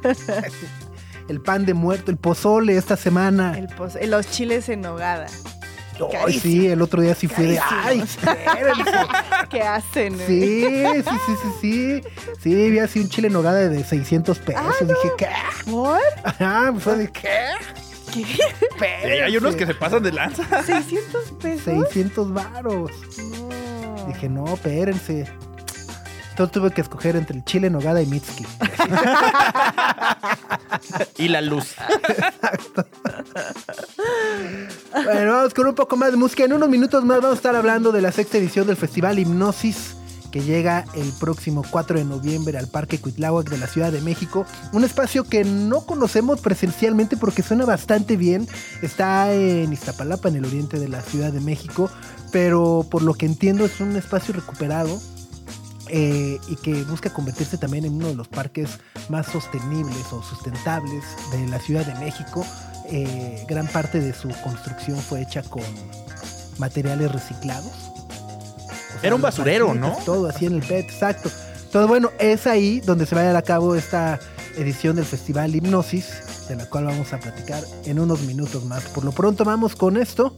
el 1.29 1.41
pan 1.41 1.65
de 1.65 1.75
muerto, 1.75 2.11
el 2.11 2.17
pozole 2.17 2.77
esta 2.77 2.97
semana. 2.97 3.57
El 3.57 3.69
eh, 4.01 4.07
los 4.07 4.29
chiles 4.31 4.69
en 4.69 4.81
nogada. 4.83 5.27
Ay, 6.01 6.09
carísimo. 6.13 6.43
sí, 6.43 6.67
el 6.69 6.83
otro 6.83 7.03
día 7.03 7.15
sí 7.15 7.27
fue 7.29 7.45
de. 7.45 7.59
¡Ay! 7.61 8.05
¿Qué 9.51 9.63
hacen? 9.63 10.15
güey? 10.15 10.27
Sí, 10.27 10.65
sí, 11.05 11.11
sí, 11.27 11.33
sí, 11.43 11.49
sí. 11.61 12.03
Sí, 12.41 12.71
vi 12.71 12.79
así 12.79 13.01
un 13.01 13.09
chile 13.09 13.27
en 13.29 13.33
nogada 13.33 13.69
de 13.69 13.83
600 13.83 14.39
pesos. 14.39 14.63
Ah, 14.65 14.73
Dije, 14.85 15.13
¿qué? 15.17 15.29
¿Por? 15.71 16.01
Ajá, 16.25 16.73
fue 16.79 16.97
de 16.99 17.11
¿qué? 17.11 17.29
¿Qué? 18.13 18.25
Sí, 18.25 19.09
hay 19.25 19.37
unos 19.37 19.57
que 19.57 19.67
se 19.67 19.75
pasan 19.75 20.03
de 20.03 20.13
lanza. 20.13 20.43
¿600 20.67 21.39
pesos? 21.41 21.65
600 21.65 22.33
varos. 22.33 22.91
No. 23.19 24.07
Dije, 24.07 24.29
no, 24.29 24.47
espérense. 24.55 25.27
Entonces 26.31 26.53
tuve 26.53 26.71
que 26.71 26.83
escoger 26.83 27.17
entre 27.17 27.37
el 27.37 27.45
chile 27.45 27.67
en 27.67 27.73
nogada 27.73 28.01
y 28.01 28.07
Mitski. 28.07 28.47
Y 31.17 31.27
la 31.27 31.41
luz. 31.41 31.75
Bueno, 34.93 35.33
vamos 35.33 35.53
con 35.53 35.67
un 35.67 35.75
poco 35.75 35.97
más 35.97 36.13
de 36.13 36.17
música. 36.17 36.45
En 36.45 36.53
unos 36.53 36.69
minutos 36.69 37.05
más 37.05 37.21
vamos 37.21 37.33
a 37.33 37.37
estar 37.37 37.57
hablando 37.57 37.91
de 37.91 38.01
la 38.01 38.13
sexta 38.13 38.39
edición 38.39 38.69
del 38.69 38.77
Festival 38.77 39.19
Hipnosis 39.19 39.97
que 40.31 40.43
llega 40.43 40.85
el 40.95 41.11
próximo 41.12 41.64
4 41.70 41.99
de 41.99 42.05
noviembre 42.05 42.59
al 42.59 42.68
Parque 42.68 42.99
Cuitláhuac 43.01 43.49
de 43.49 43.59
la 43.59 43.66
Ciudad 43.66 43.93
de 43.93 44.01
México. 44.01 44.47
Un 44.72 44.85
espacio 44.85 45.24
que 45.24 45.45
no 45.45 45.87
conocemos 45.87 46.41
presencialmente 46.41 47.16
porque 47.16 47.43
suena 47.43 47.64
bastante 47.64 48.16
bien. 48.16 48.47
Está 48.83 49.33
en 49.33 49.72
Iztapalapa, 49.72 50.29
en 50.29 50.37
el 50.37 50.45
oriente 50.45 50.79
de 50.79 50.89
la 50.89 51.03
Ciudad 51.03 51.33
de 51.33 51.41
México, 51.41 51.91
pero 52.33 52.87
por 52.91 53.03
lo 53.03 53.14
que 53.14 53.26
entiendo 53.26 53.64
es 53.64 53.81
un 53.81 53.97
espacio 53.97 54.35
recuperado 54.35 55.01
eh, 55.91 56.39
y 56.49 56.57
que 56.57 56.85
busca 56.85 57.11
convertirse 57.11 57.57
también 57.57 57.85
en 57.85 57.95
uno 57.95 58.09
de 58.09 58.14
los 58.14 58.29
parques 58.29 58.79
más 59.09 59.26
sostenibles 59.26 60.12
o 60.12 60.22
sustentables 60.22 61.05
de 61.33 61.47
la 61.49 61.59
Ciudad 61.59 61.87
de 61.87 61.95
México. 62.05 62.45
Eh, 62.91 63.45
gran 63.49 63.66
parte 63.66 64.01
de 64.01 64.12
su 64.12 64.29
construcción 64.43 64.99
fue 64.99 65.22
hecha 65.22 65.43
con 65.43 65.64
materiales 66.59 67.12
reciclados. 67.12 67.88
Era 69.03 69.15
un 69.15 69.23
basurero, 69.23 69.75
¿no? 69.75 69.97
Todo 70.05 70.29
así 70.29 70.47
en 70.47 70.55
el 70.55 70.63
PET, 70.63 70.91
exacto. 70.91 71.31
Todo 71.71 71.87
bueno, 71.87 72.11
es 72.19 72.47
ahí 72.47 72.81
donde 72.81 73.07
se 73.07 73.15
va 73.15 73.21
a 73.21 73.25
llevar 73.25 73.37
a 73.37 73.43
cabo 73.43 73.75
esta 73.75 74.19
edición 74.57 74.97
del 74.97 75.05
Festival 75.05 75.55
Hipnosis, 75.55 76.49
de 76.49 76.57
la 76.57 76.69
cual 76.69 76.87
vamos 76.87 77.13
a 77.13 77.21
platicar 77.21 77.63
en 77.85 78.01
unos 78.01 78.23
minutos 78.23 78.65
más. 78.65 78.85
Por 78.87 79.05
lo 79.05 79.13
pronto 79.13 79.45
vamos 79.45 79.77
con 79.77 79.97
esto. 79.97 80.37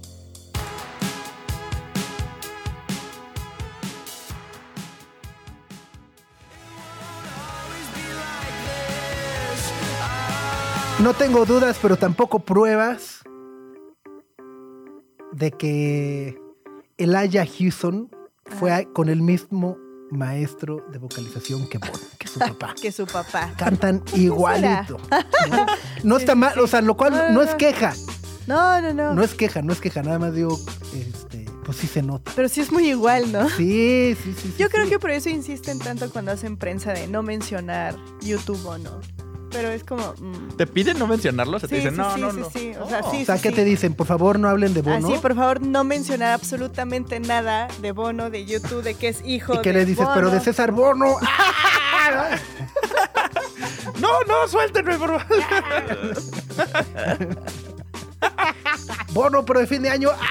No 10.98 11.14
tengo 11.14 11.46
dudas, 11.46 11.78
pero 11.80 11.96
tampoco 11.96 12.40
pruebas 12.40 13.20
de 15.32 15.50
que 15.50 16.38
Elijah 16.98 17.46
Houston 17.46 18.10
fue 18.58 18.72
a- 18.72 18.84
con 18.84 19.08
el 19.08 19.22
mismo 19.22 19.78
maestro 20.10 20.84
de 20.90 20.98
vocalización 20.98 21.68
que 21.68 21.78
que 22.18 22.26
su 22.28 22.38
papá. 22.40 22.74
Que 22.82 22.90
su 22.92 23.06
papá. 23.06 23.52
Cantan 23.56 24.02
igualito. 24.14 24.96
No, 25.50 25.66
No 26.04 26.16
está 26.16 26.34
mal, 26.34 26.58
o 26.58 26.66
sea, 26.66 26.80
lo 26.80 26.96
cual 26.96 27.12
No, 27.12 27.22
no, 27.28 27.32
no 27.32 27.42
es 27.42 27.54
queja. 27.54 27.92
No, 28.46 28.80
no, 28.80 28.92
no. 28.92 29.14
No 29.14 29.22
es 29.22 29.34
queja, 29.34 29.62
no 29.62 29.72
es 29.72 29.80
queja, 29.80 30.02
nada 30.02 30.18
más 30.18 30.34
digo, 30.34 30.58
este, 30.94 31.44
pues 31.64 31.76
sí 31.78 31.86
se 31.86 32.02
nota. 32.02 32.32
Pero 32.34 32.48
sí 32.48 32.60
es 32.60 32.72
muy 32.72 32.88
igual, 32.88 33.30
¿no? 33.30 33.48
Sí, 33.50 34.16
sí, 34.24 34.32
sí. 34.32 34.48
sí, 34.48 34.54
Yo 34.58 34.68
creo 34.70 34.84
sí. 34.86 34.90
que 34.90 34.98
por 34.98 35.10
eso 35.12 35.28
insisten 35.28 35.78
tanto 35.78 36.10
cuando 36.10 36.32
hacen 36.32 36.56
prensa 36.56 36.92
de 36.92 37.06
no 37.06 37.22
mencionar 37.22 37.94
YouTube 38.22 38.64
o 38.66 38.76
no. 38.78 39.00
Pero 39.50 39.68
es 39.68 39.84
como... 39.84 40.14
mm. 40.18 40.56
¿Te 40.56 40.66
piden 40.66 40.98
no 40.98 41.06
mencionarlo? 41.06 41.58
Se 41.60 41.68
te 41.68 41.76
Sí, 41.76 41.82
dicen, 41.82 41.94
sí, 41.94 41.98
no, 42.00 42.14
sí, 42.14 42.20
no, 42.20 42.30
sí, 42.32 42.38
no. 42.40 42.50
sí. 42.50 42.72
O 42.80 42.88
sea, 42.88 43.02
sí, 43.02 43.22
O 43.22 43.24
sea, 43.26 43.36
sí, 43.36 43.42
¿qué 43.42 43.48
sí. 43.50 43.54
te 43.54 43.64
dicen? 43.64 43.94
Por 43.94 44.06
favor, 44.06 44.38
no 44.38 44.48
hablen 44.48 44.72
de 44.74 44.82
Bono. 44.82 45.08
Así, 45.08 45.18
por 45.18 45.34
favor, 45.34 45.60
no 45.60 45.84
mencionar 45.84 46.32
absolutamente 46.32 47.20
nada 47.20 47.68
de 47.80 47.92
Bono, 47.92 48.30
de 48.30 48.44
YouTube, 48.46 48.82
de 48.82 48.94
que 48.94 49.08
es 49.08 49.22
hijo 49.24 49.54
¿Y 49.54 49.58
qué 49.62 49.72
de 49.72 49.80
le 49.80 49.84
dices? 49.86 50.06
Pero 50.14 50.26
de 50.28 50.32
Bono. 50.38 50.44
César 50.44 50.72
Bono. 50.72 51.16
No, 54.00 54.08
no, 54.26 54.48
suéltenme, 54.48 54.96
por 54.96 55.20
favor. 55.20 55.44
Bono, 59.12 59.44
pero 59.44 59.60
de 59.60 59.66
fin 59.66 59.82
de 59.82 59.90
año. 59.90 60.08
A 60.10 60.14
ver, 60.14 60.20
a 60.20 60.22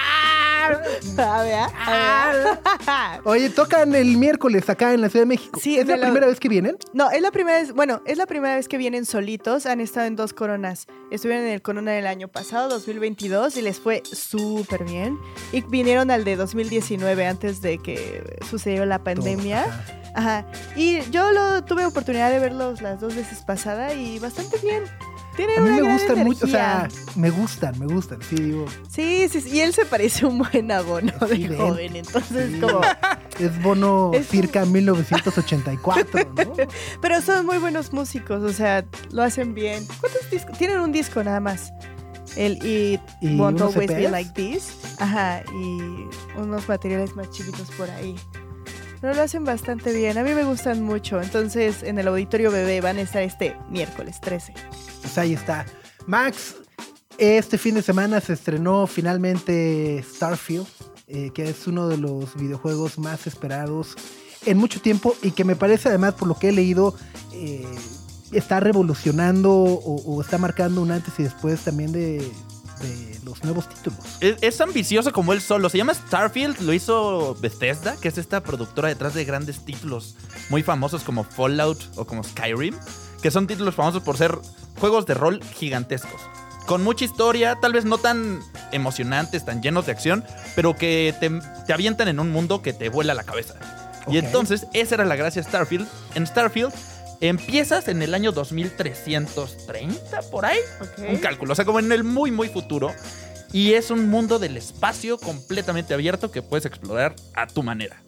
Oye, 3.24 3.50
tocan 3.50 3.94
el 3.94 4.16
miércoles 4.16 4.68
acá 4.68 4.92
en 4.92 5.00
la 5.00 5.08
Ciudad 5.08 5.22
de 5.24 5.28
México. 5.28 5.58
Sí, 5.62 5.78
¿Es 5.78 5.86
la 5.86 5.96
lo- 5.96 6.02
primera 6.02 6.26
vez 6.26 6.40
que 6.40 6.48
vienen? 6.48 6.76
No, 6.92 7.10
es 7.10 7.22
la 7.22 7.30
primera 7.30 7.58
vez, 7.58 7.72
bueno, 7.72 8.02
es 8.06 8.18
la 8.18 8.26
primera 8.26 8.56
vez 8.56 8.68
que 8.68 8.76
vienen 8.78 9.06
solitos. 9.06 9.66
Han 9.66 9.80
estado 9.80 10.06
en 10.06 10.16
dos 10.16 10.32
coronas. 10.32 10.86
Estuvieron 11.10 11.46
en 11.46 11.52
el 11.52 11.62
corona 11.62 11.92
del 11.92 12.06
año 12.06 12.28
pasado, 12.28 12.68
2022, 12.68 13.56
y 13.56 13.62
les 13.62 13.80
fue 13.80 14.02
súper 14.04 14.84
bien. 14.84 15.18
Y 15.52 15.62
vinieron 15.62 16.10
al 16.10 16.24
de 16.24 16.36
2019, 16.36 17.26
antes 17.26 17.60
de 17.60 17.78
que 17.78 18.38
sucedió 18.48 18.86
la 18.86 19.02
pandemia. 19.02 19.64
Ajá. 19.64 19.84
Ajá. 20.12 20.44
Y 20.74 21.02
yo 21.12 21.30
lo 21.30 21.62
tuve 21.64 21.86
oportunidad 21.86 22.30
de 22.30 22.40
verlos 22.40 22.82
las 22.82 23.00
dos 23.00 23.14
veces 23.14 23.42
pasada 23.42 23.94
y 23.94 24.18
bastante 24.18 24.58
bien. 24.58 24.82
Tiene 25.36 25.56
A 25.56 25.60
mí 25.60 25.70
me 25.70 25.92
gustan 25.92 26.18
mucho, 26.24 26.44
o 26.44 26.48
sea, 26.48 26.88
me 27.16 27.30
gustan, 27.30 27.78
me 27.78 27.86
gustan, 27.86 28.18
sí, 28.22 28.36
digo. 28.36 28.66
Sí, 28.88 29.28
sí, 29.30 29.40
sí, 29.40 29.50
y 29.56 29.60
él 29.60 29.72
se 29.72 29.84
parece 29.84 30.26
un 30.26 30.38
buen 30.38 30.70
abono 30.70 31.12
de 31.26 31.36
Sí, 31.36 31.48
ven. 31.48 31.58
joven, 31.58 31.96
entonces 31.96 32.50
sí. 32.52 32.60
como... 32.60 32.80
Es 33.38 33.62
Bono 33.62 34.10
Es 34.14 34.26
circa 34.28 34.64
1984, 34.66 36.32
¿no? 36.36 36.52
Pero 37.00 37.22
son 37.22 37.46
muy 37.46 37.58
buenos 37.58 37.92
músicos, 37.92 38.42
o 38.42 38.52
sea, 38.52 38.84
lo 39.12 39.22
hacen 39.22 39.54
bien. 39.54 39.86
¿Cuántos 40.00 40.28
discos? 40.30 40.58
Tienen 40.58 40.80
un 40.80 40.92
disco 40.92 41.22
nada 41.24 41.40
más. 41.40 41.72
El 42.36 42.64
It 42.64 43.00
¿Y 43.20 43.36
Won't 43.36 43.60
Always 43.60 43.88
Be 43.88 44.02
EPs? 44.04 44.10
Like 44.12 44.30
This. 44.34 44.76
Ajá, 44.98 45.42
y 45.52 45.80
unos 46.38 46.68
materiales 46.68 47.16
más 47.16 47.30
chiquitos 47.30 47.70
por 47.72 47.90
ahí. 47.90 48.14
Pero 49.00 49.14
lo 49.14 49.22
hacen 49.22 49.44
bastante 49.44 49.92
bien. 49.94 50.18
A 50.18 50.22
mí 50.22 50.32
me 50.34 50.44
gustan 50.44 50.82
mucho. 50.82 51.20
Entonces, 51.22 51.82
en 51.82 51.98
el 51.98 52.06
Auditorio 52.06 52.50
Bebé 52.50 52.80
van 52.82 52.98
a 52.98 53.00
estar 53.00 53.22
este 53.22 53.56
miércoles 53.70 54.20
13. 54.20 54.52
Pues 55.00 55.18
ahí 55.18 55.34
está. 55.34 55.66
Max, 56.06 56.56
este 57.18 57.58
fin 57.58 57.74
de 57.74 57.82
semana 57.82 58.20
se 58.20 58.32
estrenó 58.32 58.86
finalmente 58.86 60.04
Starfield, 60.14 60.66
eh, 61.06 61.30
que 61.34 61.48
es 61.50 61.66
uno 61.66 61.88
de 61.88 61.98
los 61.98 62.34
videojuegos 62.36 62.98
más 62.98 63.26
esperados 63.26 63.96
en 64.46 64.56
mucho 64.56 64.80
tiempo 64.80 65.14
y 65.22 65.32
que 65.32 65.44
me 65.44 65.56
parece 65.56 65.88
además, 65.88 66.14
por 66.14 66.28
lo 66.28 66.34
que 66.38 66.48
he 66.48 66.52
leído, 66.52 66.94
eh, 67.32 67.66
está 68.32 68.60
revolucionando 68.60 69.52
o, 69.52 70.20
está 70.20 70.38
marcando 70.38 70.80
un 70.80 70.92
antes 70.92 71.14
y 71.18 71.24
después 71.24 71.60
también 71.60 71.92
de, 71.92 72.18
de 72.80 73.20
los 73.24 73.42
nuevos 73.44 73.68
títulos. 73.68 73.98
Es, 74.20 74.36
es 74.40 74.60
ambicioso 74.60 75.12
como 75.12 75.32
él 75.32 75.40
solo. 75.40 75.68
Se 75.68 75.78
llama 75.78 75.94
Starfield, 75.94 76.60
lo 76.60 76.72
hizo 76.72 77.36
Bethesda, 77.40 77.96
que 77.96 78.08
es 78.08 78.18
esta 78.18 78.42
productora 78.42 78.88
detrás 78.88 79.14
de 79.14 79.24
grandes 79.24 79.64
títulos 79.64 80.16
muy 80.48 80.62
famosos 80.62 81.02
como 81.02 81.24
Fallout 81.24 81.78
o 81.96 82.04
como 82.04 82.22
Skyrim, 82.22 82.74
que 83.20 83.30
son 83.30 83.46
títulos 83.46 83.74
famosos 83.74 84.02
por 84.02 84.16
ser 84.16 84.38
juegos 84.80 85.06
de 85.06 85.14
rol 85.14 85.42
gigantescos. 85.54 86.20
Con 86.66 86.82
mucha 86.82 87.04
historia, 87.04 87.56
tal 87.60 87.72
vez 87.72 87.84
no 87.84 87.98
tan 87.98 88.40
emocionantes, 88.72 89.44
tan 89.44 89.62
llenos 89.62 89.86
de 89.86 89.92
acción, 89.92 90.24
pero 90.54 90.76
que 90.76 91.14
te, 91.20 91.30
te 91.66 91.72
avientan 91.72 92.08
en 92.08 92.20
un 92.20 92.30
mundo 92.30 92.62
que 92.62 92.72
te 92.72 92.88
vuela 92.88 93.14
la 93.14 93.24
cabeza. 93.24 93.54
Y 94.08 94.18
entonces, 94.18 94.66
esa 94.72 94.94
era 94.96 95.04
la 95.04 95.16
gracia 95.16 95.42
de 95.42 95.48
Starfield. 95.48 95.86
En 96.14 96.26
Starfield, 96.26 96.72
empiezas 97.20 97.88
en 97.88 98.02
el 98.02 98.14
año 98.14 98.32
2330, 98.32 100.22
por 100.30 100.46
ahí 100.46 100.58
un 101.08 101.16
cálculo, 101.18 101.52
o 101.52 101.56
sea, 101.56 101.64
como 101.64 101.78
en 101.78 101.90
el 101.92 102.04
muy, 102.04 102.30
muy 102.30 102.48
futuro. 102.48 102.94
Y 103.52 103.72
es 103.72 103.90
un 103.90 104.08
mundo 104.08 104.38
del 104.38 104.56
espacio 104.56 105.18
completamente 105.18 105.92
abierto 105.92 106.30
que 106.30 106.40
puedes 106.40 106.66
explorar 106.66 107.16
a 107.34 107.46
tu 107.48 107.64
manera. 107.64 108.00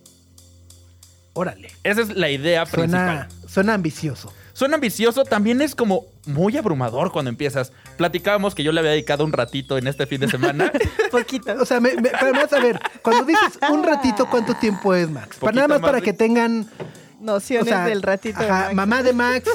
Órale. 1.35 1.73
Esa 1.83 2.03
es 2.03 2.11
la 2.11 2.31
idea 2.31 2.65
Suena, 2.67 3.27
principal. 3.29 3.49
suena 3.51 3.75
ambicioso. 3.75 4.33
Suena 4.63 4.77
ambicioso, 4.77 5.25
también 5.25 5.61
es 5.61 5.75
como 5.75 6.05
muy 6.25 6.57
abrumador 6.57 7.11
cuando 7.11 7.29
empiezas. 7.31 7.73
Platicábamos 7.97 8.55
que 8.55 8.63
yo 8.63 8.71
le 8.71 8.79
había 8.79 8.93
dedicado 8.93 9.25
un 9.25 9.33
ratito 9.33 9.77
en 9.77 9.89
este 9.89 10.07
fin 10.07 10.21
de 10.21 10.29
semana. 10.31 10.71
Poquito. 11.11 11.53
O 11.61 11.67
sea, 11.67 11.81
me, 11.81 11.95
me- 11.97 12.03
pero 12.11 12.27
además, 12.27 12.53
a 12.53 12.61
ver, 12.61 12.79
cuando 13.03 13.25
dices 13.25 13.59
un 13.73 13.83
ratito, 13.83 14.31
¿cuánto 14.31 14.55
tiempo 14.55 14.95
es, 14.95 15.11
Max? 15.11 15.39
Para 15.41 15.53
nada 15.53 15.67
más 15.67 15.81
más 15.81 15.89
para 15.89 15.99
de- 15.99 16.05
que 16.05 16.13
tengan 16.13 16.71
Nociones 17.19 17.67
O 17.67 17.71
sea, 17.71 17.87
del 17.87 18.03
ratito. 18.03 18.39
de 18.39 18.47
ajá, 18.49 18.63
Max. 18.67 18.75
mamá 18.77 19.03
de 19.03 19.13
Max, 19.13 19.51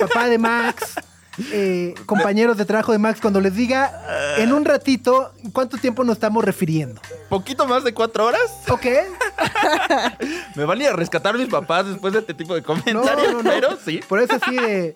papá 0.00 0.26
de 0.28 0.38
Max, 0.38 0.94
eh, 1.52 1.94
compañeros 2.06 2.56
de 2.56 2.64
trabajo 2.64 2.92
de 2.92 2.98
Max, 2.98 3.20
cuando 3.20 3.40
les 3.40 3.54
diga 3.54 4.36
en 4.38 4.52
un 4.52 4.64
ratito 4.64 5.32
cuánto 5.52 5.76
tiempo 5.78 6.04
nos 6.04 6.16
estamos 6.16 6.44
refiriendo. 6.44 7.00
Poquito 7.28 7.66
más 7.66 7.84
de 7.84 7.94
cuatro 7.94 8.26
horas. 8.26 8.42
¿Ok? 8.68 8.86
Me 10.56 10.64
van 10.64 10.78
a 10.80 10.82
ir 10.84 10.88
a 10.90 10.92
rescatar 10.92 11.36
mis 11.36 11.48
papás 11.48 11.86
después 11.86 12.12
de 12.12 12.20
este 12.20 12.34
tipo 12.34 12.54
de 12.54 12.62
comentarios, 12.62 13.32
no, 13.32 13.42
no. 13.42 13.50
pero 13.50 13.78
sí. 13.84 14.00
Por 14.08 14.20
eso 14.20 14.34
así 14.40 14.56
de. 14.56 14.94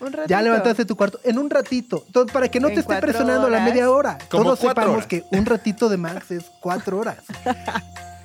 Un 0.00 0.12
ratito. 0.12 0.28
Ya 0.28 0.42
levantaste 0.42 0.84
tu 0.84 0.96
cuarto. 0.96 1.20
En 1.22 1.38
un 1.38 1.48
ratito. 1.50 2.02
Entonces, 2.06 2.32
para 2.32 2.48
que 2.48 2.58
no 2.58 2.68
En 2.68 2.74
te 2.74 2.80
esté 2.80 2.96
presionando 2.96 3.48
la 3.48 3.58
horas. 3.58 3.68
media 3.68 3.90
hora. 3.90 4.18
Como 4.30 4.44
Todos 4.44 4.58
sepamos 4.60 4.90
horas. 4.96 5.06
que 5.06 5.24
un 5.30 5.46
ratito 5.46 5.88
de 5.88 5.96
Max 5.98 6.30
es 6.32 6.44
cuatro 6.60 6.98
horas. 6.98 7.18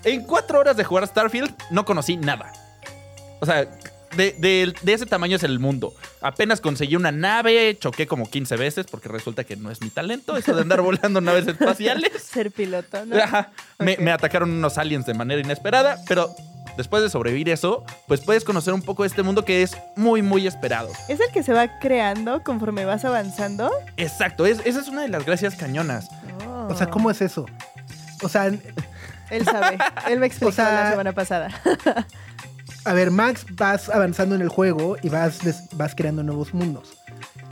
En 0.04 0.24
cuatro 0.24 0.60
horas 0.60 0.78
de 0.78 0.84
jugar 0.84 1.06
Starfield 1.08 1.54
no 1.70 1.86
conocí 1.86 2.18
nada. 2.18 2.52
O 3.41 3.45
sea, 3.45 3.68
de, 4.16 4.34
de- 4.39 4.74
de 4.82 4.93
ese 4.93 5.05
tamaño 5.05 5.36
es 5.36 5.43
el 5.43 5.60
mundo. 5.60 5.93
Apenas 6.22 6.62
conseguí 6.62 6.95
una 6.95 7.12
nave, 7.12 7.78
choqué 7.80 8.07
como 8.07 8.30
15 8.30 8.55
veces 8.57 8.86
porque 8.89 9.10
resulta 9.10 9.43
que 9.43 9.55
no 9.55 9.72
es 9.72 9.82
mi 9.82 9.89
talento 9.89 10.36
eso 10.38 10.55
de 10.55 10.62
andar 10.62 10.82
volando 10.84 11.22
naves 11.22 11.47
espaciales. 11.47 12.12
Ser 12.24 12.51
piloto, 12.51 13.05
¿no? 13.05 13.16
Ajá. 13.18 13.51
Me, 13.80 14.12
atacaron 14.12 14.51
unos 14.51 14.78
aliens 14.78 15.05
de 15.05 15.14
manera 15.14 15.39
inesperada, 15.41 15.97
pero 16.07 16.34
después 16.78 17.01
de 17.03 17.10
sobrevivir 17.10 17.49
eso, 17.49 17.84
pues 18.07 18.22
puedes 18.22 18.43
conocer 18.43 18.74
un 18.74 18.82
poco 18.82 19.03
de 19.03 19.07
este 19.07 19.24
mundo 19.24 19.43
que 19.45 19.64
es 19.64 19.76
muy, 19.95 20.22
muy 20.22 20.47
esperado. 20.47 20.89
¿Es 21.07 21.20
el 21.20 21.32
que 21.34 21.43
se 21.43 21.53
va 21.53 21.80
creando 21.80 22.43
conforme 22.43 22.86
vas 22.86 23.05
avanzando? 23.05 23.72
Exacto, 23.97 24.45
es- 24.45 24.60
esa 24.66 24.80
es 24.82 24.88
una 24.88 25.01
de 25.03 25.10
las 25.10 25.26
gracias 25.26 25.55
cañonas. 25.55 26.10
O 26.70 26.76
sea, 26.76 26.88
¿cómo 26.89 27.10
es 27.12 27.22
eso? 27.22 27.45
O 28.22 28.30
sea, 28.30 28.45
Él 28.47 29.45
sabe. 29.45 29.78
Él 30.10 30.20
me 30.20 30.26
explicó 30.28 30.49
O 30.49 30.51
sea- 30.51 30.84
la 30.84 30.89
semana 30.91 31.14
pasada. 31.14 31.49
A 32.86 32.94
ver, 32.94 33.12
Max, 33.12 33.46
vas 33.52 33.90
avanzando 33.90 34.36
en 34.36 34.42
el 34.42 34.50
juego 34.50 34.98
y 35.02 35.10
vas, 35.10 35.40
vas 35.74 35.94
creando 35.96 36.24
nuevos 36.24 36.54
mundos. 36.54 36.90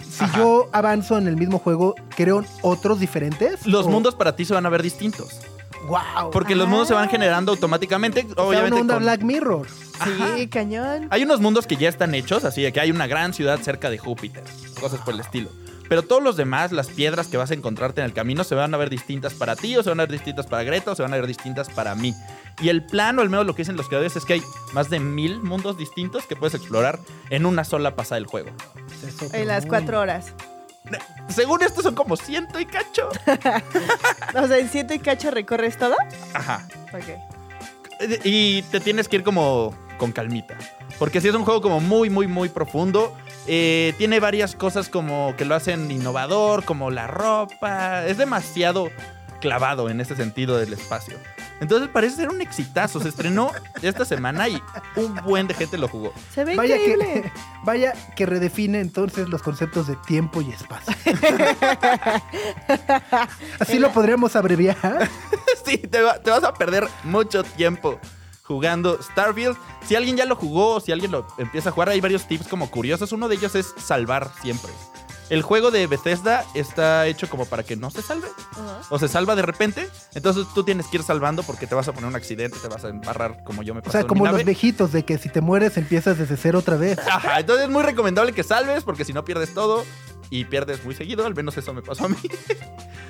Si 0.09 0.23
Ajá. 0.23 0.37
yo 0.37 0.69
avanzo 0.73 1.17
en 1.17 1.27
el 1.27 1.35
mismo 1.37 1.59
juego, 1.59 1.95
¿creo 2.15 2.43
otros 2.61 2.99
diferentes? 2.99 3.65
Los 3.67 3.85
¿O- 3.85 3.89
mundos 3.89 4.15
para 4.15 4.35
ti 4.35 4.45
se 4.45 4.53
van 4.53 4.65
a 4.65 4.69
ver 4.69 4.81
distintos. 4.81 5.39
¡Wow! 5.87 6.31
Porque 6.31 6.55
los 6.55 6.67
mundos 6.67 6.87
se 6.87 6.93
van 6.93 7.07
Ah. 7.07 7.11
generando 7.11 7.51
automáticamente. 7.51 8.25
O 8.31 8.33
sea, 8.35 8.43
Obviamente 8.45 8.73
una 8.73 8.81
onda 8.81 8.93
con- 8.95 9.03
Black 9.03 9.21
Mirror. 9.21 9.67
Sí, 10.37 10.47
cañón. 10.47 11.07
Hay 11.11 11.23
unos 11.23 11.39
mundos 11.39 11.65
que 11.67 11.75
ya 11.75 11.89
están 11.89 12.13
hechos, 12.15 12.43
así 12.45 12.61
de 12.61 12.71
que 12.73 12.79
hay 12.79 12.91
una 12.91 13.07
gran 13.07 13.33
ciudad 13.33 13.59
cerca 13.61 13.89
de 13.89 13.97
Júpiter, 13.97 14.43
cosas 14.79 14.99
por 15.01 15.13
el 15.13 15.19
estilo. 15.21 15.49
Pero 15.89 16.03
todos 16.03 16.21
los 16.21 16.37
demás, 16.37 16.71
las 16.71 16.87
piedras 16.87 17.27
que 17.27 17.37
vas 17.37 17.51
a 17.51 17.53
encontrarte 17.53 18.01
en 18.01 18.05
el 18.05 18.13
camino, 18.13 18.43
se 18.43 18.55
van 18.55 18.73
a 18.73 18.77
ver 18.77 18.89
distintas 18.89 19.33
para 19.33 19.55
ti, 19.55 19.75
o 19.77 19.83
se 19.83 19.89
van 19.89 19.99
a 19.99 20.03
ver 20.03 20.11
distintas 20.11 20.47
para 20.47 20.63
Greta, 20.63 20.91
o 20.91 20.95
se 20.95 21.03
van 21.03 21.13
a 21.13 21.17
ver 21.17 21.27
distintas 21.27 21.69
para 21.69 21.95
mí. 21.95 22.13
Y 22.61 22.69
el 22.69 22.85
plan, 22.85 23.17
o 23.19 23.21
al 23.21 23.29
menos 23.29 23.45
lo 23.45 23.53
que 23.53 23.61
dicen 23.61 23.77
los 23.77 23.87
creadores, 23.87 24.15
es 24.15 24.25
que 24.25 24.33
hay 24.33 24.43
más 24.73 24.89
de 24.89 24.99
mil 24.99 25.41
mundos 25.41 25.77
distintos 25.77 26.25
que 26.25 26.35
puedes 26.35 26.55
explorar 26.55 26.99
en 27.29 27.45
una 27.45 27.63
sola 27.63 27.95
pasada 27.95 28.15
del 28.15 28.25
juego. 28.25 28.49
En 29.33 29.47
las 29.47 29.65
cuatro 29.65 29.99
horas. 29.99 30.33
Según 31.29 31.61
esto 31.63 31.81
son 31.81 31.95
como 31.95 32.15
ciento 32.15 32.59
y 32.59 32.65
cacho. 32.65 33.09
O 34.35 34.47
sea, 34.47 34.57
en 34.57 34.69
siete 34.69 34.95
y 34.95 34.99
cacho 34.99 35.31
recorres 35.31 35.77
todo. 35.77 35.95
Ajá. 36.33 36.67
Ok. 36.93 38.23
Y 38.23 38.61
te 38.63 38.79
tienes 38.79 39.07
que 39.07 39.17
ir 39.17 39.23
como 39.23 39.73
con 39.97 40.11
calmita. 40.11 40.57
Porque 40.99 41.21
si 41.21 41.27
es 41.27 41.35
un 41.35 41.43
juego 41.43 41.61
como 41.61 41.79
muy, 41.79 42.09
muy, 42.09 42.27
muy 42.27 42.49
profundo. 42.49 43.15
Eh, 43.47 43.93
tiene 43.97 44.19
varias 44.19 44.55
cosas 44.55 44.89
como 44.89 45.33
que 45.37 45.45
lo 45.45 45.55
hacen 45.55 45.89
innovador, 45.91 46.63
como 46.65 46.91
la 46.91 47.07
ropa. 47.07 48.05
Es 48.05 48.17
demasiado 48.17 48.89
clavado 49.41 49.89
en 49.89 50.01
este 50.01 50.15
sentido 50.15 50.57
del 50.57 50.73
espacio. 50.73 51.15
Entonces 51.59 51.89
parece 51.91 52.17
ser 52.17 52.29
un 52.29 52.39
exitazo. 52.41 52.99
Se 52.99 53.09
estrenó 53.09 53.51
esta 53.81 54.05
semana 54.05 54.47
y 54.47 54.61
un 54.95 55.15
buen 55.23 55.47
de 55.47 55.53
gente 55.55 55.77
lo 55.77 55.87
jugó. 55.87 56.13
Se 56.33 56.43
ve 56.43 56.55
Vaya 56.55 56.75
increíble. 56.77 57.23
que, 57.23 57.31
vaya 57.63 57.93
que 58.15 58.25
redefine 58.27 58.79
entonces 58.79 59.27
los 59.29 59.41
conceptos 59.41 59.87
de 59.87 59.95
tiempo 60.07 60.41
y 60.41 60.51
espacio. 60.51 60.93
Así 63.59 63.79
lo 63.79 63.91
podríamos 63.91 64.35
abreviar. 64.35 65.09
sí, 65.65 65.77
te, 65.77 66.01
va- 66.01 66.19
te 66.19 66.29
vas 66.29 66.43
a 66.43 66.53
perder 66.53 66.87
mucho 67.03 67.43
tiempo 67.43 67.99
jugando 68.47 68.97
Starfield. 69.01 69.57
Si 69.85 69.95
alguien 69.95 70.15
ya 70.17 70.25
lo 70.25 70.35
jugó, 70.35 70.79
si 70.79 70.91
alguien 70.91 71.11
lo 71.11 71.27
empieza 71.37 71.69
a 71.69 71.71
jugar, 71.71 71.89
hay 71.89 72.01
varios 72.01 72.27
tips 72.27 72.47
como 72.47 72.71
curiosos. 72.71 73.11
Uno 73.11 73.27
de 73.27 73.35
ellos 73.35 73.55
es 73.55 73.73
salvar 73.77 74.31
siempre. 74.41 74.71
el 75.29 75.41
juego 75.41 75.71
de 75.71 75.85
Bethesda 75.87 76.45
está 76.53 77.05
hecho 77.07 77.29
como 77.29 77.45
para 77.45 77.63
que 77.63 77.75
no 77.75 77.91
se 77.91 78.01
salve. 78.01 78.27
O 78.89 78.97
se 78.97 79.09
salva 79.09 79.35
de 79.35 79.41
repente. 79.41 79.89
Entonces 80.15 80.47
tú 80.55 80.63
tienes 80.63 80.87
que 80.87 80.97
ir 80.97 81.03
salvando 81.03 81.43
porque 81.43 81.67
te 81.67 81.75
vas 81.75 81.87
a 81.89 81.93
poner 81.93 82.07
un 82.09 82.15
accidente, 82.15 82.57
te 82.59 82.69
vas 82.69 82.85
a 82.85 82.89
embarrar 82.89 83.43
como 83.43 83.61
yo 83.63 83.73
me 83.73 83.81
O 83.81 83.83
pasó 83.83 83.91
sea, 83.91 84.01
en 84.01 84.05
mi 84.05 84.09
como 84.09 84.25
los 84.27 84.43
viejitos 84.45 84.93
de 84.93 85.03
que 85.03 85.17
si 85.17 85.27
te 85.29 85.41
mueres 85.41 85.75
empiezas 85.77 86.17
desde 86.17 86.37
cero 86.37 86.59
otra 86.59 86.77
vez. 86.77 86.97
Ajá, 87.11 87.41
entonces 87.41 87.65
es 87.65 87.71
muy 87.71 87.83
recomendable 87.83 88.31
que 88.31 88.43
salves 88.43 88.83
porque 88.85 89.03
si 89.03 89.11
no 89.11 89.25
pierdes 89.25 89.53
todo 89.53 89.83
y 90.29 90.45
pierdes 90.45 90.83
muy 90.85 90.95
seguido, 90.95 91.25
al 91.25 91.35
menos 91.35 91.57
eso 91.57 91.73
me 91.73 91.81
pasó 91.81 92.05
a 92.05 92.09
mí. 92.09 92.17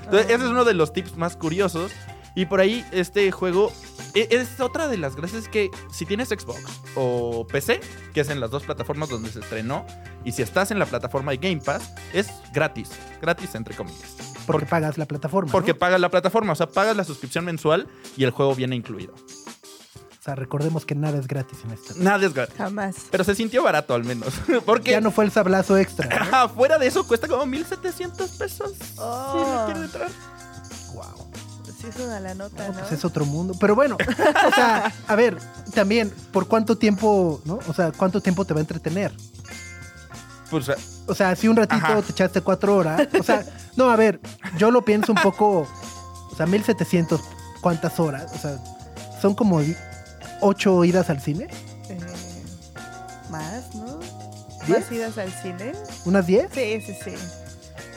Entonces, 0.04 0.32
ese 0.32 0.46
es 0.46 0.50
uno 0.50 0.64
de 0.64 0.74
los 0.74 0.94
tips 0.94 1.18
más 1.18 1.36
curiosos. 1.36 1.92
Y 2.38 2.46
por 2.46 2.60
ahí, 2.60 2.86
este 2.92 3.32
juego 3.32 3.72
e- 4.14 4.28
es 4.30 4.60
otra 4.60 4.88
de 4.88 4.96
las 4.98 5.16
gracias 5.16 5.48
que 5.48 5.72
si 5.92 6.06
tienes 6.06 6.30
Xbox 6.30 6.62
o 6.94 7.48
PC, 7.48 7.82
que 8.14 8.22
es 8.22 8.30
en 8.30 8.40
las 8.40 8.52
dos 8.52 8.62
plataformas 8.62 9.10
donde 9.10 9.32
se 9.32 9.40
estrenó, 9.40 9.88
y 10.24 10.34
si 10.34 10.44
estás 10.44 10.70
en 10.70 10.78
la 10.78 10.86
plataforma 10.86 11.32
de 11.32 11.38
Game 11.38 11.60
Pass, 11.60 11.92
es 12.14 12.30
gratis. 12.54 12.92
Gratis, 13.24 13.56
entre 13.56 13.76
comillas. 13.76 14.18
Porque 14.46 14.68
pagas 14.68 15.00
la 15.00 15.08
plataforma. 15.08 15.52
Porque 15.52 15.74
¿no? 15.74 15.80
pagas 15.80 16.00
la 16.00 16.10
plataforma, 16.10 16.54
o 16.54 16.56
sea, 16.56 16.68
pagas 16.68 16.96
la 16.96 17.04
suscripción 17.04 17.44
mensual 17.44 17.88
y 18.16 18.24
el 18.24 18.30
juego 18.30 18.54
viene 18.54 18.76
incluido. 18.76 19.16
O 19.16 20.24
sea, 20.24 20.36
recordemos 20.36 20.86
que 20.86 20.94
nada 20.94 21.18
es 21.18 21.28
gratis 21.28 21.58
en 21.66 21.72
esta. 21.72 21.96
Nada 21.98 22.24
es 22.24 22.36
gratis. 22.36 22.56
Jamás. 22.56 23.08
Pero 23.10 23.24
se 23.24 23.34
sintió 23.34 23.64
barato 23.64 23.96
al 23.96 24.04
menos. 24.04 24.36
Porque 24.68 24.92
Ya 24.92 25.02
no 25.02 25.10
fue 25.10 25.26
el 25.26 25.32
sablazo 25.32 25.76
extra. 25.76 26.08
¿no? 26.08 26.16
Ajá, 26.22 26.50
fuera 26.50 26.78
de 26.78 26.86
eso 26.86 27.08
cuesta 27.08 27.28
como 27.28 27.48
1700 27.48 28.30
pesos. 28.34 28.74
Oh. 28.98 29.32
Si 29.34 29.52
no 29.52 29.66
quieren 29.66 29.84
entrar. 29.86 30.37
Sí, 31.80 31.88
es 31.88 31.96
una 31.98 32.20
la 32.20 32.34
nota, 32.34 32.68
¿no? 32.70 32.80
Pues 32.80 32.92
es 32.92 33.06
otro 33.06 33.26
mundo. 33.26 33.54
Pero 33.60 33.76
bueno, 33.76 33.98
o 34.00 34.52
sea, 34.56 34.92
a 35.08 35.16
ver, 35.16 35.38
también, 35.74 36.12
¿por 36.32 36.48
cuánto 36.48 36.78
tiempo, 36.78 37.40
no? 37.46 37.60
O 37.68 37.74
sea, 37.74 37.92
¿cuánto 37.92 38.20
tiempo 38.22 38.46
te 38.46 38.54
va 38.54 38.60
a 38.60 38.62
entretener? 38.62 39.12
Pues, 40.50 40.72
O 41.06 41.14
sea, 41.14 41.36
si 41.36 41.48
un 41.48 41.56
ratito 41.56 41.86
Ajá. 41.86 42.02
te 42.02 42.12
echaste 42.12 42.42
cuatro 42.42 42.76
horas. 42.76 43.08
O 43.20 43.24
sea, 43.24 43.46
no, 43.76 43.90
a 43.90 43.96
ver, 43.96 44.20
yo 44.58 44.72
lo 44.72 44.84
pienso 44.84 45.12
un 45.12 45.22
poco. 45.22 45.68
O 46.32 46.36
sea, 46.36 46.46
1700, 46.46 47.22
¿cuántas 47.62 48.00
horas? 48.00 48.32
O 48.34 48.38
sea, 48.38 48.58
son 49.22 49.36
como 49.36 49.62
ocho 50.42 50.84
idas 50.84 51.10
al 51.10 51.22
cine. 51.22 51.48
Eh, 51.90 52.00
más, 53.30 53.76
¿no? 53.76 54.00
¿Diez? 54.66 54.80
¿Más 54.80 54.92
idas 54.92 55.18
al 55.18 55.32
cine? 55.32 55.74
¿Unas 56.06 56.26
10? 56.26 56.50
Sí, 56.54 56.82
sí, 56.82 56.98
sí. 57.04 57.14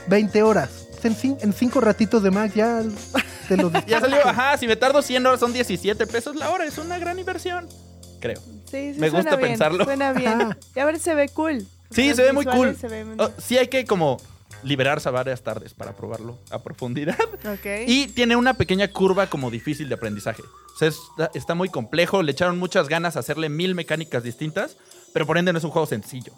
20 0.08 0.42
horas. 0.42 0.70
En, 1.04 1.14
cin- 1.16 1.38
en 1.40 1.52
cinco 1.52 1.80
ratitos 1.80 2.22
de 2.22 2.30
Mac 2.30 2.52
ya 2.54 2.82
te 3.48 3.56
los 3.56 3.72
ya 3.86 4.00
salió, 4.00 4.18
ajá, 4.26 4.56
si 4.58 4.66
me 4.66 4.76
tardo 4.76 5.02
100 5.02 5.26
horas 5.26 5.40
son 5.40 5.52
17 5.52 6.06
pesos 6.06 6.36
la 6.36 6.50
hora, 6.50 6.64
es 6.66 6.78
una 6.78 6.98
gran 6.98 7.18
inversión. 7.18 7.68
Creo. 8.20 8.38
Sí, 8.70 8.92
sí, 8.94 9.00
Me 9.00 9.08
suena 9.10 9.22
gusta 9.30 9.36
bien, 9.36 9.48
pensarlo. 9.50 9.84
Suena 9.84 10.12
bien. 10.14 10.56
Y 10.76 10.80
a 10.80 10.84
ver, 10.84 10.98
se 10.98 11.14
ve 11.14 11.28
cool. 11.30 11.66
Sí, 11.90 12.08
Los 12.08 12.16
se 12.16 12.22
ve 12.22 12.32
muy 12.32 12.44
cool. 12.44 12.76
Oh, 13.18 13.30
sí 13.38 13.56
hay 13.58 13.68
que 13.68 13.84
como 13.84 14.18
liberarse 14.62 15.08
a 15.08 15.12
varias 15.12 15.42
tardes 15.42 15.72
para 15.72 15.96
probarlo 15.96 16.38
a 16.50 16.62
profundidad. 16.62 17.16
Y 17.86 18.08
tiene 18.08 18.36
una 18.36 18.54
pequeña 18.54 18.88
curva 18.88 19.26
como 19.28 19.50
difícil 19.50 19.88
de 19.88 19.94
aprendizaje. 19.94 20.42
O 20.42 20.78
sea, 20.78 20.88
está, 20.88 21.30
está 21.34 21.54
muy 21.54 21.68
complejo, 21.70 22.22
le 22.22 22.32
echaron 22.32 22.58
muchas 22.58 22.88
ganas 22.88 23.16
a 23.16 23.20
hacerle 23.20 23.48
mil 23.48 23.74
mecánicas 23.74 24.22
distintas, 24.22 24.76
pero 25.14 25.26
por 25.26 25.38
ende 25.38 25.52
no 25.52 25.58
es 25.58 25.64
un 25.64 25.70
juego 25.70 25.86
sencillo. 25.86 26.32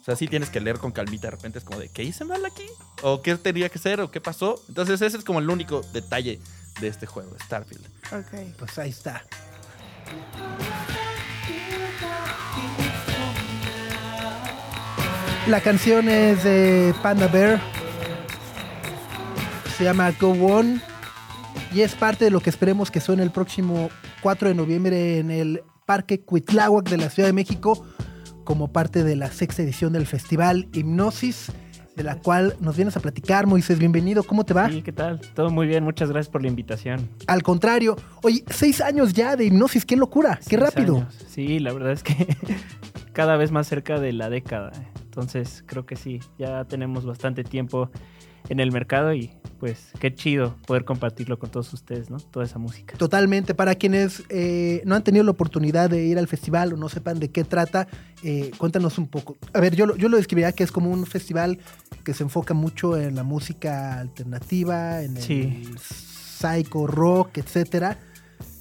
O 0.00 0.04
sea, 0.04 0.16
sí 0.16 0.28
tienes 0.28 0.48
que 0.48 0.60
leer 0.60 0.78
con 0.78 0.92
calmita. 0.92 1.26
De 1.26 1.32
repente 1.32 1.58
es 1.58 1.64
como 1.64 1.78
de, 1.78 1.88
¿qué 1.88 2.02
hice 2.02 2.24
mal 2.24 2.44
aquí? 2.44 2.64
¿O 3.02 3.20
qué 3.20 3.36
tenía 3.36 3.68
que 3.68 3.78
ser? 3.78 4.00
¿O 4.00 4.10
qué 4.10 4.20
pasó? 4.20 4.62
Entonces 4.68 5.02
ese 5.02 5.18
es 5.18 5.24
como 5.24 5.40
el 5.40 5.50
único 5.50 5.82
detalle 5.92 6.40
de 6.80 6.88
este 6.88 7.06
juego, 7.06 7.36
Starfield. 7.44 7.84
Ok. 8.12 8.56
Pues 8.58 8.78
ahí 8.78 8.90
está. 8.90 9.24
La 15.46 15.60
canción 15.60 16.08
es 16.08 16.44
de 16.44 16.94
Panda 17.02 17.26
Bear. 17.28 17.60
Se 19.76 19.84
llama 19.84 20.12
Go 20.18 20.30
On. 20.30 20.80
Y 21.72 21.82
es 21.82 21.94
parte 21.94 22.24
de 22.24 22.30
lo 22.30 22.40
que 22.40 22.50
esperemos 22.50 22.90
que 22.90 23.00
suene 23.00 23.22
el 23.22 23.30
próximo 23.30 23.90
4 24.22 24.48
de 24.48 24.54
noviembre 24.54 25.18
en 25.18 25.30
el 25.30 25.62
Parque 25.86 26.20
Cuitláhuac 26.20 26.88
de 26.88 26.96
la 26.96 27.10
Ciudad 27.10 27.28
de 27.28 27.32
México, 27.32 27.84
como 28.50 28.66
parte 28.72 29.04
de 29.04 29.14
la 29.14 29.30
sexta 29.30 29.62
edición 29.62 29.92
del 29.92 30.06
festival 30.08 30.66
Hipnosis, 30.72 31.52
de 31.94 32.02
la 32.02 32.16
cual 32.16 32.56
nos 32.58 32.74
vienes 32.74 32.96
a 32.96 33.00
platicar. 33.00 33.46
Moisés, 33.46 33.78
bienvenido. 33.78 34.24
¿Cómo 34.24 34.42
te 34.42 34.52
va? 34.54 34.68
Sí, 34.68 34.82
¿qué 34.82 34.90
tal? 34.90 35.20
Todo 35.36 35.50
muy 35.50 35.68
bien, 35.68 35.84
muchas 35.84 36.10
gracias 36.10 36.32
por 36.32 36.42
la 36.42 36.48
invitación. 36.48 37.08
Al 37.28 37.44
contrario, 37.44 37.94
oye, 38.24 38.42
seis 38.50 38.80
años 38.80 39.12
ya 39.12 39.36
de 39.36 39.44
hipnosis, 39.44 39.86
qué 39.86 39.94
locura, 39.94 40.34
qué 40.42 40.56
Seis 40.56 40.60
rápido. 40.62 40.96
años. 40.96 41.16
Sí, 41.28 41.60
la 41.60 41.72
verdad 41.72 41.92
es 41.92 42.02
que 42.02 42.26
cada 43.12 43.36
vez 43.36 43.52
más 43.52 43.68
cerca 43.68 44.00
de 44.00 44.12
la 44.12 44.28
década. 44.30 44.72
Entonces, 45.04 45.62
creo 45.64 45.86
que 45.86 45.94
sí, 45.94 46.18
ya 46.36 46.64
tenemos 46.64 47.06
bastante 47.06 47.44
tiempo 47.44 47.88
en 48.48 48.60
el 48.60 48.72
mercado 48.72 49.12
y 49.14 49.30
pues 49.58 49.90
qué 50.00 50.14
chido 50.14 50.56
poder 50.66 50.84
compartirlo 50.86 51.38
con 51.38 51.50
todos 51.50 51.72
ustedes, 51.74 52.08
¿no? 52.10 52.16
Toda 52.18 52.46
esa 52.46 52.58
música. 52.58 52.96
Totalmente, 52.96 53.54
para 53.54 53.74
quienes 53.74 54.22
eh, 54.30 54.80
no 54.86 54.94
han 54.94 55.04
tenido 55.04 55.22
la 55.24 55.32
oportunidad 55.32 55.90
de 55.90 56.04
ir 56.04 56.18
al 56.18 56.26
festival 56.28 56.72
o 56.72 56.76
no 56.76 56.88
sepan 56.88 57.20
de 57.20 57.30
qué 57.30 57.44
trata, 57.44 57.86
eh, 58.22 58.50
cuéntanos 58.56 58.96
un 58.98 59.08
poco. 59.08 59.36
A 59.52 59.60
ver, 59.60 59.76
yo, 59.76 59.84
lo- 59.86 59.96
yo 59.96 60.08
lo 60.08 60.16
describiría 60.16 60.52
que 60.52 60.64
es 60.64 60.72
como 60.72 60.90
un 60.90 61.04
festival 61.04 61.58
que 62.04 62.14
se 62.14 62.22
enfoca 62.22 62.54
mucho 62.54 62.96
en 62.98 63.14
la 63.14 63.22
música 63.22 64.00
alternativa, 64.00 65.02
en 65.02 65.18
el 65.18 65.22
Sí. 65.22 65.68
psycho 65.78 66.86
rock, 66.86 67.36
etcétera. 67.38 67.98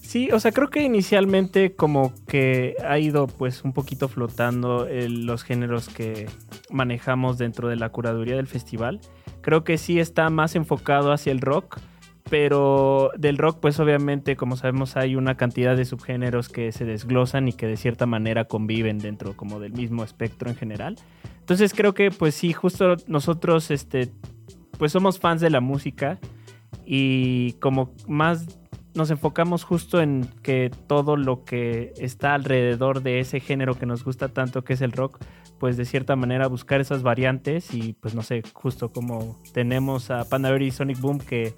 Sí, 0.01 0.29
o 0.31 0.39
sea, 0.39 0.51
creo 0.51 0.69
que 0.71 0.81
inicialmente 0.81 1.75
como 1.75 2.13
que 2.27 2.75
ha 2.85 2.97
ido 2.97 3.27
pues 3.27 3.63
un 3.63 3.73
poquito 3.73 4.07
flotando 4.09 4.87
el- 4.87 5.25
los 5.27 5.43
géneros 5.43 5.87
que 5.87 6.27
manejamos 6.71 7.37
dentro 7.37 7.69
de 7.69 7.75
la 7.75 7.89
curaduría 7.89 8.35
del 8.35 8.47
festival. 8.47 8.99
Creo 9.41 9.63
que 9.63 9.77
sí 9.77 9.99
está 9.99 10.29
más 10.29 10.55
enfocado 10.55 11.11
hacia 11.11 11.31
el 11.31 11.41
rock, 11.41 11.79
pero 12.29 13.11
del 13.17 13.37
rock 13.37 13.59
pues 13.59 13.79
obviamente 13.79 14.35
como 14.35 14.55
sabemos 14.55 14.95
hay 14.95 15.15
una 15.15 15.35
cantidad 15.35 15.75
de 15.75 15.85
subgéneros 15.85 16.49
que 16.49 16.71
se 16.71 16.85
desglosan 16.85 17.47
y 17.47 17.53
que 17.53 17.65
de 17.65 17.77
cierta 17.77 18.05
manera 18.05 18.45
conviven 18.45 18.99
dentro 18.99 19.35
como 19.35 19.59
del 19.59 19.73
mismo 19.73 20.03
espectro 20.03 20.49
en 20.49 20.55
general. 20.55 20.95
Entonces 21.39 21.73
creo 21.73 21.93
que 21.93 22.11
pues 22.11 22.35
sí, 22.35 22.53
justo 22.53 22.95
nosotros 23.07 23.71
este 23.71 24.11
pues 24.77 24.91
somos 24.91 25.19
fans 25.19 25.41
de 25.41 25.49
la 25.49 25.59
música 25.59 26.19
y 26.85 27.53
como 27.53 27.93
más 28.07 28.59
nos 28.95 29.11
enfocamos 29.11 29.63
justo 29.63 30.01
en 30.01 30.27
que 30.41 30.71
todo 30.87 31.15
lo 31.15 31.43
que 31.45 31.93
está 31.97 32.33
alrededor 32.33 33.01
de 33.01 33.19
ese 33.19 33.39
género 33.39 33.75
que 33.75 33.85
nos 33.85 34.03
gusta 34.03 34.29
tanto, 34.29 34.63
que 34.63 34.73
es 34.73 34.81
el 34.81 34.91
rock, 34.91 35.19
pues 35.59 35.77
de 35.77 35.85
cierta 35.85 36.15
manera 36.15 36.47
buscar 36.47 36.81
esas 36.81 37.03
variantes 37.03 37.73
y 37.73 37.93
pues 37.93 38.15
no 38.15 38.23
sé, 38.23 38.41
justo 38.53 38.91
como 38.91 39.39
tenemos 39.53 40.11
a 40.11 40.27
Panda 40.27 40.55
y 40.59 40.71
Sonic 40.71 40.99
Boom 40.99 41.19
que 41.19 41.53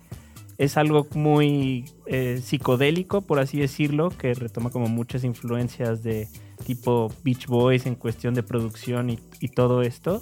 es 0.57 0.77
algo 0.77 1.07
muy 1.15 1.85
eh, 2.05 2.39
psicodélico, 2.43 3.21
por 3.21 3.39
así 3.39 3.59
decirlo, 3.59 4.09
que 4.09 4.33
retoma 4.33 4.69
como 4.69 4.87
muchas 4.87 5.23
influencias 5.23 6.03
de 6.03 6.27
tipo 6.65 7.11
Beach 7.23 7.47
Boys 7.47 7.85
en 7.85 7.95
cuestión 7.95 8.33
de 8.33 8.43
producción 8.43 9.09
y, 9.09 9.19
y 9.39 9.47
todo 9.47 9.81
esto 9.81 10.21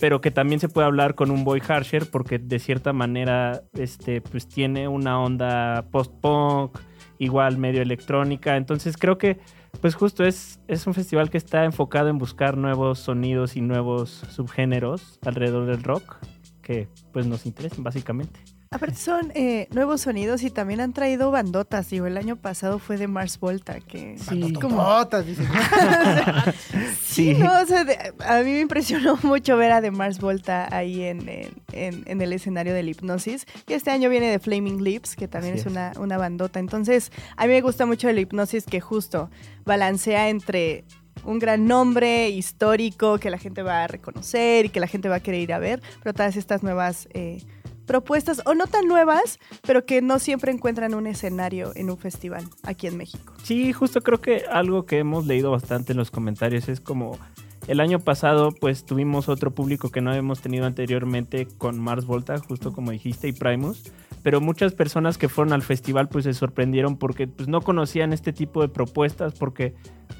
pero 0.00 0.20
que 0.20 0.30
también 0.30 0.60
se 0.60 0.68
puede 0.68 0.86
hablar 0.86 1.14
con 1.14 1.30
un 1.30 1.44
Boy 1.44 1.62
Harsher 1.66 2.08
porque 2.10 2.38
de 2.38 2.58
cierta 2.58 2.92
manera 2.92 3.62
este 3.74 4.20
pues 4.20 4.46
tiene 4.48 4.88
una 4.88 5.20
onda 5.20 5.86
post-punk, 5.90 6.78
igual 7.18 7.58
medio 7.58 7.82
electrónica, 7.82 8.56
entonces 8.56 8.96
creo 8.96 9.18
que 9.18 9.38
pues 9.80 9.94
justo 9.94 10.24
es, 10.24 10.60
es 10.68 10.86
un 10.86 10.94
festival 10.94 11.30
que 11.30 11.38
está 11.38 11.64
enfocado 11.64 12.08
en 12.08 12.18
buscar 12.18 12.56
nuevos 12.56 12.98
sonidos 12.98 13.56
y 13.56 13.60
nuevos 13.60 14.10
subgéneros 14.30 15.18
alrededor 15.24 15.66
del 15.66 15.82
rock 15.82 16.16
que 16.62 16.88
pues 17.12 17.26
nos 17.26 17.46
interesan 17.46 17.82
básicamente. 17.82 18.40
Aparte 18.70 18.96
son 18.96 19.32
eh, 19.34 19.66
nuevos 19.72 20.02
sonidos 20.02 20.42
y 20.42 20.50
también 20.50 20.80
han 20.80 20.92
traído 20.92 21.30
bandotas. 21.30 21.88
Digo, 21.88 22.06
el 22.06 22.18
año 22.18 22.36
pasado 22.36 22.78
fue 22.78 22.98
de 22.98 23.08
Mars 23.08 23.40
Volta, 23.40 23.80
que 23.80 24.18
Sí. 24.18 24.52
como... 24.54 24.84
Dice. 25.24 25.42
Sí, 27.02 27.34
no, 27.34 27.50
o 27.62 27.66
sea, 27.66 27.84
de- 27.84 27.98
a 28.24 28.40
mí 28.42 28.52
me 28.52 28.60
impresionó 28.60 29.18
mucho 29.22 29.56
ver 29.56 29.72
a 29.72 29.80
The 29.80 29.90
Mars 29.90 30.20
Volta 30.20 30.68
ahí 30.70 31.02
en, 31.02 31.28
en- 31.28 31.50
en- 31.72 32.02
en 32.06 32.20
el 32.20 32.32
escenario 32.32 32.74
del 32.74 32.88
hipnosis. 32.88 33.46
Y 33.66 33.72
este 33.72 33.90
año 33.90 34.10
viene 34.10 34.30
de 34.30 34.38
Flaming 34.38 34.82
Lips, 34.84 35.16
que 35.16 35.28
también 35.28 35.54
Así 35.54 35.62
es. 35.62 35.66
Una, 35.66 35.92
una 35.98 36.18
bandota. 36.18 36.60
Entonces, 36.60 37.10
a 37.36 37.46
mí 37.46 37.52
me 37.52 37.60
gusta 37.62 37.86
mucho 37.86 38.08
el 38.08 38.18
hipnosis 38.18 38.64
que 38.66 38.80
justo 38.80 39.30
balancea 39.64 40.28
entre 40.28 40.84
un 41.24 41.38
gran 41.40 41.66
nombre 41.66 42.28
histórico 42.28 43.18
que 43.18 43.28
la 43.30 43.38
gente 43.38 43.62
va 43.62 43.82
a 43.84 43.86
reconocer 43.88 44.66
y 44.66 44.68
que 44.68 44.78
la 44.78 44.86
gente 44.86 45.08
va 45.08 45.16
a 45.16 45.20
querer 45.20 45.40
ir 45.40 45.52
a 45.52 45.58
ver, 45.58 45.82
pero 46.02 46.14
todas 46.14 46.36
estas 46.36 46.62
nuevas 46.62 47.08
eh, 47.12 47.42
propuestas, 47.88 48.40
o 48.44 48.54
no 48.54 48.68
tan 48.68 48.86
nuevas, 48.86 49.40
pero 49.66 49.84
que 49.84 50.00
no 50.00 50.20
siempre 50.20 50.52
encuentran 50.52 50.94
un 50.94 51.08
escenario 51.08 51.72
en 51.74 51.90
un 51.90 51.98
festival 51.98 52.44
aquí 52.62 52.86
en 52.86 52.96
México. 52.96 53.34
Sí, 53.42 53.72
justo 53.72 54.00
creo 54.02 54.20
que 54.20 54.44
algo 54.48 54.86
que 54.86 54.98
hemos 54.98 55.26
leído 55.26 55.50
bastante 55.50 55.92
en 55.92 55.98
los 55.98 56.12
comentarios 56.12 56.68
es 56.68 56.80
como 56.80 57.18
El 57.68 57.80
año 57.80 58.00
pasado 58.00 58.50
pues 58.50 58.86
tuvimos 58.86 59.28
otro 59.28 59.50
público 59.54 59.90
que 59.90 60.00
no 60.00 60.08
habíamos 60.08 60.40
tenido 60.40 60.64
anteriormente 60.64 61.46
con 61.58 61.78
Mars 61.78 62.06
Volta, 62.06 62.38
justo 62.38 62.72
como 62.72 62.92
dijiste, 62.92 63.28
y 63.28 63.32
Primus. 63.32 63.82
Pero 64.22 64.40
muchas 64.40 64.72
personas 64.72 65.18
que 65.18 65.28
fueron 65.28 65.52
al 65.52 65.62
festival 65.62 66.08
pues 66.08 66.24
se 66.24 66.32
sorprendieron 66.32 66.96
porque 66.96 67.28
pues 67.28 67.46
no 67.46 67.60
conocían 67.60 68.14
este 68.14 68.32
tipo 68.32 68.62
de 68.62 68.68
propuestas 68.68 69.34
porque 69.34 69.74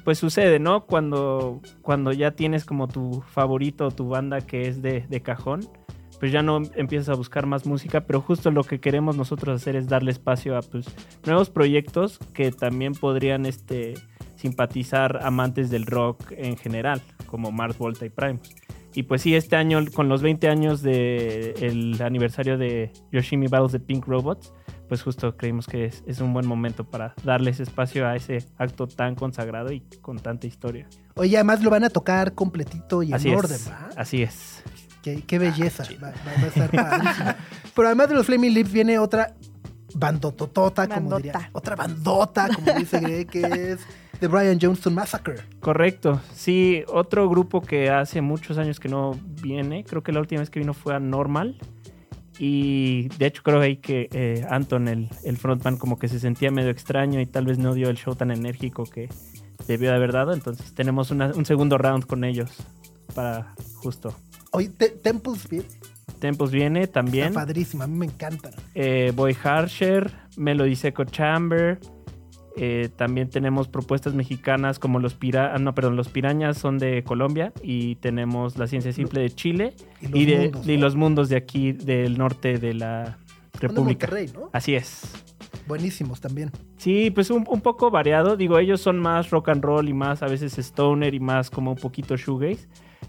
pues 0.04 0.18
sucede, 0.18 0.58
¿no? 0.58 0.84
Cuando, 0.84 1.62
cuando 1.80 2.12
ya 2.12 2.32
tienes 2.32 2.66
como 2.66 2.86
tu 2.86 3.22
favorito 3.22 3.86
o 3.86 3.90
tu 3.90 4.08
banda 4.08 4.42
que 4.42 4.68
es 4.68 4.82
de, 4.82 5.06
de 5.08 5.20
cajón, 5.22 5.68
pues 6.18 6.32
ya 6.32 6.42
no 6.42 6.62
empiezas 6.74 7.08
a 7.10 7.14
buscar 7.14 7.46
más 7.46 7.66
música, 7.66 8.02
pero 8.02 8.20
justo 8.20 8.50
lo 8.50 8.64
que 8.64 8.80
queremos 8.80 9.16
nosotros 9.16 9.60
hacer 9.60 9.76
es 9.76 9.88
darle 9.88 10.10
espacio 10.10 10.56
a 10.56 10.62
pues 10.62 10.86
nuevos 11.24 11.50
proyectos 11.50 12.18
que 12.32 12.50
también 12.50 12.94
podrían 12.94 13.46
este 13.46 13.94
simpatizar 14.36 15.20
amantes 15.22 15.70
del 15.70 15.86
rock 15.86 16.32
en 16.36 16.56
general, 16.56 17.02
como 17.26 17.50
Mars 17.50 17.76
Volta 17.76 18.06
y 18.06 18.10
Primus. 18.10 18.54
Y 18.94 19.04
pues 19.04 19.22
sí, 19.22 19.34
este 19.34 19.56
año, 19.56 19.84
con 19.92 20.08
los 20.08 20.22
20 20.22 20.48
años 20.48 20.82
del 20.82 22.00
aniversario 22.00 22.56
de 22.56 22.92
Yoshimi 23.12 23.46
Battles 23.46 23.72
de 23.72 23.80
Pink 23.80 24.06
Robots, 24.06 24.52
pues 24.88 25.02
justo 25.02 25.36
creímos 25.36 25.66
que 25.66 25.84
es, 25.84 26.02
es, 26.06 26.20
un 26.20 26.32
buen 26.32 26.46
momento 26.46 26.84
para 26.84 27.14
darles 27.22 27.60
espacio 27.60 28.08
a 28.08 28.16
ese 28.16 28.46
acto 28.56 28.86
tan 28.86 29.14
consagrado 29.14 29.70
y 29.72 29.80
con 30.00 30.18
tanta 30.18 30.46
historia. 30.46 30.88
Oye, 31.14 31.36
además 31.36 31.62
lo 31.62 31.70
van 31.70 31.84
a 31.84 31.90
tocar 31.90 32.34
completito 32.34 33.02
y 33.02 33.12
así 33.12 33.28
en 33.28 33.36
orden, 33.36 33.58
¿va? 33.68 33.90
Así 33.96 34.22
es. 34.22 34.62
Qué, 35.16 35.22
qué 35.26 35.38
belleza. 35.38 35.84
va, 36.02 36.08
va, 36.08 36.14
va, 36.14 36.42
a 36.42 36.46
estar 36.46 36.70
padrísimo. 36.70 37.30
Pero 37.74 37.88
además 37.88 38.08
de 38.08 38.14
los 38.14 38.26
Flaming 38.26 38.54
Lips 38.54 38.72
viene 38.72 38.98
otra 38.98 39.34
bandototota, 39.94 40.86
como 40.88 41.16
diría. 41.16 41.50
Otra 41.52 41.76
bandota, 41.76 42.48
como 42.54 42.72
dice 42.78 43.00
Greg, 43.00 43.26
que 43.28 43.72
es 43.72 43.80
The 44.20 44.26
Brian 44.26 44.58
Johnston 44.60 44.94
Massacre. 44.94 45.36
Correcto. 45.60 46.20
Sí, 46.34 46.82
otro 46.88 47.28
grupo 47.28 47.60
que 47.62 47.90
hace 47.90 48.20
muchos 48.20 48.58
años 48.58 48.80
que 48.80 48.88
no 48.88 49.18
viene, 49.42 49.84
creo 49.84 50.02
que 50.02 50.12
la 50.12 50.20
última 50.20 50.40
vez 50.40 50.50
que 50.50 50.60
vino 50.60 50.74
fue 50.74 50.94
a 50.94 51.00
Normal. 51.00 51.58
Y 52.40 53.08
de 53.18 53.26
hecho 53.26 53.42
creo 53.42 53.60
ahí 53.60 53.78
que 53.78 54.08
eh, 54.12 54.46
Anton, 54.48 54.86
el, 54.86 55.08
el 55.24 55.36
frontman, 55.38 55.76
como 55.76 55.98
que 55.98 56.06
se 56.06 56.20
sentía 56.20 56.50
medio 56.52 56.70
extraño 56.70 57.20
y 57.20 57.26
tal 57.26 57.46
vez 57.46 57.58
no 57.58 57.74
dio 57.74 57.88
el 57.90 57.96
show 57.96 58.14
tan 58.14 58.30
enérgico 58.30 58.84
que 58.84 59.08
debió 59.66 59.90
de 59.90 59.96
haber 59.96 60.12
dado. 60.12 60.32
Entonces 60.32 60.72
tenemos 60.72 61.10
una- 61.10 61.32
un 61.34 61.44
segundo 61.46 61.78
round 61.78 62.06
con 62.06 62.22
ellos 62.22 62.50
para 63.14 63.54
justo. 63.76 64.14
Oye, 64.52 64.68
Te- 64.70 64.88
Temples 64.90 65.48
Beat 65.48 65.64
Tempos 66.18 66.50
viene 66.50 66.86
también. 66.88 67.28
está 67.28 67.40
padrísima, 67.40 67.84
a 67.84 67.86
mí 67.86 67.96
me 67.96 68.06
encantan. 68.06 68.52
eh, 68.74 69.12
Boy 69.14 69.36
Harsher, 69.42 70.10
Melody 70.36 70.74
Seco 70.74 71.04
Chamber. 71.04 71.78
eh, 72.56 72.88
también 72.96 73.30
tenemos 73.30 73.68
propuestas 73.68 74.14
mexicanas 74.14 74.80
como 74.80 74.98
los 74.98 75.14
pira 75.14 75.54
ah, 75.54 75.58
no, 75.58 75.74
perdón, 75.76 75.94
los 75.94 76.08
pirañas 76.08 76.58
son 76.58 76.78
de 76.78 77.04
Colombia 77.04 77.52
y 77.62 77.94
tenemos 77.96 78.58
la 78.58 78.66
ciencia 78.66 78.92
simple 78.92 79.20
de 79.20 79.30
Chile 79.30 79.74
Y 80.00 80.08
los 80.08 80.20
y, 80.20 80.24
de, 80.26 80.38
mundos, 80.38 80.66
y 80.68 80.74
¿no? 80.76 80.82
los 80.82 80.96
mundos 80.96 81.28
de 81.28 81.36
aquí 81.36 81.70
del 81.72 82.18
norte 82.18 82.58
de 82.58 82.74
la 82.74 83.18
República. 83.60 84.06
Monterrey, 84.08 84.30
¿no? 84.34 84.50
Así 84.52 84.74
es. 84.74 85.02
Buenísimos 85.68 86.20
también. 86.20 86.50
Sí, 86.78 87.10
pues 87.12 87.30
un, 87.30 87.44
un 87.48 87.60
poco 87.60 87.90
variado. 87.92 88.36
Digo, 88.36 88.58
ellos 88.58 88.80
son 88.80 88.98
más 88.98 89.30
rock 89.30 89.50
and 89.50 89.62
roll 89.62 89.88
y 89.88 89.92
más 89.92 90.22
a 90.24 90.26
veces 90.26 90.58
stoner 90.58 91.14
y 91.14 91.20
más 91.20 91.50
como 91.50 91.70
un 91.72 91.76
poquito 91.78 92.16
shoegaze. 92.16 92.66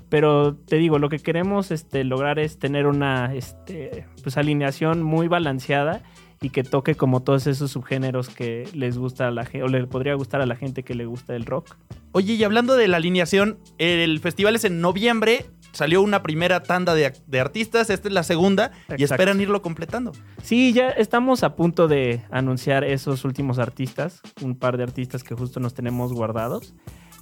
Pero 0.10 0.56
te 0.56 0.78
digo, 0.78 0.98
lo 1.00 1.10
que 1.10 1.20
queremos 1.20 1.72
este, 1.72 2.04
lograr 2.04 2.40
es 2.40 2.58
tener 2.58 2.88
una 2.88 3.34
este, 3.36 4.08
pues, 4.24 4.38
alineación 4.38 5.04
muy 5.04 5.28
balanceada 5.28 6.02
y 6.42 6.50
que 6.50 6.64
toque 6.64 6.96
como 6.96 7.22
todos 7.22 7.48
esos 7.48 7.72
subgéneros 7.72 8.30
que 8.30 8.68
les 8.74 8.98
gusta 8.98 9.28
a 9.28 9.32
la 9.32 9.46
gente 9.46 9.64
o 9.64 9.68
le 9.68 9.86
podría 9.88 10.14
gustar 10.16 10.42
a 10.42 10.46
la 10.46 10.56
gente 10.56 10.84
que 10.84 10.96
le 10.96 11.06
gusta 11.06 11.36
el 11.36 11.46
rock. 11.46 11.76
Oye, 12.12 12.34
y 12.34 12.44
hablando 12.44 12.76
de 12.76 12.88
la 12.88 12.98
alineación, 12.98 13.60
el 13.78 14.20
festival 14.20 14.56
es 14.56 14.64
en 14.64 14.82
noviembre. 14.82 15.46
Salió 15.72 16.02
una 16.02 16.24
primera 16.24 16.64
tanda 16.64 16.96
de, 16.96 17.14
de 17.28 17.40
artistas, 17.40 17.92
esta 17.92 18.08
es 18.08 18.14
la 18.14 18.24
segunda, 18.24 18.72
y 18.98 19.04
esperan 19.04 19.40
irlo 19.40 19.62
completando. 19.62 20.14
Sí, 20.42 20.74
ya 20.74 20.90
estamos 20.90 21.44
a 21.44 21.56
punto 21.56 21.88
de 21.88 22.24
anunciar 22.32 22.84
esos 22.84 23.24
últimos 23.24 23.60
artistas, 23.60 24.22
un 24.42 24.58
par 24.58 24.78
de 24.78 24.84
artistas 24.84 25.24
que 25.24 25.36
justo 25.36 25.60
nos 25.60 25.76
tenemos 25.76 26.12
guardados. 26.12 26.74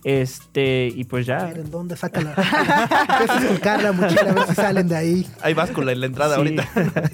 Este, 0.03 0.87
y 0.93 1.03
pues 1.05 1.25
ya. 1.25 1.47
Miren 1.47 1.69
dónde 1.71 1.97
saca 1.97 2.21
la. 2.21 2.29
Empiezas 3.19 3.45
con 3.45 3.57
Carla, 3.57 3.91
mochila, 3.91 4.21
a 4.29 4.33
ver 4.33 4.47
si 4.47 4.55
salen 4.55 4.87
de 4.87 4.95
ahí. 4.95 5.27
Hay 5.41 5.53
báscula 5.53 5.91
en 5.91 5.99
la 5.99 6.05
entrada 6.05 6.35
Sí. 6.35 6.39
ahorita. 6.39 6.69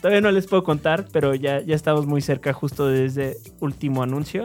Todavía 0.00 0.20
no 0.20 0.30
les 0.30 0.46
puedo 0.46 0.62
contar, 0.64 1.06
pero 1.12 1.34
ya, 1.34 1.60
ya 1.60 1.74
estamos 1.74 2.06
muy 2.06 2.20
cerca 2.20 2.52
justo 2.52 2.86
desde 2.88 3.36
último 3.60 4.02
anuncio. 4.02 4.44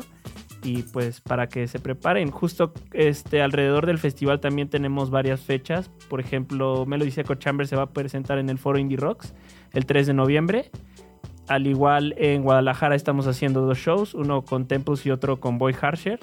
Y 0.63 0.83
pues 0.83 1.21
para 1.21 1.47
que 1.47 1.67
se 1.67 1.79
preparen, 1.79 2.29
justo 2.29 2.71
este, 2.93 3.41
alrededor 3.41 3.87
del 3.87 3.97
festival 3.97 4.39
también 4.39 4.69
tenemos 4.69 5.09
varias 5.09 5.41
fechas. 5.41 5.89
Por 6.07 6.19
ejemplo, 6.19 6.85
Melody 6.85 7.11
Seco 7.11 7.35
Chamber 7.35 7.67
se 7.67 7.75
va 7.75 7.83
a 7.83 7.89
presentar 7.89 8.37
en 8.37 8.47
el 8.49 8.57
Foro 8.59 8.77
Indie 8.77 8.97
Rocks 8.97 9.33
el 9.73 9.85
3 9.85 10.07
de 10.07 10.13
noviembre. 10.13 10.69
Al 11.47 11.65
igual 11.67 12.13
en 12.17 12.43
Guadalajara 12.43 12.95
estamos 12.95 13.25
haciendo 13.27 13.61
dos 13.61 13.77
shows, 13.79 14.13
uno 14.13 14.43
con 14.43 14.67
Tempus 14.67 15.05
y 15.05 15.11
otro 15.11 15.39
con 15.39 15.57
Boy 15.57 15.75
Harsher. 15.81 16.19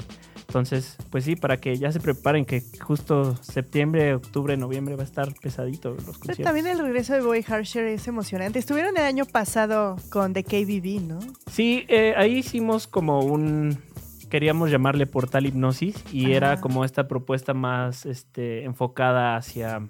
Entonces, 0.48 0.96
pues 1.10 1.24
sí, 1.24 1.36
para 1.36 1.58
que 1.58 1.76
ya 1.76 1.92
se 1.92 2.00
preparen, 2.00 2.46
que 2.46 2.62
justo 2.80 3.36
septiembre, 3.36 4.14
octubre, 4.14 4.56
noviembre 4.56 4.96
va 4.96 5.02
a 5.02 5.04
estar 5.04 5.34
pesadito 5.34 5.90
los 5.90 6.04
Pero 6.04 6.12
conciertos. 6.14 6.44
También 6.44 6.66
el 6.66 6.78
regreso 6.78 7.12
de 7.12 7.20
Boy 7.20 7.44
Harsher 7.46 7.84
es 7.84 8.08
emocionante. 8.08 8.58
Estuvieron 8.58 8.96
el 8.96 9.02
año 9.02 9.26
pasado 9.26 9.96
con 10.08 10.32
The 10.32 10.44
KBB, 10.44 11.06
¿no? 11.06 11.18
Sí, 11.50 11.84
eh, 11.88 12.14
ahí 12.16 12.38
hicimos 12.38 12.86
como 12.86 13.20
un. 13.20 13.78
Queríamos 14.30 14.70
llamarle 14.70 15.06
portal 15.06 15.44
hipnosis 15.44 16.02
y 16.12 16.32
era 16.32 16.60
como 16.62 16.86
esta 16.86 17.08
propuesta 17.08 17.52
más 17.52 18.06
este, 18.06 18.64
enfocada 18.64 19.36
hacia 19.36 19.86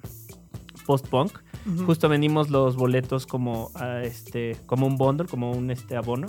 post-punk. 0.85 1.39
Justo 1.85 2.09
vendimos 2.09 2.49
los 2.49 2.75
boletos 2.75 3.25
como, 3.25 3.71
ah, 3.75 4.01
este, 4.03 4.57
como 4.65 4.87
un 4.87 4.97
bundle, 4.97 5.27
como 5.27 5.51
un 5.51 5.71
este, 5.71 5.95
abono. 5.95 6.27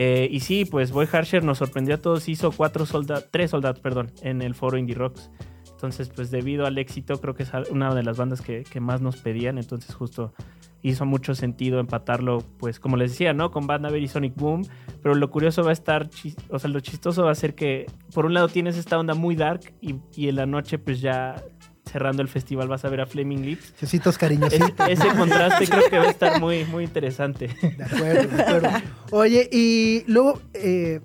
Eh, 0.00 0.28
y 0.30 0.38
sí, 0.40 0.64
pues 0.64 0.92
Boy 0.92 1.08
Harsher 1.10 1.42
nos 1.42 1.58
sorprendió 1.58 1.96
a 1.96 1.98
todos. 1.98 2.28
Hizo 2.28 2.52
cuatro 2.52 2.86
soldados, 2.86 3.26
tres 3.32 3.50
soldados, 3.50 3.80
perdón, 3.80 4.12
en 4.22 4.42
el 4.42 4.54
foro 4.54 4.78
Indie 4.78 4.94
Rocks. 4.94 5.28
Entonces, 5.72 6.08
pues 6.08 6.30
debido 6.30 6.66
al 6.66 6.78
éxito, 6.78 7.20
creo 7.20 7.34
que 7.34 7.42
es 7.42 7.50
una 7.70 7.92
de 7.92 8.04
las 8.04 8.16
bandas 8.16 8.40
que, 8.40 8.62
que 8.62 8.78
más 8.78 9.00
nos 9.00 9.16
pedían. 9.16 9.58
Entonces, 9.58 9.92
justo 9.96 10.32
hizo 10.82 11.04
mucho 11.04 11.34
sentido 11.34 11.80
empatarlo, 11.80 12.44
pues 12.58 12.78
como 12.78 12.96
les 12.96 13.10
decía, 13.10 13.32
¿no? 13.32 13.50
Con 13.50 13.66
Band 13.66 13.92
y 13.96 14.06
Sonic 14.06 14.36
Boom. 14.36 14.64
Pero 15.02 15.16
lo 15.16 15.30
curioso 15.30 15.64
va 15.64 15.70
a 15.70 15.72
estar, 15.72 16.08
o 16.48 16.60
sea, 16.60 16.70
lo 16.70 16.78
chistoso 16.78 17.24
va 17.24 17.32
a 17.32 17.34
ser 17.34 17.56
que 17.56 17.86
por 18.14 18.24
un 18.24 18.34
lado 18.34 18.46
tienes 18.46 18.76
esta 18.76 19.00
onda 19.00 19.14
muy 19.14 19.34
dark 19.34 19.72
y, 19.80 19.96
y 20.14 20.28
en 20.28 20.36
la 20.36 20.46
noche, 20.46 20.78
pues 20.78 21.00
ya 21.00 21.42
cerrando 21.90 22.22
el 22.22 22.28
festival 22.28 22.68
vas 22.68 22.84
a 22.84 22.88
ver 22.88 23.00
a 23.00 23.06
Flaming 23.06 23.44
Lips. 23.44 23.74
Chocitos 23.80 24.14
Es- 24.14 24.18
cariñositos. 24.18 24.88
ese 24.88 25.08
contraste 25.16 25.66
creo 25.70 25.90
que 25.90 25.98
va 25.98 26.04
a 26.04 26.10
estar 26.10 26.40
muy, 26.40 26.64
muy 26.64 26.84
interesante. 26.84 27.48
De 27.60 27.84
acuerdo, 27.84 28.36
de 28.36 28.42
acuerdo. 28.42 28.68
Oye, 29.10 29.48
y 29.52 30.04
luego, 30.06 30.40
eh, 30.54 31.00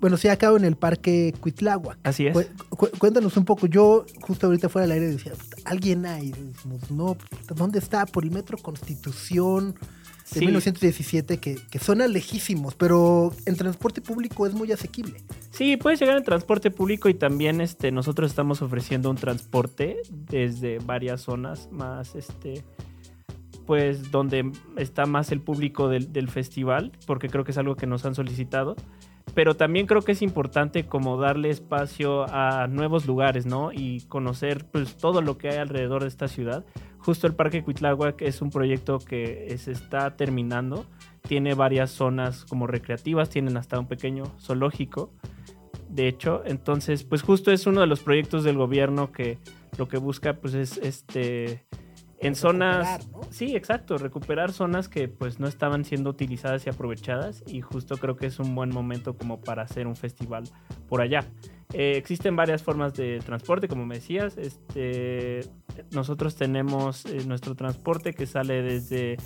bueno, 0.00 0.16
sí, 0.16 0.28
acabo 0.28 0.56
en 0.56 0.64
el 0.64 0.76
parque 0.76 1.34
Cuitláhuac. 1.40 1.98
Así 2.04 2.26
es. 2.28 2.32
Cu- 2.34 2.44
cu- 2.76 2.90
cuéntanos 2.98 3.36
un 3.36 3.44
poco. 3.44 3.66
Yo, 3.66 4.04
justo 4.20 4.46
ahorita 4.46 4.68
fuera 4.68 4.86
del 4.86 4.92
aire, 4.92 5.08
decía, 5.12 5.32
"Puta, 5.32 5.56
alguien 5.64 6.06
hay. 6.06 6.30
Decimos, 6.30 6.90
no, 6.90 7.16
¿dónde 7.54 7.78
está? 7.80 8.06
Por 8.06 8.24
el 8.24 8.30
metro 8.30 8.56
Constitución 8.58 9.74
de 10.32 10.40
Sí. 10.40 10.46
1917, 10.46 11.38
que, 11.38 11.56
que 11.70 11.78
suena 11.78 12.06
lejísimos, 12.06 12.74
pero 12.74 13.32
en 13.46 13.56
transporte 13.56 14.00
público 14.00 14.46
es 14.46 14.54
muy 14.54 14.70
asequible. 14.72 15.22
Sí, 15.50 15.76
puedes 15.76 16.00
llegar 16.00 16.16
en 16.16 16.24
transporte 16.24 16.70
público 16.70 17.08
y 17.08 17.14
también 17.14 17.60
este, 17.60 17.90
nosotros 17.90 18.30
estamos 18.30 18.60
ofreciendo 18.62 19.10
un 19.10 19.16
transporte 19.16 20.02
desde 20.10 20.78
varias 20.80 21.22
zonas 21.22 21.68
más, 21.72 22.14
este, 22.14 22.64
pues 23.66 24.10
donde 24.10 24.50
está 24.76 25.06
más 25.06 25.32
el 25.32 25.40
público 25.40 25.88
del, 25.88 26.12
del 26.12 26.28
festival, 26.28 26.92
porque 27.06 27.28
creo 27.28 27.44
que 27.44 27.52
es 27.52 27.58
algo 27.58 27.76
que 27.76 27.86
nos 27.86 28.04
han 28.04 28.14
solicitado. 28.14 28.76
Pero 29.38 29.54
también 29.54 29.86
creo 29.86 30.02
que 30.02 30.10
es 30.10 30.22
importante 30.22 30.86
como 30.86 31.16
darle 31.16 31.50
espacio 31.50 32.26
a 32.28 32.66
nuevos 32.66 33.06
lugares, 33.06 33.46
¿no? 33.46 33.70
Y 33.72 34.00
conocer 34.08 34.64
pues 34.64 34.96
todo 34.96 35.22
lo 35.22 35.38
que 35.38 35.48
hay 35.48 35.58
alrededor 35.58 36.02
de 36.02 36.08
esta 36.08 36.26
ciudad. 36.26 36.66
Justo 36.98 37.28
el 37.28 37.36
Parque 37.36 37.62
Cuitláhuac 37.62 38.20
es 38.22 38.42
un 38.42 38.50
proyecto 38.50 38.98
que 38.98 39.56
se 39.58 39.70
está 39.70 40.16
terminando. 40.16 40.86
Tiene 41.22 41.54
varias 41.54 41.92
zonas 41.92 42.46
como 42.46 42.66
recreativas, 42.66 43.30
tienen 43.30 43.56
hasta 43.56 43.78
un 43.78 43.86
pequeño 43.86 44.24
zoológico 44.40 45.12
de 45.88 46.08
hecho. 46.08 46.42
Entonces, 46.44 47.04
pues 47.04 47.22
justo 47.22 47.52
es 47.52 47.68
uno 47.68 47.80
de 47.80 47.86
los 47.86 48.00
proyectos 48.00 48.42
del 48.42 48.56
gobierno 48.56 49.12
que 49.12 49.38
lo 49.78 49.86
que 49.86 49.98
busca 49.98 50.32
pues 50.32 50.54
es 50.54 50.78
este 50.78 51.64
en 52.20 52.34
zonas 52.34 53.08
sí, 53.30 53.54
exacto, 53.54 53.98
recuperar 53.98 54.52
zonas 54.52 54.88
que 54.88 55.08
pues 55.08 55.38
no 55.38 55.46
estaban 55.46 55.84
siendo 55.84 56.10
utilizadas 56.10 56.66
y 56.66 56.70
aprovechadas 56.70 57.44
y 57.46 57.60
justo 57.60 57.96
creo 57.96 58.16
que 58.16 58.26
es 58.26 58.38
un 58.38 58.54
buen 58.54 58.70
momento 58.70 59.16
como 59.16 59.40
para 59.40 59.62
hacer 59.62 59.86
un 59.86 59.96
festival 59.96 60.44
por 60.88 61.00
allá. 61.00 61.24
Eh, 61.72 61.94
existen 61.96 62.34
varias 62.34 62.62
formas 62.62 62.94
de 62.94 63.20
transporte, 63.24 63.68
como 63.68 63.84
me 63.84 63.96
decías. 63.96 64.36
Este, 64.38 65.40
nosotros 65.90 66.34
tenemos 66.34 67.04
eh, 67.04 67.24
nuestro 67.26 67.54
transporte 67.54 68.14
que 68.14 68.26
sale 68.26 68.62
desde 68.62 69.16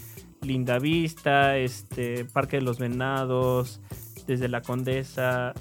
Lindavista, 0.42 1.56
este, 1.56 2.24
Parque 2.24 2.56
de 2.56 2.62
los 2.62 2.78
Venados, 2.78 3.80
desde 4.26 4.48
la 4.48 4.60
Condesa 4.60 5.54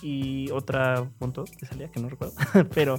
y 0.00 0.50
otra 0.50 1.04
punto 1.18 1.44
de 1.60 1.66
salida 1.66 1.88
que 1.90 2.00
no 2.00 2.08
recuerdo, 2.08 2.34
pero 2.74 2.98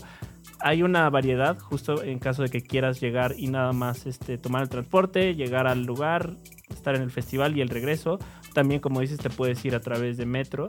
hay 0.61 0.83
una 0.83 1.09
variedad, 1.09 1.59
justo 1.59 2.03
en 2.03 2.19
caso 2.19 2.43
de 2.43 2.49
que 2.49 2.61
quieras 2.61 2.99
llegar 2.99 3.35
y 3.37 3.47
nada 3.47 3.71
más 3.73 4.05
este, 4.05 4.37
tomar 4.37 4.63
el 4.63 4.69
transporte, 4.69 5.35
llegar 5.35 5.67
al 5.67 5.83
lugar, 5.83 6.35
estar 6.69 6.95
en 6.95 7.01
el 7.01 7.11
festival 7.11 7.57
y 7.57 7.61
el 7.61 7.69
regreso. 7.69 8.19
También, 8.53 8.81
como 8.81 9.01
dices, 9.01 9.19
te 9.19 9.29
puedes 9.29 9.63
ir 9.65 9.75
a 9.75 9.79
través 9.79 10.17
de 10.17 10.25
metro. 10.25 10.67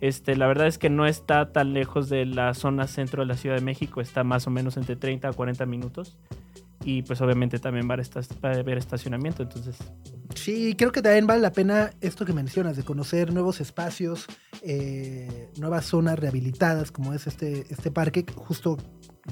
Este, 0.00 0.34
la 0.34 0.46
verdad 0.48 0.66
es 0.66 0.78
que 0.78 0.90
no 0.90 1.06
está 1.06 1.52
tan 1.52 1.72
lejos 1.74 2.08
de 2.08 2.26
la 2.26 2.54
zona 2.54 2.88
centro 2.88 3.22
de 3.22 3.26
la 3.26 3.36
Ciudad 3.36 3.56
de 3.56 3.62
México, 3.62 4.00
está 4.00 4.24
más 4.24 4.46
o 4.46 4.50
menos 4.50 4.76
entre 4.76 4.96
30 4.96 5.28
a 5.28 5.32
40 5.32 5.64
minutos. 5.66 6.18
Y 6.84 7.02
pues 7.02 7.20
obviamente 7.20 7.60
también 7.60 7.88
va 7.88 7.94
a, 7.94 8.48
haber 8.48 8.78
estacionamiento, 8.78 9.44
entonces 9.44 9.78
Sí, 10.34 10.74
creo 10.76 10.92
que 10.92 11.02
también 11.02 11.26
vale 11.26 11.40
la 11.40 11.52
pena 11.52 11.92
esto 12.00 12.24
que 12.24 12.32
mencionas, 12.32 12.76
de 12.76 12.82
conocer 12.82 13.32
nuevos 13.32 13.60
espacios, 13.60 14.26
eh, 14.62 15.50
nuevas 15.58 15.86
zonas 15.86 16.18
rehabilitadas, 16.18 16.90
como 16.90 17.12
es 17.12 17.26
este, 17.26 17.66
este 17.70 17.90
parque. 17.90 18.24
Justo 18.34 18.78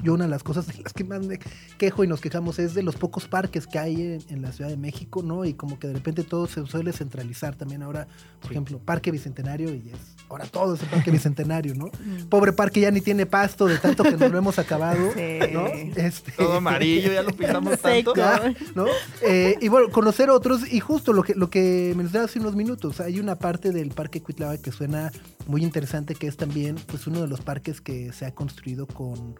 yo 0.02 0.14
una 0.14 0.24
de 0.24 0.30
las 0.30 0.42
cosas 0.44 0.66
de 0.68 0.74
las 0.82 0.92
que 0.92 1.02
más 1.04 1.26
me 1.26 1.38
quejo 1.78 2.04
y 2.04 2.06
nos 2.06 2.20
quejamos 2.20 2.58
es 2.60 2.74
de 2.74 2.82
los 2.82 2.94
pocos 2.96 3.26
parques 3.26 3.66
que 3.66 3.78
hay 3.78 4.00
en, 4.00 4.18
en 4.28 4.40
la 4.42 4.52
Ciudad 4.52 4.70
de 4.70 4.76
México, 4.76 5.22
¿no? 5.22 5.44
Y 5.44 5.54
como 5.54 5.78
que 5.80 5.88
de 5.88 5.94
repente 5.94 6.22
todo 6.22 6.46
se 6.46 6.64
suele 6.66 6.92
centralizar 6.92 7.56
también 7.56 7.82
ahora, 7.82 8.06
por 8.40 8.52
ejemplo, 8.52 8.78
Parque 8.78 9.10
Bicentenario 9.10 9.74
y 9.74 9.90
es 9.92 9.98
ahora 10.28 10.44
todo 10.46 10.74
es 10.76 10.82
el 10.82 10.88
Parque 10.88 11.10
Bicentenario, 11.10 11.74
¿no? 11.74 11.90
Pobre 12.28 12.52
parque 12.52 12.80
ya 12.80 12.92
ni 12.92 13.00
tiene 13.00 13.26
pasto 13.26 13.66
de 13.66 13.78
tanto 13.78 14.04
que 14.04 14.12
nos 14.16 14.30
lo 14.30 14.38
hemos 14.38 14.58
acabado, 14.60 15.10
Sí. 15.12 15.52
¿no? 15.52 15.66
Este, 15.66 16.30
Todo 16.32 16.54
amarillo, 16.58 17.12
ya 17.12 17.22
lo 17.22 17.32
pisamos 17.32 17.78
Seco. 17.82 18.12
tanto. 18.12 18.14
ya, 18.14 18.54
¿no? 18.76 18.86
Eh, 19.22 19.56
y 19.60 19.66
bueno, 19.68 19.88
conocer 19.90 20.30
otros, 20.30 20.72
y 20.72 20.78
justo 20.78 21.12
lo 21.12 21.24
que, 21.24 21.34
lo 21.34 21.50
que 21.50 21.92
mencionaba 21.96 22.26
hace 22.26 22.38
unos 22.38 22.54
minutos, 22.54 23.00
hay 23.00 23.18
una 23.18 23.34
parte 23.36 23.72
del 23.72 23.88
Parque 23.90 24.22
Cuitlava 24.22 24.56
que 24.58 24.70
suena 24.70 25.10
muy 25.48 25.64
interesante, 25.64 26.14
que 26.14 26.28
es 26.28 26.36
también 26.36 26.76
pues, 26.86 27.08
uno 27.08 27.20
de 27.22 27.26
los 27.26 27.40
parques 27.40 27.80
que 27.80 28.12
se 28.12 28.24
ha 28.24 28.32
construido 28.32 28.86
con 28.86 29.34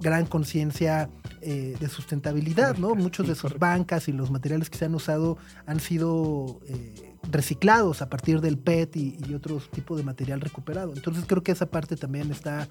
gran 0.00 0.26
conciencia 0.26 1.08
eh, 1.40 1.74
de 1.80 1.88
sustentabilidad, 1.88 2.76
¿no? 2.78 2.94
Muchos 2.94 3.26
de 3.26 3.34
sus 3.34 3.58
bancas 3.58 4.08
y 4.08 4.12
los 4.12 4.30
materiales 4.30 4.68
que 4.70 4.78
se 4.78 4.84
han 4.84 4.94
usado 4.94 5.38
han 5.66 5.80
sido 5.80 6.60
eh, 6.66 7.14
reciclados 7.30 8.02
a 8.02 8.08
partir 8.08 8.40
del 8.40 8.58
PET 8.58 8.96
y, 8.96 9.16
y 9.28 9.34
otros 9.34 9.70
tipos 9.70 9.96
de 9.98 10.04
material 10.04 10.40
recuperado. 10.40 10.92
Entonces 10.94 11.24
creo 11.26 11.42
que 11.42 11.52
esa 11.52 11.66
parte 11.66 11.96
también 11.96 12.30
está 12.30 12.68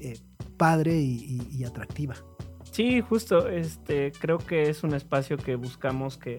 eh, 0.00 0.18
padre 0.56 0.96
y- 1.00 1.38
y- 1.50 1.56
y 1.58 1.64
atractiva. 1.64 2.14
Sí, 2.70 3.00
justo, 3.02 3.48
este, 3.48 4.10
creo 4.18 4.38
que 4.38 4.62
es 4.68 4.82
un 4.82 4.94
espacio 4.94 5.36
que 5.36 5.54
buscamos 5.54 6.16
que 6.18 6.38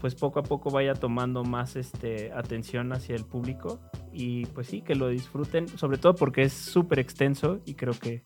pues 0.00 0.14
poco 0.14 0.40
a 0.40 0.42
poco 0.42 0.70
vaya 0.70 0.94
tomando 0.94 1.44
más 1.44 1.76
este, 1.76 2.32
atención 2.32 2.92
hacia 2.92 3.16
el 3.16 3.24
público 3.24 3.80
y 4.12 4.46
pues 4.46 4.68
sí, 4.68 4.82
que 4.82 4.94
lo 4.94 5.08
disfruten, 5.08 5.68
sobre 5.68 5.98
todo 5.98 6.14
porque 6.14 6.42
es 6.42 6.52
súper 6.52 6.98
extenso 6.98 7.60
y 7.64 7.74
creo 7.74 7.94
que 7.94 8.24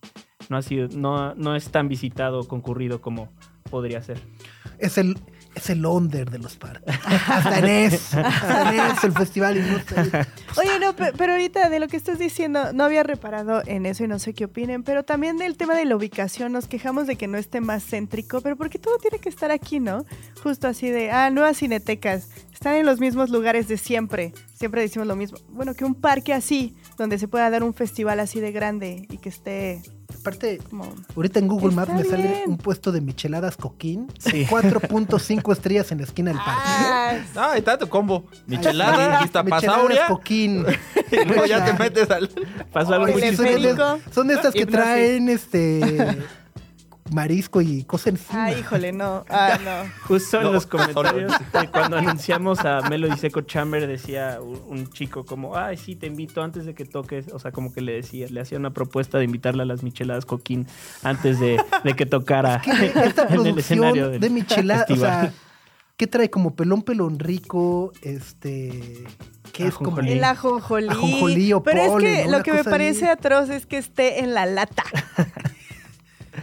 no 0.48 0.56
ha 0.56 0.62
sido, 0.62 0.88
no, 0.88 1.34
no 1.34 1.56
es 1.56 1.70
tan 1.70 1.88
visitado 1.88 2.40
o 2.40 2.48
concurrido 2.48 3.00
como 3.00 3.32
podría 3.70 4.02
ser. 4.02 4.18
Es 4.78 4.98
el, 4.98 5.16
es 5.54 5.70
el 5.70 5.84
under 5.86 6.30
de 6.30 6.38
los 6.38 6.56
parques. 6.56 6.94
Hasta 7.28 7.58
en 7.58 7.64
eso. 7.66 8.18
Hasta 8.18 8.74
en 8.74 8.80
eso 8.92 9.06
el 9.06 9.12
festival. 9.12 9.56
y. 9.58 9.60
Oye, 10.60 10.78
no, 10.80 10.94
pe- 10.96 11.12
pero 11.16 11.32
ahorita 11.32 11.68
de 11.68 11.80
lo 11.80 11.88
que 11.88 11.96
estás 11.96 12.18
diciendo, 12.18 12.72
no 12.72 12.84
había 12.84 13.02
reparado 13.02 13.62
en 13.66 13.86
eso 13.86 14.04
y 14.04 14.08
no 14.08 14.18
sé 14.18 14.34
qué 14.34 14.46
opinen, 14.46 14.82
pero 14.82 15.04
también 15.04 15.36
del 15.38 15.56
tema 15.56 15.74
de 15.74 15.84
la 15.84 15.96
ubicación, 15.96 16.52
nos 16.52 16.66
quejamos 16.66 17.06
de 17.06 17.16
que 17.16 17.26
no 17.28 17.38
esté 17.38 17.60
más 17.60 17.84
céntrico, 17.84 18.40
pero 18.40 18.56
porque 18.56 18.78
todo 18.78 18.98
tiene 18.98 19.18
que 19.18 19.28
estar 19.28 19.50
aquí, 19.50 19.80
¿no? 19.80 20.04
Justo 20.42 20.68
así 20.68 20.90
de, 20.90 21.10
ah, 21.10 21.30
nuevas 21.30 21.58
cinetecas, 21.58 22.28
están 22.52 22.74
en 22.76 22.86
los 22.86 23.00
mismos 23.00 23.30
lugares 23.30 23.68
de 23.68 23.76
siempre, 23.76 24.32
siempre 24.54 24.80
decimos 24.80 25.06
lo 25.08 25.16
mismo. 25.16 25.38
Bueno, 25.50 25.74
que 25.74 25.84
un 25.84 25.94
parque 25.94 26.32
así, 26.32 26.76
donde 26.96 27.18
se 27.18 27.28
pueda 27.28 27.50
dar 27.50 27.62
un 27.62 27.74
festival 27.74 28.20
así 28.20 28.40
de 28.40 28.52
grande 28.52 29.06
y 29.10 29.18
que 29.18 29.28
esté 29.28 29.82
Aparte, 30.20 30.58
como... 30.70 30.92
ahorita 31.16 31.38
en 31.38 31.48
Google 31.48 31.74
Maps 31.74 31.92
me 31.92 32.04
sale 32.04 32.28
bien. 32.28 32.42
un 32.50 32.56
puesto 32.58 32.92
de 32.92 33.00
micheladas 33.00 33.56
coquín. 33.56 34.08
Sí. 34.18 34.46
4.5 34.46 35.52
estrellas 35.52 35.90
en 35.92 35.98
la 35.98 36.04
esquina 36.04 36.30
del 36.30 36.38
parque. 36.38 36.62
Ah, 36.66 37.12
Ah, 37.36 37.50
ahí 37.52 37.58
está 37.58 37.78
tu 37.78 37.88
combo. 37.88 38.24
Michelada, 38.46 39.04
está. 39.04 39.20
lista 39.22 39.42
Micheladas 39.42 39.64
pasauria. 39.74 40.06
coquín. 40.08 40.64
Y 41.12 41.24
luego 41.26 41.44
ya 41.46 41.64
te 41.64 41.72
metes 41.74 42.10
al. 42.10 42.28
Pasó 42.72 42.94
algo 42.94 43.06
muy 43.06 43.22
sí, 43.22 43.36
son, 43.36 44.26
de, 44.26 44.34
estas 44.34 44.52
que 44.52 44.66
traen 44.66 45.28
este 45.28 46.16
marisco 47.12 47.60
y 47.60 47.84
cosas 47.84 48.08
encima. 48.08 48.44
ah, 48.44 48.52
híjole, 48.52 48.92
no, 48.92 49.24
ah, 49.28 49.58
no. 49.64 49.90
Justo 50.06 50.38
en 50.38 50.44
No, 50.44 50.52
los 50.52 50.66
comentarios, 50.66 51.32
cuando 51.70 51.98
anunciamos 51.98 52.60
a 52.60 52.82
Melody 52.88 53.16
Seco 53.18 53.42
Chamber, 53.42 53.86
decía 53.86 54.38
un, 54.40 54.90
chico 54.90 55.24
como, 55.24 55.56
ay, 55.56 55.76
sí, 55.76 55.96
te 55.96 56.06
invito 56.06 56.42
antes 56.42 56.64
de 56.66 56.74
que 56.74 56.84
toques. 56.84 57.32
O 57.32 57.38
sea, 57.38 57.52
como 57.52 57.72
que 57.72 57.80
le 57.80 57.92
decía, 57.92 58.26
le 58.30 58.40
hacía 58.40 58.58
una 58.58 58.70
propuesta 58.70 59.18
de 59.18 59.24
invitarle 59.24 59.62
a 59.62 59.66
las 59.66 59.82
micheladas 59.82 60.24
coquín 60.24 60.66
antes 61.02 61.40
de, 61.40 61.62
de 61.82 61.94
que 61.94 62.06
tocara 62.06 62.60
Que 62.60 62.92
esta 63.04 63.26
en 63.30 63.46
el 63.46 63.58
escenario 63.58 64.10
del 64.10 64.20
de 64.20 64.30
micheladas, 64.30 64.90
o 64.90 64.96
sea. 64.96 65.32
¿qué 65.96 66.06
trae? 66.06 66.30
Como 66.30 66.54
pelón 66.54 66.82
pelón 66.82 67.18
rico, 67.18 67.92
este... 68.02 69.04
¿Qué 69.52 69.68
es 69.68 69.74
como? 69.74 70.00
El 70.00 70.24
ajonjolí. 70.24 70.88
Ajonjolí 70.88 71.52
o 71.52 71.62
Pero 71.62 71.80
es 71.80 72.02
que 72.02 72.28
lo 72.28 72.42
que 72.42 72.50
me 72.50 72.58
cosa 72.58 72.70
parece 72.70 73.04
ahí. 73.04 73.12
atroz 73.12 73.50
es 73.50 73.66
que 73.66 73.78
esté 73.78 74.18
en 74.18 74.34
la 74.34 74.46
lata. 74.46 74.82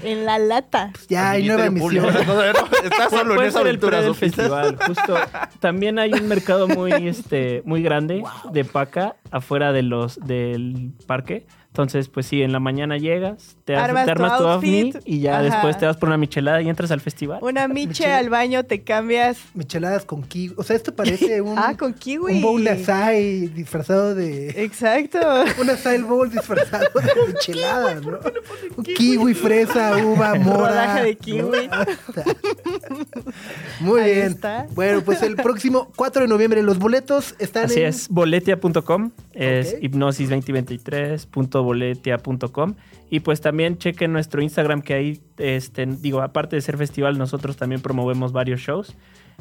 En 0.04 0.26
la 0.26 0.38
lata. 0.40 0.92
Ya 1.10 1.32
hay 1.32 1.48
nueva 1.48 1.66
emisión. 1.66 2.06
Puede- 2.14 3.10
solo 3.10 3.42
en 3.42 3.48
esa 3.48 3.60
aventura, 3.60 4.02
del 4.02 4.16
festival. 4.16 4.78
Justo. 4.86 5.16
También 5.60 6.00
hay 6.00 6.14
un 6.14 6.28
mercado 6.28 6.68
muy, 6.68 6.92
este, 7.08 7.62
muy 7.66 7.82
grande 7.84 8.24
de 8.52 8.66
paca 8.66 9.16
afuera 9.32 9.72
de 9.72 9.84
los, 9.84 10.20
del 10.20 10.92
parque. 11.08 11.46
Entonces, 11.72 12.10
pues 12.10 12.26
sí, 12.26 12.42
en 12.42 12.52
la 12.52 12.60
mañana 12.60 12.98
llegas, 12.98 13.56
te, 13.64 13.78
armas, 13.78 14.06
te 14.06 14.14
tu, 14.14 14.24
tu 14.24 14.26
outfit 14.26 14.98
y 15.06 15.22
ya 15.22 15.42
después 15.42 15.78
te 15.78 15.86
vas 15.86 15.96
por 15.96 16.10
una 16.10 16.18
michelada 16.18 16.62
y 16.62 16.68
entras 16.68 16.92
al 16.92 17.00
festival. 17.00 17.40
Una 17.42 17.66
miche, 17.70 17.88
michel 17.88 18.12
al 18.12 18.30
baño, 18.30 18.66
te 18.66 18.82
cambias. 18.82 19.38
Micheladas 19.54 20.04
con 20.04 20.22
kiwi. 20.22 20.54
O 20.58 20.64
sea, 20.64 20.76
esto 20.76 20.94
parece 20.94 21.40
un. 21.42 21.58
ah, 21.58 21.78
con 21.80 21.94
kiwi. 21.94 22.34
Un 22.34 22.42
bowl 22.42 22.68
asai 22.68 23.48
disfrazado 23.48 24.16
de. 24.16 24.50
Exacto. 24.50 25.20
un 25.62 25.70
asai 25.70 26.02
bowl 26.02 26.30
disfrazado 26.30 26.90
de 26.94 27.34
micheladas, 27.34 28.06
¿no? 28.06 28.20
Kiwi, 28.84 29.34
fresa, 29.34 29.96
uva, 30.06 30.36
mora. 30.36 30.58
Rodaja 30.58 31.04
de 31.04 31.16
kiwi. 31.16 31.70
Muy 33.80 34.04
bien. 34.04 34.38
Bueno, 34.76 35.04
pues 35.06 35.22
el 35.22 35.38
próximo 35.38 35.90
4 35.96 36.24
de 36.24 36.28
noviembre 36.28 36.62
los 36.64 36.80
boletos 36.80 37.34
están 37.40 37.66
Así 37.66 37.80
en. 37.80 37.88
Así 37.88 38.02
es, 38.02 38.10
boletia.com. 38.10 39.12
Es 39.34 39.76
okay. 39.76 39.90
hipnosis2023 39.90 41.28
www.boletia.com. 41.62 42.76
Y 43.10 43.20
pues 43.22 43.42
también 43.42 43.78
chequen 43.78 44.14
nuestro 44.14 44.42
Instagram, 44.42 44.82
que 44.82 44.94
ahí, 44.94 45.22
este, 45.38 45.86
digo, 45.86 46.22
aparte 46.22 46.56
de 46.56 46.62
ser 46.62 46.78
festival, 46.78 47.18
nosotros 47.18 47.58
también 47.58 47.82
promovemos 47.82 48.32
varios 48.32 48.62
shows. 48.62 48.96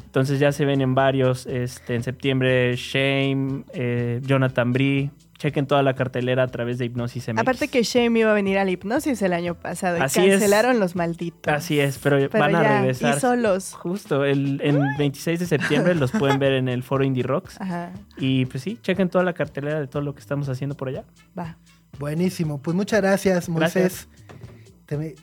Entonces 0.05 0.39
ya 0.39 0.51
se 0.51 0.65
ven 0.65 0.81
en 0.81 0.93
varios, 0.93 1.45
este, 1.45 1.95
en 1.95 2.03
septiembre, 2.03 2.75
Shame, 2.75 3.63
eh, 3.73 4.19
Jonathan 4.23 4.73
Bree. 4.73 5.11
Chequen 5.37 5.65
toda 5.65 5.81
la 5.81 5.95
cartelera 5.95 6.43
a 6.43 6.47
través 6.47 6.77
de 6.77 6.85
Hipnosis 6.85 7.29
MX. 7.29 7.39
Aparte 7.39 7.67
que 7.67 7.81
Shame 7.81 8.19
iba 8.19 8.29
a 8.29 8.33
venir 8.33 8.59
a 8.59 8.65
la 8.65 8.69
Hipnosis 8.69 9.19
el 9.23 9.33
año 9.33 9.55
pasado 9.55 9.97
y 9.97 10.01
Así 10.01 10.19
cancelaron 10.27 10.73
es. 10.73 10.79
los 10.79 10.95
malditos. 10.95 11.51
Así 11.51 11.79
es, 11.79 11.97
pero, 11.97 12.17
pero 12.29 12.43
van 12.43 12.51
ya, 12.51 12.59
a 12.59 12.79
regresar. 12.81 13.17
Y 13.17 13.19
solos. 13.19 13.73
Justo, 13.73 14.23
el, 14.23 14.61
el 14.61 14.79
26 14.99 15.39
de 15.39 15.45
septiembre 15.47 15.95
los 15.95 16.11
pueden 16.11 16.37
ver 16.37 16.53
en 16.53 16.69
el 16.69 16.83
foro 16.83 17.03
Indie 17.03 17.23
Rocks. 17.23 17.59
Ajá. 17.59 17.91
Y 18.17 18.45
pues 18.45 18.61
sí, 18.61 18.77
chequen 18.83 19.09
toda 19.09 19.23
la 19.23 19.33
cartelera 19.33 19.79
de 19.79 19.87
todo 19.87 20.03
lo 20.03 20.13
que 20.13 20.19
estamos 20.19 20.47
haciendo 20.47 20.77
por 20.77 20.89
allá. 20.89 21.05
Va. 21.37 21.57
Buenísimo. 21.99 22.61
Pues 22.61 22.75
muchas 22.75 23.01
gracias, 23.01 23.47
Moisés. 23.49 23.73
Gracias. 23.73 24.07
Te 24.85 24.97
ve- 24.97 25.15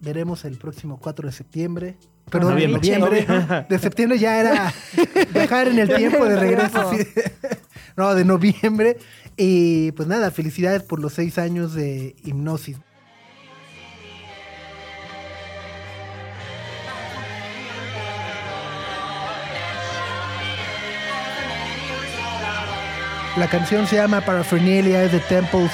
veremos 0.00 0.44
el 0.44 0.58
próximo 0.58 0.98
4 1.00 1.26
de 1.28 1.32
septiembre. 1.32 1.96
Perdón, 2.30 2.56
de 2.56 2.66
Noviembre. 2.68 3.24
noviembre. 3.26 3.66
De 3.68 3.78
septiembre 3.78 4.18
ya 4.18 4.40
era 4.40 4.74
viajar 5.32 5.68
en 5.68 5.78
el 5.78 5.94
tiempo 5.94 6.24
de 6.26 6.36
regreso. 6.36 6.90
No, 7.96 8.14
de 8.14 8.26
noviembre. 8.26 8.98
Y 9.38 9.92
pues 9.92 10.06
nada, 10.06 10.30
felicidades 10.30 10.82
por 10.82 11.00
los 11.00 11.14
seis 11.14 11.38
años 11.38 11.72
de 11.72 12.14
hipnosis. 12.24 12.76
La 23.36 23.48
canción 23.48 23.86
se 23.86 23.96
llama 23.96 24.22
Paraphernalia, 24.22 25.04
es 25.04 25.12
de 25.12 25.20
Temples. 25.20 25.70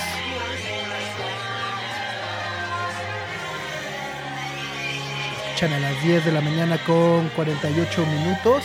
Escuchan 5.63 5.85
a 5.85 5.91
las 5.93 6.03
10 6.03 6.25
de 6.25 6.33
la 6.33 6.41
mañana 6.41 6.77
con 6.85 7.29
48 7.37 8.05
minutos. 8.05 8.65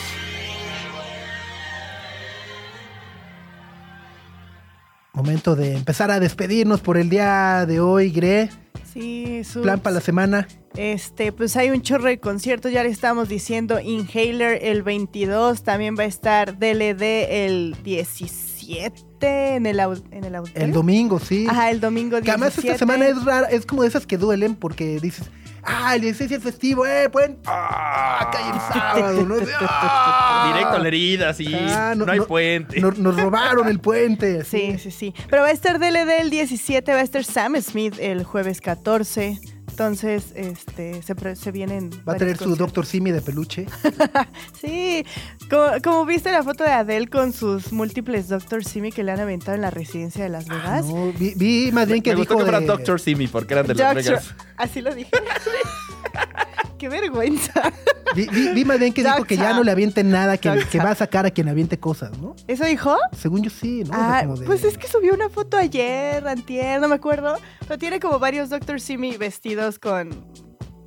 Momento 5.14 5.56
de 5.56 5.76
empezar 5.76 6.10
a 6.10 6.20
despedirnos 6.20 6.82
por 6.82 6.98
el 6.98 7.08
día 7.12 7.68
de 7.68 7.80
hoy, 7.80 8.10
Gre. 8.10 8.50
Sí, 8.92 9.44
su 9.44 9.62
Plan 9.62 9.80
para 9.80 9.94
la 9.94 10.02
semana. 10.02 10.48
Este, 10.76 11.32
pues 11.32 11.56
hay 11.56 11.70
un 11.70 11.84
chorro 11.84 12.06
de 12.06 12.20
conciertos, 12.20 12.72
ya 12.72 12.82
le 12.82 12.90
estamos 12.90 13.30
diciendo 13.30 13.80
Inhaler 13.80 14.58
el 14.64 14.82
22, 14.82 15.62
también 15.62 15.96
va 15.96 16.02
a 16.02 16.08
estar 16.08 16.58
DLD 16.58 17.04
el 17.30 17.76
17 17.84 18.48
17 18.68 19.56
en 19.56 19.66
el, 19.66 19.80
en 19.80 20.24
el. 20.24 20.36
El 20.54 20.74
domingo, 20.74 21.20
sí. 21.20 21.48
Ajá, 21.50 21.72
el 21.72 21.80
domingo 21.80 22.20
17. 22.20 22.26
Que 22.26 22.32
además 22.32 22.58
esta 22.58 22.78
semana 22.78 23.08
es 23.08 23.24
rara, 23.24 23.48
es 23.48 23.66
como 23.66 23.84
de 23.84 23.88
esas 23.88 24.06
que 24.06 24.18
duelen 24.18 24.56
porque 24.56 25.00
dices, 25.00 25.30
ah, 25.68 25.96
el 25.96 26.02
16 26.02 26.32
es 26.32 26.44
festivo, 26.44 26.86
eh, 26.86 27.10
pueden, 27.10 27.38
ah, 27.46 28.30
cae 28.32 28.50
el 28.50 28.60
sábado, 28.60 29.26
¿no? 29.26 29.36
Ah. 29.70 30.52
Directo 30.54 30.76
a 30.76 30.80
la 30.80 30.88
herida, 30.88 31.34
sí. 31.34 31.54
Ah, 31.54 31.94
no, 31.96 32.10
hay 32.12 32.22
puente. 32.22 32.80
Nos, 32.80 32.98
nos 32.98 33.20
robaron 33.20 33.68
el 33.68 33.80
puente. 33.80 34.44
Sí, 34.44 34.78
sí, 34.80 34.92
sí. 34.92 35.14
Pero 35.30 35.42
va 35.42 35.50
a 35.50 35.52
estar 35.52 35.80
DLD 35.80 36.22
el 36.22 36.30
17, 36.30 36.94
va 36.94 37.00
a 37.00 37.04
estar 37.04 37.24
Sam 37.24 37.56
Smith 37.62 37.96
el 38.00 38.24
jueves 38.24 38.62
14. 38.62 39.40
Entonces, 39.82 40.32
este, 40.34 41.04
se, 41.04 41.14
pre- 41.14 41.36
se 41.36 41.52
vienen. 41.52 41.92
Va 42.08 42.14
a 42.14 42.18
tener 42.18 42.36
su. 42.36 42.56
Doctor 42.56 42.84
Simi 42.88 43.12
de 43.12 43.22
peluche. 43.22 43.68
Sí, 44.60 45.06
como, 45.52 45.66
como 45.84 46.06
viste 46.08 46.32
la 46.32 46.42
foto 46.42 46.64
de 46.64 46.72
Adele 46.72 47.06
con 47.08 47.32
sus 47.32 47.72
múltiples 47.72 48.28
Doctor 48.28 48.66
Simi 48.66 48.92
que 48.92 49.04
le 49.04 49.12
han 49.12 49.20
aventado 49.20 49.54
en 49.54 49.62
la 49.62 49.70
residencia 49.70 50.24
de 50.24 50.30
Las 50.30 50.48
Vegas. 50.48 50.84
Ah, 50.84 50.88
No, 50.88 51.14
vi, 51.14 51.34
vi 51.36 51.72
más 51.72 51.88
bien 51.88 52.02
que 52.02 52.10
Me 52.10 52.16
gustó 52.16 52.34
dijo 52.34 52.40
que 52.40 52.46
fuera 52.46 52.60
de- 52.60 52.66
Doctor 52.66 53.00
Simi 53.00 53.28
porque 53.28 53.54
eran 53.54 53.68
de 53.68 53.76
Las 53.76 53.94
Doctor- 53.94 54.14
Vegas. 54.14 54.36
Así 54.58 54.82
lo 54.82 54.96
dije. 54.96 55.12
Qué 56.78 56.90
vergüenza. 56.90 57.74
Vi, 58.16 58.28
vi- 58.32 58.54
vi 58.54 58.64
más 58.66 58.80
bien 58.80 58.94
que 58.94 59.04
dijo 59.04 59.24
que 59.26 59.36
ya 59.36 59.54
no 59.54 59.64
le 59.64 59.72
avienten 59.72 60.12
nada, 60.12 60.38
que, 60.38 60.50
va 60.80 60.92
a 60.92 60.96
sacar 60.96 61.26
a 61.26 61.32
quien 61.32 61.50
aviente 61.50 61.80
cosas, 61.80 62.18
¿no? 62.20 62.36
¿Eso 62.48 62.66
dijo? 62.66 62.96
Según 63.18 63.42
yo 63.44 63.50
sí, 63.50 63.84
¿no? 63.84 63.92
Ah, 63.94 64.24
de- 64.26 64.46
pues 64.46 64.64
es 64.64 64.78
que 64.78 64.88
subió 64.88 65.14
una 65.14 65.30
foto 65.30 65.58
ayer, 65.58 66.26
antier, 66.28 66.80
no 66.80 66.88
me 66.88 66.96
acuerdo. 66.96 67.36
Pero 67.68 67.78
tiene 67.80 68.00
como 68.00 68.20
varios 68.20 68.50
Doctor 68.50 68.80
Simi 68.80 69.18
vestidos 69.18 69.80
con 69.80 70.10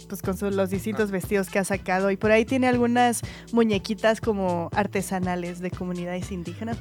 pues 0.08 0.22
con 0.22 0.36
su- 0.36 0.50
los 0.50 0.70
distintos 0.70 1.12
vestidos 1.12 1.48
que 1.50 1.61
ha 1.61 1.64
sacado 1.64 2.11
y 2.11 2.16
por 2.16 2.32
ahí 2.32 2.44
tiene 2.44 2.66
algunas 2.66 3.20
muñequitas 3.52 4.20
como 4.20 4.68
artesanales 4.74 5.61
de 5.61 5.70
comunidades 5.70 6.32
indígenas. 6.32 6.78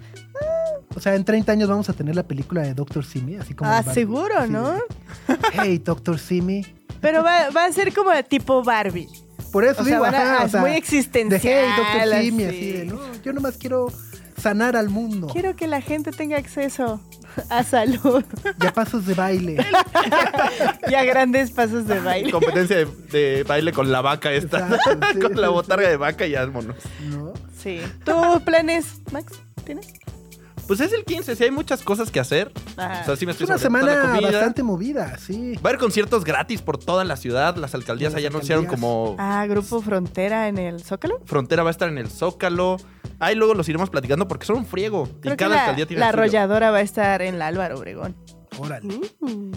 O 0.96 1.00
sea, 1.00 1.14
en 1.14 1.24
30 1.26 1.52
años 1.52 1.70
vamos 1.70 1.90
a 1.90 1.94
tener 1.94 2.16
la 2.16 2.24
película 2.24 2.62
de 2.64 2.74
Doctor 2.74 3.06
Simi, 3.06 3.36
así 3.36 3.54
como... 3.54 3.70
Ah, 3.70 3.84
seguro, 3.84 4.48
¿no? 4.48 4.72
de, 4.74 4.80
hey, 5.54 5.78
Doctor 5.84 6.18
Simi. 6.18 6.66
Pero 7.02 7.24
va, 7.24 7.50
va 7.50 7.66
a 7.66 7.72
ser 7.72 7.94
como 7.94 8.12
de 8.12 8.24
tipo 8.24 8.64
Barbie. 8.64 9.08
Por 9.52 9.64
eso 9.66 9.82
O 9.82 9.86
sea, 9.86 9.94
digo, 9.96 10.06
a- 10.06 10.10
ajá, 10.10 10.46
o 10.46 10.50
sea, 10.50 10.62
muy 10.62 10.72
de, 10.72 10.78
existencial. 10.78 11.42
hey, 11.44 11.70
Doctor 11.76 12.22
Simi, 12.24 12.44
así. 12.44 12.56
así 12.58 12.72
de, 12.72 12.86
no, 12.86 13.00
yo 13.24 13.34
nomás 13.34 13.58
quiero 13.58 13.88
sanar 14.40 14.76
al 14.76 14.90
mundo. 14.90 15.28
Quiero 15.28 15.56
que 15.56 15.68
la 15.68 15.82
gente 15.82 16.12
tenga 16.12 16.38
acceso 16.38 17.02
a 17.50 17.64
salud 17.64 18.24
Ya 18.60 18.74
pasos 18.74 19.06
de 19.06 19.14
baile. 19.14 19.58
y 20.90 20.94
a 20.94 21.04
grandes 21.04 21.52
pasos 21.52 21.88
de 21.88 22.00
baile. 22.00 22.32
Competencia 22.32 22.78
de, 22.78 22.86
de 22.86 23.44
baile 23.44 23.72
con 23.74 23.92
la 23.92 24.02
vaca 24.02 24.32
esta. 24.32 24.60
Exacto, 24.60 25.08
sí, 25.14 25.20
con 25.20 25.40
la 25.40 25.48
sí, 25.48 25.54
botarga 25.54 25.90
de 25.90 25.98
vaca 25.98 26.26
y 26.26 26.34
vámonos. 26.34 26.76
¿no? 27.10 27.34
Sí. 27.62 27.82
¿Tú 28.06 28.42
planes, 28.46 29.02
Max? 29.12 29.34
¿Tienes? 29.66 29.88
Pues 30.70 30.82
es 30.82 30.94
el 30.94 31.04
15, 31.04 31.36
sí 31.36 31.44
hay 31.46 31.50
muchas 31.50 31.82
cosas 31.82 32.12
que 32.12 32.20
hacer. 32.20 32.52
Ah. 32.78 33.00
O 33.02 33.06
sea, 33.06 33.16
sí 33.16 33.26
me 33.26 33.32
Es 33.32 33.42
estoy 33.42 33.46
una 33.46 33.58
toda 33.58 33.70
la 33.72 33.92
semana 33.98 34.02
comida. 34.14 34.32
bastante 34.32 34.62
movida, 34.62 35.18
sí. 35.18 35.54
Va 35.56 35.62
a 35.64 35.68
haber 35.70 35.80
conciertos 35.80 36.24
gratis 36.24 36.62
por 36.62 36.78
toda 36.78 37.04
la 37.06 37.18
ciudad. 37.18 37.56
Las 37.56 37.74
alcaldías 37.74 38.14
allá 38.14 38.28
anunciaron 38.28 38.68
como 38.68 39.16
Ah, 39.18 39.48
Grupo 39.50 39.82
Frontera 39.82 40.48
en 40.48 40.60
el 40.60 40.84
Zócalo. 40.84 41.22
Frontera 41.26 41.64
va 41.64 41.70
a 41.70 41.72
estar 41.72 41.90
en 41.90 41.98
el 41.98 42.08
Zócalo. 42.08 42.78
Ahí 43.18 43.34
luego 43.34 43.56
los 43.56 43.68
iremos 43.68 43.90
platicando 43.90 44.28
porque 44.28 44.46
son 44.46 44.58
un 44.58 44.66
friego. 44.68 45.10
Creo 45.22 45.34
y 45.34 45.38
cada 45.38 45.56
la, 45.56 45.62
alcaldía 45.62 45.88
tiene 45.88 46.02
la 46.02 46.10
arrolladora 46.10 46.70
va 46.70 46.78
a 46.78 46.82
estar 46.82 47.24
en 47.24 47.40
la 47.40 47.48
Álvaro 47.48 47.80
Obregón. 47.80 48.16
Órale. 48.60 48.94
Uh, 49.22 49.52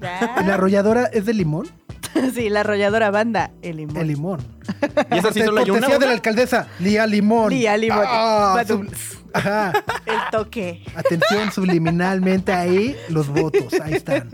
¿La 0.00 0.54
arrolladora 0.54 1.04
es 1.12 1.26
de 1.26 1.34
limón? 1.34 1.68
sí, 2.34 2.48
la 2.48 2.60
arrolladora 2.60 3.10
banda, 3.10 3.52
el 3.62 3.76
limón. 3.78 3.96
El 3.96 4.08
limón. 4.08 4.40
Y 5.10 5.18
esa 5.18 5.32
sí 5.32 5.42
solo 5.42 5.60
hay 5.60 5.70
una. 5.70 5.86
De 5.98 6.06
la 6.06 6.12
alcaldesa, 6.12 6.68
Lía 6.80 7.06
Limón. 7.06 7.50
Lía 7.50 7.76
Limón. 7.76 8.04
Ah, 8.06 8.52
Badum. 8.56 8.86
sub- 8.88 9.30
Ajá. 9.32 9.72
El 10.06 10.18
toque. 10.30 10.82
Atención, 10.94 11.52
subliminalmente 11.52 12.52
ahí 12.52 12.96
los 13.08 13.28
votos, 13.28 13.72
ahí 13.82 13.94
están. 13.94 14.30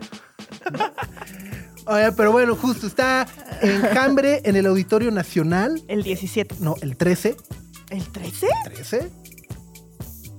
Oye, 1.87 2.13
pero 2.13 2.31
bueno, 2.33 2.55
justo 2.55 2.87
está 2.87 3.27
Enjambre 3.61 4.41
en 4.45 4.55
el 4.57 4.67
Auditorio 4.67 5.11
Nacional. 5.11 5.83
El 5.89 6.03
17. 6.05 6.57
No, 6.61 6.77
el 6.81 6.97
13. 6.97 7.37
¿El 7.91 8.05
13? 8.07 8.47
13. 8.65 9.11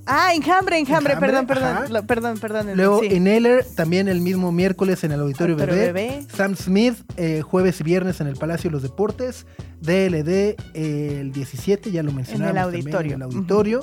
Ah, 0.05 0.33
enjambre, 0.35 0.77
enjambre, 0.77 1.13
Enjambre, 1.13 1.45
perdón, 1.45 1.47
perdón, 1.47 1.93
lo- 1.93 2.03
perdón, 2.05 2.37
perdón. 2.39 2.69
el- 2.69 2.77
Luego 2.77 2.99
sí. 2.99 3.07
en 3.11 3.25
Eller, 3.27 3.65
también 3.75 4.07
el 4.09 4.19
mismo 4.21 4.51
miércoles 4.51 5.03
en 5.05 5.13
el 5.13 5.21
Auditorio 5.21 5.55
Bebé. 5.55 5.93
Bebé. 5.93 6.25
Sam 6.35 6.55
Smith, 6.55 6.95
eh, 7.15 7.41
jueves 7.41 7.79
y 7.79 7.83
viernes 7.83 8.19
en 8.19 8.27
el 8.27 8.35
Palacio 8.35 8.69
de 8.69 8.73
los 8.73 8.81
Deportes. 8.83 9.45
DLD 9.81 10.55
eh, 10.73 11.17
el 11.21 11.31
17, 11.31 11.91
ya 11.91 12.03
lo 12.03 12.11
mencionamos. 12.11 12.53
también, 12.55 12.81
auditorio. 12.83 13.11
En 13.13 13.17
el 13.17 13.23
auditorio. 13.23 13.81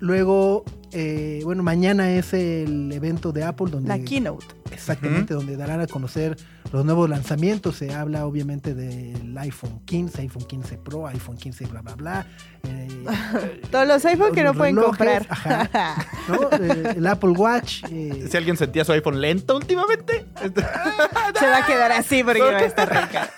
Luego, 0.00 0.64
eh, 0.92 1.40
bueno, 1.44 1.62
mañana 1.62 2.10
es 2.10 2.32
el 2.34 2.90
evento 2.92 3.32
de 3.32 3.44
Apple 3.44 3.70
donde... 3.70 3.88
La 3.88 3.98
keynote. 3.98 4.46
Exactamente, 4.72 5.34
donde 5.34 5.56
darán 5.56 5.80
a 5.80 5.86
conocer 5.86 6.36
los 6.72 6.84
nuevos 6.84 7.08
lanzamientos. 7.08 7.76
Se 7.76 7.92
habla 7.94 8.26
obviamente 8.26 8.74
del 8.74 9.36
iPhone 9.38 9.80
15, 9.84 10.22
iPhone 10.22 10.44
15 10.46 10.78
Pro, 10.78 11.06
iPhone 11.06 11.36
15 11.36 11.66
bla 11.66 11.82
bla 11.82 11.94
bla. 11.94 12.26
eh, 12.64 13.60
Todos 13.70 13.86
los 13.86 14.04
iPhone 14.06 14.32
que 14.34 14.42
no 14.42 14.54
pueden 14.54 14.76
comprar. 14.76 15.26
ajá, 15.28 15.96
¿no? 16.28 16.48
Eh, 16.58 16.94
el 16.96 17.06
Apple 17.06 17.30
Watch. 17.30 17.84
eh, 17.90 18.26
Si 18.30 18.36
alguien 18.36 18.56
sentía 18.56 18.84
su 18.84 18.92
iPhone 18.92 19.20
lento 19.20 19.56
últimamente. 19.56 20.24
Se 21.38 21.46
va 21.46 21.58
a 21.58 21.66
quedar 21.66 21.92
así 21.92 22.24
porque 22.24 22.40
va 22.40 22.58
a 22.58 22.64
estar 22.64 22.88
rica. 22.88 23.30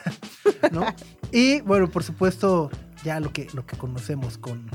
¿no? 0.70 0.86
Y 1.32 1.60
bueno, 1.62 1.88
por 1.88 2.04
supuesto, 2.04 2.70
ya 3.04 3.18
lo 3.18 3.32
que, 3.32 3.48
lo 3.54 3.66
que 3.66 3.76
conocemos 3.76 4.38
con 4.38 4.68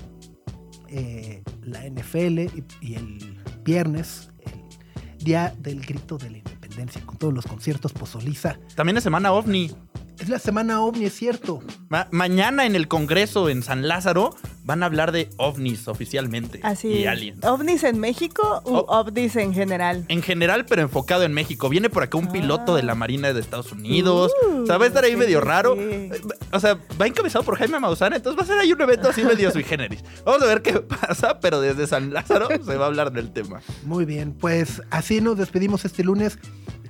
eh, 0.92 1.44
la 1.64 1.86
NFL 1.90 2.40
y, 2.40 2.64
y 2.82 2.96
el 2.96 3.38
viernes, 3.64 4.30
el 4.46 5.24
día 5.24 5.54
del 5.60 5.82
grito 5.82 6.18
de 6.18 6.30
la 6.30 6.38
independencia, 6.38 7.02
con 7.06 7.18
todos 7.18 7.34
los 7.34 7.46
conciertos 7.46 7.94
Pozoliza. 7.94 8.58
También 8.76 8.98
es 8.98 9.04
semana 9.04 9.32
ovni. 9.32 9.72
Es 10.20 10.28
la 10.28 10.40
semana 10.40 10.82
ovni, 10.82 11.06
es 11.06 11.16
cierto. 11.16 11.62
Ma- 11.88 12.08
mañana 12.12 12.66
en 12.66 12.76
el 12.76 12.88
Congreso 12.90 13.50
en 13.50 13.64
San 13.64 13.88
Lázaro 13.88 14.36
van 14.70 14.84
a 14.84 14.86
hablar 14.86 15.12
de 15.12 15.30
ovnis 15.38 15.88
oficialmente. 15.88 16.60
Así. 16.62 16.90
Y 16.90 17.06
aliens. 17.08 17.44
¿OVNIs 17.44 17.84
en 17.86 18.00
México 18.00 18.62
Oh. 18.66 18.86
OVNIs 18.88 19.36
en 19.38 19.52
general? 19.56 20.06
En 20.10 20.22
general, 20.22 20.66
pero 20.68 20.84
enfocado 20.84 21.24
en 21.24 21.34
México. 21.34 21.70
Viene 21.70 21.90
por 21.90 22.04
acá 22.04 22.20
un 22.20 22.32
piloto 22.32 22.76
de 22.76 22.84
la 22.84 22.94
Marina 22.94 23.34
de 23.34 23.40
Estados 23.42 23.72
Unidos. 23.72 24.32
o 24.48 24.66
sea, 24.68 24.78
va 24.78 24.86
a 24.86 24.88
estar 24.88 25.04
ahí 25.04 25.10
Uh, 25.10 25.14
sí, 25.14 25.20
medio 25.20 25.42
raro. 25.42 25.74
sí. 25.74 25.82
Eh, 25.82 26.22
O 26.54 26.60
sea, 26.60 26.78
va 27.02 27.08
encabezado 27.08 27.44
por 27.44 27.58
Jaime 27.58 27.80
Maussan. 27.80 28.14
Entonces 28.14 28.38
va 28.40 28.44
a 28.44 28.48
ser 28.48 28.60
ahí 28.60 28.72
un 28.72 28.82
evento 28.82 29.10
así 29.10 29.24
medio 29.24 29.50
sui 29.52 29.64
generis. 29.64 30.04
Vamos 30.24 30.44
a 30.44 30.46
ver 30.46 30.62
qué 30.62 30.74
pasa, 30.82 31.40
pero 31.40 31.60
desde 31.62 31.88
San 31.88 32.14
Lázaro 32.14 32.48
se 32.64 32.78
va 32.78 32.86
a 32.86 32.88
hablar 32.90 33.12
del 33.12 33.32
tema. 33.32 33.62
Muy 33.86 34.06
bien, 34.06 34.34
pues 34.34 34.84
así 34.92 35.20
nos 35.20 35.36
despedimos 35.38 35.84
este 35.84 36.04
lunes. 36.04 36.38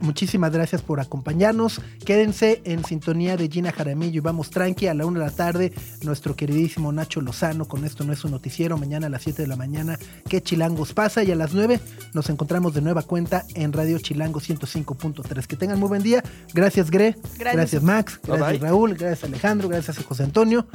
Muchísimas 0.01 0.51
gracias 0.53 0.81
por 0.81 1.01
acompañarnos. 1.01 1.81
Quédense 2.05 2.61
en 2.63 2.85
sintonía 2.85 3.35
de 3.35 3.49
Gina 3.49 3.71
Jaramillo 3.73 4.17
y 4.17 4.19
vamos 4.21 4.49
tranqui 4.49 4.87
a 4.87 4.93
la 4.93 5.05
una 5.05 5.19
de 5.19 5.25
la 5.25 5.31
tarde. 5.35 5.73
Nuestro 6.03 6.35
queridísimo 6.37 6.91
Nacho 6.93 7.19
Lozano 7.19 7.67
con 7.69 7.85
esto 7.85 8.03
no 8.03 8.11
es 8.11 8.25
un 8.25 8.31
noticiero. 8.31 8.77
Mañana 8.77 9.07
a 9.07 9.09
las 9.09 9.21
7 9.21 9.43
de 9.43 9.47
la 9.47 9.55
mañana, 9.55 9.97
¿qué 10.27 10.41
chilangos 10.41 10.91
pasa? 10.93 11.23
Y 11.23 11.31
a 11.31 11.35
las 11.35 11.53
9 11.53 11.79
nos 12.13 12.29
encontramos 12.29 12.73
de 12.73 12.81
nueva 12.81 13.03
cuenta 13.03 13.45
en 13.55 13.71
Radio 13.71 13.97
Chilango 13.99 14.41
105.3. 14.41 15.47
Que 15.47 15.55
tengan 15.55 15.79
muy 15.79 15.87
buen 15.87 16.03
día. 16.03 16.21
Gracias, 16.53 16.91
Gre. 16.91 17.15
Gracias. 17.37 17.53
Gracias, 17.53 17.83
Max. 17.83 18.19
Bye, 18.23 18.37
Gracias, 18.37 18.59
bye. 18.59 18.69
Raúl. 18.69 18.95
Gracias, 18.95 19.23
Alejandro. 19.23 19.69
Gracias 19.69 19.97
a 19.99 20.03
José 20.03 20.23
Antonio. 20.23 20.67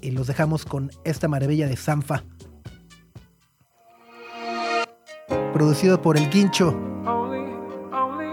Y 0.00 0.12
los 0.12 0.28
dejamos 0.28 0.64
con 0.64 0.92
esta 1.04 1.26
maravilla 1.26 1.66
de 1.66 1.76
Sanfa. 1.76 2.22
Producido 5.52 6.00
por 6.00 6.16
El 6.16 6.30
Guincho. 6.30 6.78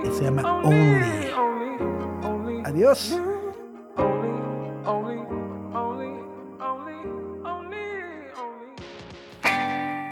que 0.04 0.12
se 0.12 0.24
llama 0.24 0.62
Only. 0.64 1.30
Adiós. 2.66 3.18